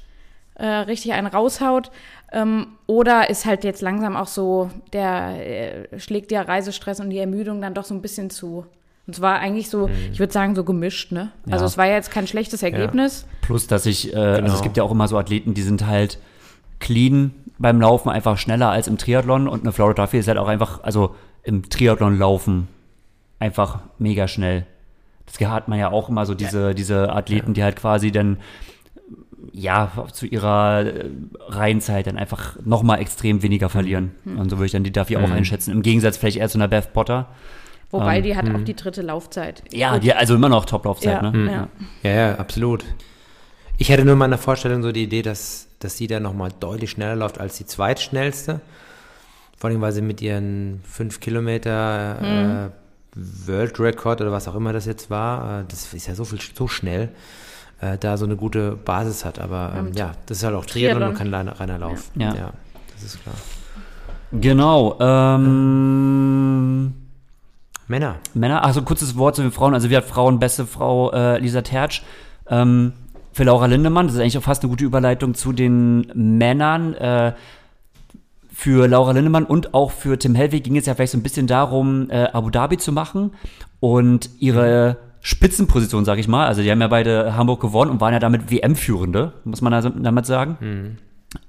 [0.55, 1.91] äh, richtig einen raushaut.
[2.33, 7.19] Ähm, oder ist halt jetzt langsam auch so, der äh, schlägt der Reisestress und die
[7.19, 8.67] Ermüdung dann doch so ein bisschen zu.
[9.11, 11.33] Und es war eigentlich so, ich würde sagen, so gemischt, ne?
[11.51, 11.67] Also Ja.
[11.67, 13.27] es war ja jetzt kein schlechtes Ergebnis.
[13.41, 14.55] Plus, dass ich, äh, also Genau.
[14.55, 16.21] es gibt ja auch immer so Athleten, die sind halt
[16.79, 19.49] clean beim Laufen, einfach schneller als im Triathlon.
[19.49, 22.69] Und eine Flora Duffy ist halt auch einfach, also im Triathlon laufen
[23.41, 24.65] einfach mega schnell.
[25.27, 28.37] Das hat man ja auch immer so diese, diese Athleten, die halt quasi dann
[29.53, 31.05] ja, zu ihrer äh,
[31.49, 34.13] Reihenzeit dann einfach nochmal extrem weniger verlieren.
[34.25, 35.73] Und so würde ich dann die Duffy auch einschätzen.
[35.73, 37.27] Im Gegensatz vielleicht eher zu einer Beth Potter.
[37.91, 39.63] Wobei Ähm, die hat auch die dritte Laufzeit.
[39.73, 41.53] Ja, die, also immer noch Top-Laufzeit, Ja, ne?
[41.53, 41.69] ja.
[42.09, 42.85] Ja, ja, absolut.
[43.79, 46.91] Ich hätte nur in meiner Vorstellung so die Idee, dass, dass sie da nochmal deutlich
[46.91, 48.61] schneller läuft als die zweitschnellste.
[49.57, 52.71] Vor allem, weil sie mit ihren 5 Kilometer äh,
[53.47, 56.39] World Record oder was auch immer das jetzt war, äh, das ist ja so viel
[56.41, 57.09] so schnell,
[57.81, 59.39] äh, da so eine gute Basis hat.
[59.39, 62.11] Aber ähm, ja, das ist halt auch Triathlon und kein reiner, reiner Lauf.
[62.15, 62.35] Ja.
[62.35, 62.53] ja,
[62.95, 63.35] das ist klar.
[64.33, 64.97] Genau.
[65.01, 66.95] Ähm,
[67.91, 68.17] Männer.
[68.35, 69.75] Männer, also kurzes Wort zu den Frauen.
[69.75, 72.03] Also wir hat Frauen, beste Frau äh, Lisa Tertsch.
[72.49, 72.93] Ähm,
[73.33, 76.95] für Laura Lindemann, das ist eigentlich auch fast eine gute Überleitung zu den Männern.
[76.95, 77.33] Äh,
[78.53, 81.49] für Laura Lindemann und auch für Tim Hellwig ging es ja vielleicht so ein bisschen
[81.49, 83.33] darum, äh, Abu Dhabi zu machen
[83.81, 86.47] und ihre Spitzenposition, sag ich mal.
[86.47, 89.89] Also die haben ja beide Hamburg gewonnen und waren ja damit WM-Führende, muss man also
[89.89, 90.97] damit sagen.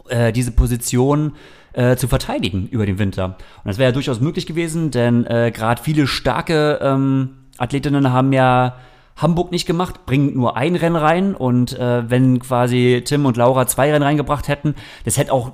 [0.09, 1.33] Äh, diese Position
[1.73, 3.25] äh, zu verteidigen über den Winter.
[3.25, 8.33] Und das wäre ja durchaus möglich gewesen, denn äh, gerade viele starke ähm, Athletinnen haben
[8.33, 8.75] ja
[9.17, 13.67] Hamburg nicht gemacht, bringen nur ein Rennen rein und äh, wenn quasi Tim und Laura
[13.67, 14.75] zwei Rennen reingebracht hätten,
[15.05, 15.51] das hätte auch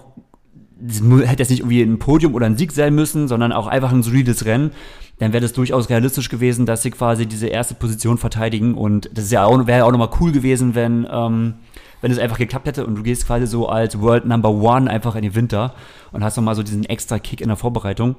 [0.80, 3.92] das hätte jetzt nicht irgendwie ein Podium oder ein Sieg sein müssen, sondern auch einfach
[3.92, 4.72] ein solides Rennen,
[5.18, 9.32] dann wäre das durchaus realistisch gewesen, dass sie quasi diese erste Position verteidigen und das
[9.32, 11.56] ja wäre ja auch nochmal cool gewesen, wenn, ähm,
[12.02, 15.16] wenn es einfach geklappt hätte und du gehst quasi so als World Number One einfach
[15.16, 15.74] in den Winter
[16.12, 18.16] und hast nochmal so diesen extra Kick in der Vorbereitung.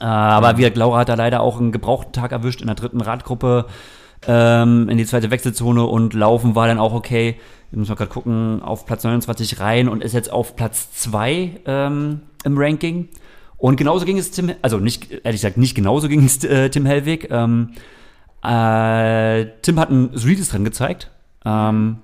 [0.00, 3.00] Äh, aber wie Laura hat da leider auch einen gebrauchten Tag erwischt in der dritten
[3.00, 3.66] Radgruppe
[4.26, 7.36] ähm, in die zweite Wechselzone und Laufen war dann auch okay.
[7.70, 11.60] Wir müssen mal gerade gucken, auf Platz 29 rein und ist jetzt auf Platz 2
[11.66, 13.08] ähm, im Ranking.
[13.56, 16.86] Und genauso ging es Tim, also nicht, ehrlich gesagt, nicht genauso ging es äh, Tim
[16.86, 17.28] Hellwig.
[17.30, 17.70] Ähm,
[18.42, 21.10] äh, Tim hat ein solides Rennen gezeigt.
[21.44, 21.98] Ähm,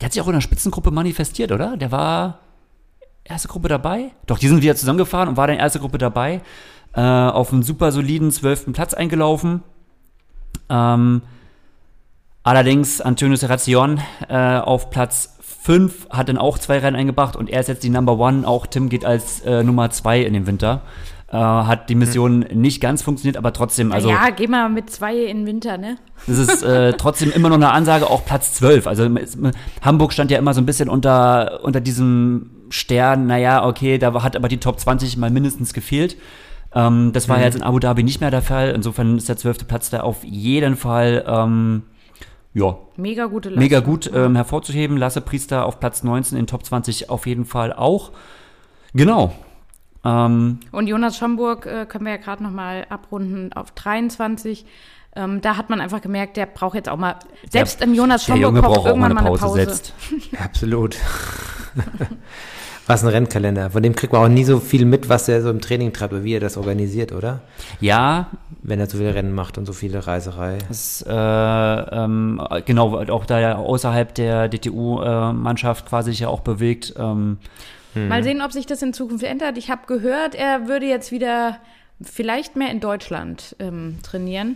[0.00, 1.76] der hat sich auch in der Spitzengruppe manifestiert, oder?
[1.76, 2.40] Der war
[3.24, 4.12] erste Gruppe dabei.
[4.26, 6.40] Doch, die sind wieder zusammengefahren und war dann erste Gruppe dabei.
[6.94, 9.62] Äh, auf einen super soliden zwölften Platz eingelaufen.
[10.68, 11.22] Ähm,
[12.42, 17.60] allerdings Antonio Serrazion äh, auf Platz 5 hat dann auch zwei Rennen eingebracht und er
[17.60, 18.46] ist jetzt die Number One.
[18.46, 20.82] Auch Tim geht als äh, Nummer 2 in den Winter.
[21.36, 22.60] Äh, hat die Mission hm.
[22.60, 24.08] nicht ganz funktioniert, aber trotzdem, also.
[24.08, 25.98] Ja, geh mal mit zwei in den Winter, ne?
[26.26, 28.86] Das ist äh, trotzdem immer noch eine Ansage, auch Platz 12.
[28.86, 29.06] Also
[29.82, 34.34] Hamburg stand ja immer so ein bisschen unter, unter diesem Stern, naja, okay, da hat
[34.34, 36.16] aber die Top 20 mal mindestens gefehlt.
[36.74, 37.42] Ähm, das war mhm.
[37.42, 38.70] jetzt in Abu Dhabi nicht mehr der Fall.
[38.70, 41.82] Insofern ist der zwölfte Platz da auf jeden Fall ähm,
[42.54, 43.62] ja, mega gute Leistung.
[43.62, 44.96] Mega gut ähm, hervorzuheben.
[44.96, 48.12] Lasse Priester auf Platz 19 in Top 20 auf jeden Fall auch.
[48.94, 49.34] Genau.
[50.06, 54.64] Ähm, Und Jonas Schomburg äh, können wir ja gerade noch mal abrunden auf 23.
[55.16, 57.16] Ähm, da hat man einfach gemerkt, der braucht jetzt auch mal,
[57.50, 59.56] selbst der, im Jonas Schomburg braucht irgendwann mal eine Pause.
[59.56, 59.92] Mal eine Pause.
[60.44, 60.96] Absolut.
[62.86, 63.70] was ein Rennkalender.
[63.70, 66.12] Von dem kriegt man auch nie so viel mit, was er so im Training treibt
[66.12, 67.40] oder wie er das organisiert, oder?
[67.80, 68.28] Ja.
[68.62, 70.58] Wenn er so viele Rennen macht und so viele Reiserei.
[70.68, 76.94] Das, äh, ähm, genau, auch da er außerhalb der DTU-Mannschaft quasi sich ja auch bewegt.
[76.96, 77.38] Ähm.
[77.96, 78.08] Hm.
[78.08, 79.58] Mal sehen, ob sich das in Zukunft ändert.
[79.58, 81.58] Ich habe gehört, er würde jetzt wieder
[82.00, 84.54] vielleicht mehr in Deutschland ähm, trainieren.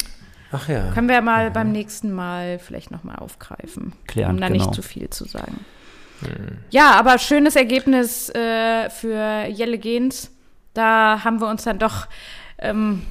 [0.53, 0.91] Ach ja.
[0.93, 1.53] Können wir mal mhm.
[1.53, 3.95] beim nächsten Mal vielleicht nochmal aufgreifen.
[4.07, 4.65] Klären, um da genau.
[4.65, 5.65] nicht zu viel zu sagen.
[6.71, 10.31] Ja, aber schönes Ergebnis äh, für Jelle Gens.
[10.75, 12.09] Da haben wir uns dann doch,
[12.59, 13.03] ähm,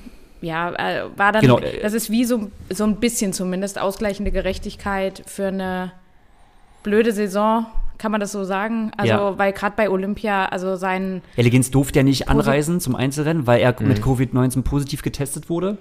[0.42, 1.60] ja, äh, war dann, genau.
[1.82, 5.92] das ist wie so, so ein bisschen zumindest ausgleichende Gerechtigkeit für eine
[6.84, 7.66] blöde Saison.
[8.00, 8.92] Kann man das so sagen?
[8.98, 9.38] Also, ja.
[9.38, 11.22] weil gerade bei Olympia, also sein.
[11.36, 13.90] Jelle Gens durfte ja nicht anreisen zum Einzelrennen, weil er mhm.
[13.90, 15.78] mit Covid-19 positiv getestet wurde.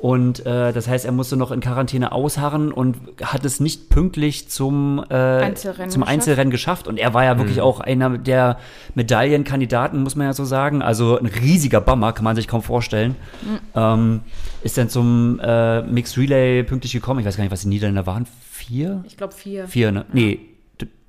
[0.00, 4.48] Und äh, das heißt, er musste noch in Quarantäne ausharren und hat es nicht pünktlich
[4.48, 6.08] zum, äh, Einzelrennen, zum geschafft.
[6.14, 6.88] Einzelrennen geschafft.
[6.88, 7.64] Und er war ja wirklich mhm.
[7.64, 8.56] auch einer der
[8.94, 10.80] Medaillenkandidaten, muss man ja so sagen.
[10.80, 13.14] Also ein riesiger Bummer, kann man sich kaum vorstellen.
[13.42, 13.58] Mhm.
[13.74, 14.20] Ähm,
[14.62, 17.20] ist dann zum äh, Mixed Relay pünktlich gekommen.
[17.20, 18.26] Ich weiß gar nicht, was die Niederländer waren.
[18.50, 19.04] Vier?
[19.06, 19.68] Ich glaube vier.
[19.68, 20.00] Vier, ne?
[20.00, 20.14] Ja.
[20.14, 20.49] Nee.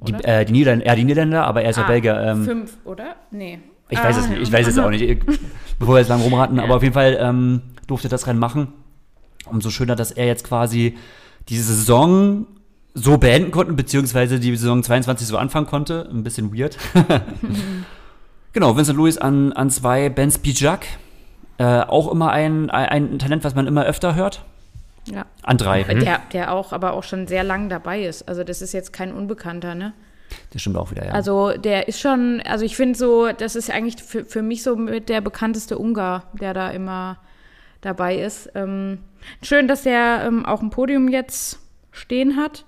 [0.08, 2.20] Die, äh, die, Niederländer, ja, die Niederländer, aber er ist ah, ja Belgier.
[2.22, 3.16] Ähm, fünf, oder?
[3.32, 3.60] Nee.
[3.90, 5.26] Ich ah, weiß es nicht, ich weiß es auch nicht,
[5.80, 6.64] bevor wir jetzt lang rumraten, ja.
[6.64, 8.70] aber auf jeden Fall ähm, durfte das Rennen machen
[9.52, 10.98] umso schöner, dass er jetzt quasi
[11.50, 12.46] diese Saison
[12.94, 16.10] so beenden konnte, beziehungsweise die Saison 22 so anfangen konnte.
[16.12, 16.78] Ein bisschen weird.
[18.54, 20.86] genau, Vincent Lewis an, an zwei, Ben Spijak.
[21.58, 24.44] Äh, auch immer ein, ein Talent, was man immer öfter hört.
[25.06, 25.26] Ja.
[25.44, 25.84] An drei.
[25.84, 26.00] Mhm.
[26.02, 28.28] Der, der auch, aber auch schon sehr lang dabei ist.
[28.28, 29.94] Also das ist jetzt kein Unbekannter, ne?
[30.52, 31.12] Das stimmt auch wieder, ja.
[31.12, 34.76] Also der ist schon, also ich finde so, das ist eigentlich für, für mich so
[34.76, 37.18] mit der bekannteste Ungar, der da immer
[37.82, 38.50] dabei ist.
[38.56, 39.00] Ähm,
[39.42, 41.60] schön, dass er ähm, auch ein Podium jetzt
[41.92, 42.66] stehen hat.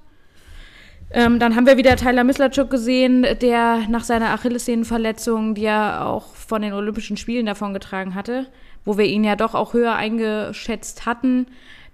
[1.11, 6.33] Ähm, dann haben wir wieder Tyler Mislachuk gesehen, der nach seiner Achillessehnenverletzung, die er auch
[6.33, 8.47] von den Olympischen Spielen davongetragen hatte,
[8.83, 11.45] wo wir ihn ja doch auch höher eingeschätzt hatten.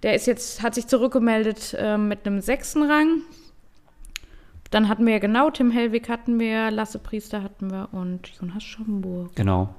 [0.04, 3.22] Der ist jetzt, hat sich zurückgemeldet äh, mit einem sechsten Rang.
[4.72, 8.64] Dann hatten wir ja genau Tim Hellwig hatten wir, Lasse Priester hatten wir und Jonas
[8.64, 9.36] Schomburg.
[9.36, 9.74] Genau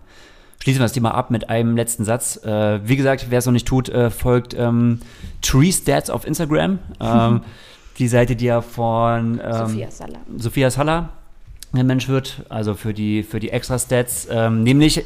[0.63, 2.37] schließen wir das Thema ab mit einem letzten Satz.
[2.45, 5.01] Äh, wie gesagt, wer es noch nicht tut, äh, folgt ähm,
[5.43, 6.79] Tree Stats auf Instagram.
[7.01, 7.41] Ähm,
[7.99, 10.19] die Seite, die ja von ähm, Sophia Salla.
[10.37, 11.11] Sophia Salla
[11.73, 14.29] ein Mensch wird, also für die, für die Extra-Stats.
[14.31, 15.05] Ähm, nämlich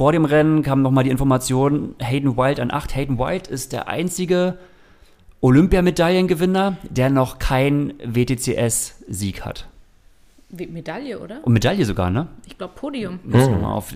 [0.00, 2.96] vor dem Rennen kam nochmal die Information, Hayden Wild an 8.
[2.96, 4.56] Hayden Wild ist der einzige
[5.42, 9.68] Olympiamedaillengewinner, der noch keinen WTCS-Sieg hat.
[10.48, 11.44] Medaille, oder?
[11.44, 12.28] Und Medaille sogar, ne?
[12.46, 13.20] Ich glaube Podium.
[13.24, 13.62] Mhm.
[13.62, 13.94] Auf,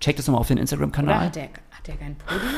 [0.00, 1.26] check das nochmal auf den Instagram-Kanal.
[1.26, 2.50] Hat der, hat der kein Podium?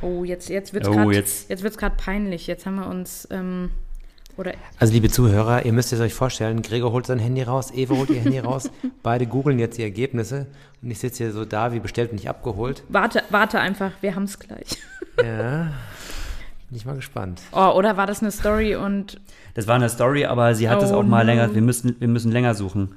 [0.00, 1.50] Oh, jetzt, jetzt wird es oh, jetzt.
[1.50, 2.46] jetzt gerade peinlich.
[2.46, 3.26] Jetzt haben wir uns.
[3.32, 3.70] Ähm,
[4.36, 7.94] oder also, liebe Zuhörer, ihr müsst es euch vorstellen: Gregor holt sein Handy raus, Eva
[7.96, 8.70] holt ihr Handy raus.
[9.02, 10.46] Beide googeln jetzt die Ergebnisse.
[10.82, 12.82] Und ich sitze hier so da, wie bestellt und nicht abgeholt.
[12.88, 14.78] Warte, warte einfach, wir haben es gleich.
[15.22, 15.72] ja.
[16.70, 17.42] Bin ich mal gespannt.
[17.52, 19.20] Oh, oder war das eine Story und
[19.52, 21.54] Das war eine Story, aber sie hat es Oh auch mal länger.
[21.54, 22.94] Wir müssen, wir müssen länger suchen.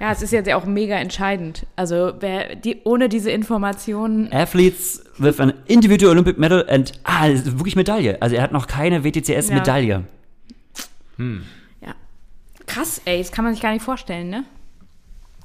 [0.00, 1.66] Ja, es ist jetzt ja auch mega entscheidend.
[1.76, 7.40] Also wer die ohne diese Informationen Athletes with an individual Olympic medal and ah, das
[7.40, 8.20] ist wirklich Medaille.
[8.20, 10.04] Also er hat noch keine WTCS-Medaille.
[11.18, 11.94] ja.
[12.66, 14.44] Krass, ey, das kann man sich gar nicht vorstellen, ne?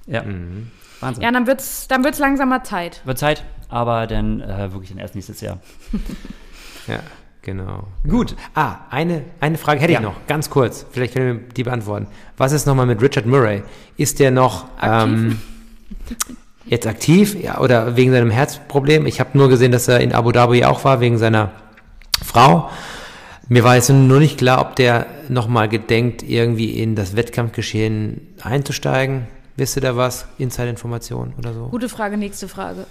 [0.06, 0.24] Ja.
[0.24, 0.72] Mhm.
[1.00, 1.24] Wahnsinn.
[1.24, 3.02] Ja, dann wird's, dann wird's langsam mal Zeit.
[3.06, 5.60] Wird Zeit, aber dann äh, wirklich dann erst nächstes Jahr.
[6.88, 7.00] Ja,
[7.42, 7.88] genau.
[8.08, 8.36] Gut.
[8.56, 10.00] Ah, eine, eine Frage hätte Ja.
[10.00, 10.86] ich noch, ganz kurz.
[10.92, 12.08] Vielleicht können wir die beantworten.
[12.38, 13.64] Was ist nochmal mit Richard Murray?
[13.98, 15.40] Ist der noch ähm,
[16.66, 19.06] jetzt aktiv ja, oder wegen seinem Herzproblem?
[19.06, 21.52] Ich habe nur gesehen, dass er in Abu Dhabi auch war, wegen seiner
[22.24, 22.70] Frau.
[23.50, 29.26] Mir war jetzt nur nicht klar, ob der nochmal gedenkt, irgendwie in das Wettkampfgeschehen einzusteigen.
[29.56, 30.26] Wisst ihr da was?
[30.38, 31.68] Inside-Informationen oder so?
[31.70, 32.86] Gute Frage, nächste Frage.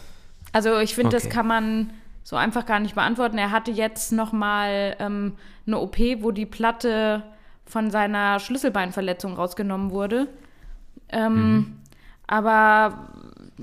[0.53, 1.35] Also ich finde, das Okay.
[1.35, 1.91] kann man
[2.27, 3.39] so einfach gar nicht beantworten.
[3.39, 5.35] Er hatte jetzt noch mal ähm,
[5.65, 7.23] eine OP, wo die Platte
[7.67, 10.27] von seiner Schlüsselbeinverletzung rausgenommen wurde.
[11.09, 11.77] Ähm,
[12.27, 13.11] Aber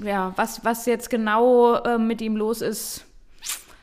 [0.02, 3.06] ja, was, was jetzt genau äh, mit ihm los ist,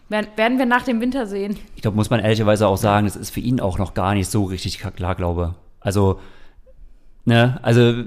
[0.08, 1.58] werden, werden wir nach dem Winter sehen.
[1.76, 4.30] Ich glaube, muss man ehrlicherweise auch sagen, das ist für ihn auch noch gar nicht
[4.30, 5.56] so richtig klar, glaube.
[5.80, 6.20] Also,
[7.26, 8.04] ne, also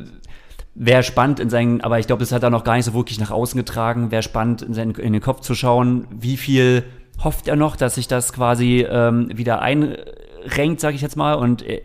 [0.75, 3.19] wäre spannend in seinen, aber ich glaube, das hat er noch gar nicht so wirklich
[3.19, 4.11] nach außen getragen.
[4.11, 6.83] Wäre spannend in, seinen, in den Kopf zu schauen, wie viel
[7.23, 11.61] hofft er noch, dass sich das quasi ähm, wieder einrenkt, sage ich jetzt mal, und
[11.61, 11.81] äh,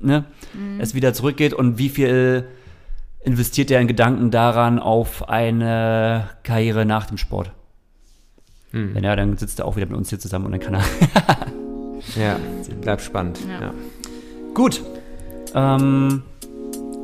[0.00, 0.24] ne,
[0.78, 2.46] es wieder zurückgeht und wie viel
[3.20, 7.52] investiert er in Gedanken daran auf eine Karriere nach dem Sport.
[8.72, 10.84] Wenn er, dann sitzt er auch wieder mit uns hier zusammen und dann kann er
[12.16, 12.36] Ja,
[12.80, 13.38] bleibt spannend.
[13.46, 13.60] Ja.
[13.66, 13.74] Ja.
[14.54, 14.82] Gut.
[15.54, 16.22] Ähm,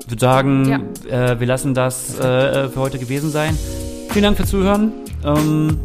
[0.09, 0.73] ich würde sagen,
[1.11, 3.55] äh, wir lassen das äh, für heute gewesen sein.
[4.09, 4.91] Vielen Dank fürs Zuhören.
[5.23, 5.79] Ähm,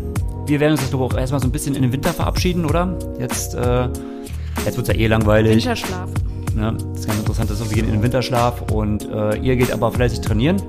[0.46, 2.98] wir werden uns jetzt ich, auch erstmal so ein bisschen in den Winter verabschieden, oder?
[3.20, 3.90] Jetzt, äh,
[4.66, 5.58] jetzt wird es ja eh langweilig.
[5.58, 6.10] Winterschlaf.
[6.56, 6.74] Ne?
[6.78, 9.92] Das ist ganz interessant, dass wir gehen in den Winterschlaf und äh, ihr geht aber
[9.92, 10.62] fleißig trainieren.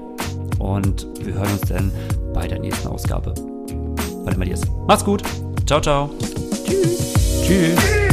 [0.58, 1.92] Und wir hören uns dann
[2.32, 3.34] bei der nächsten Ausgabe.
[4.24, 4.62] Bei der Matthias.
[4.88, 5.22] Macht's gut.
[5.64, 6.10] Ciao, ciao.
[6.66, 7.14] Tschüss.
[7.46, 8.03] Tschüss.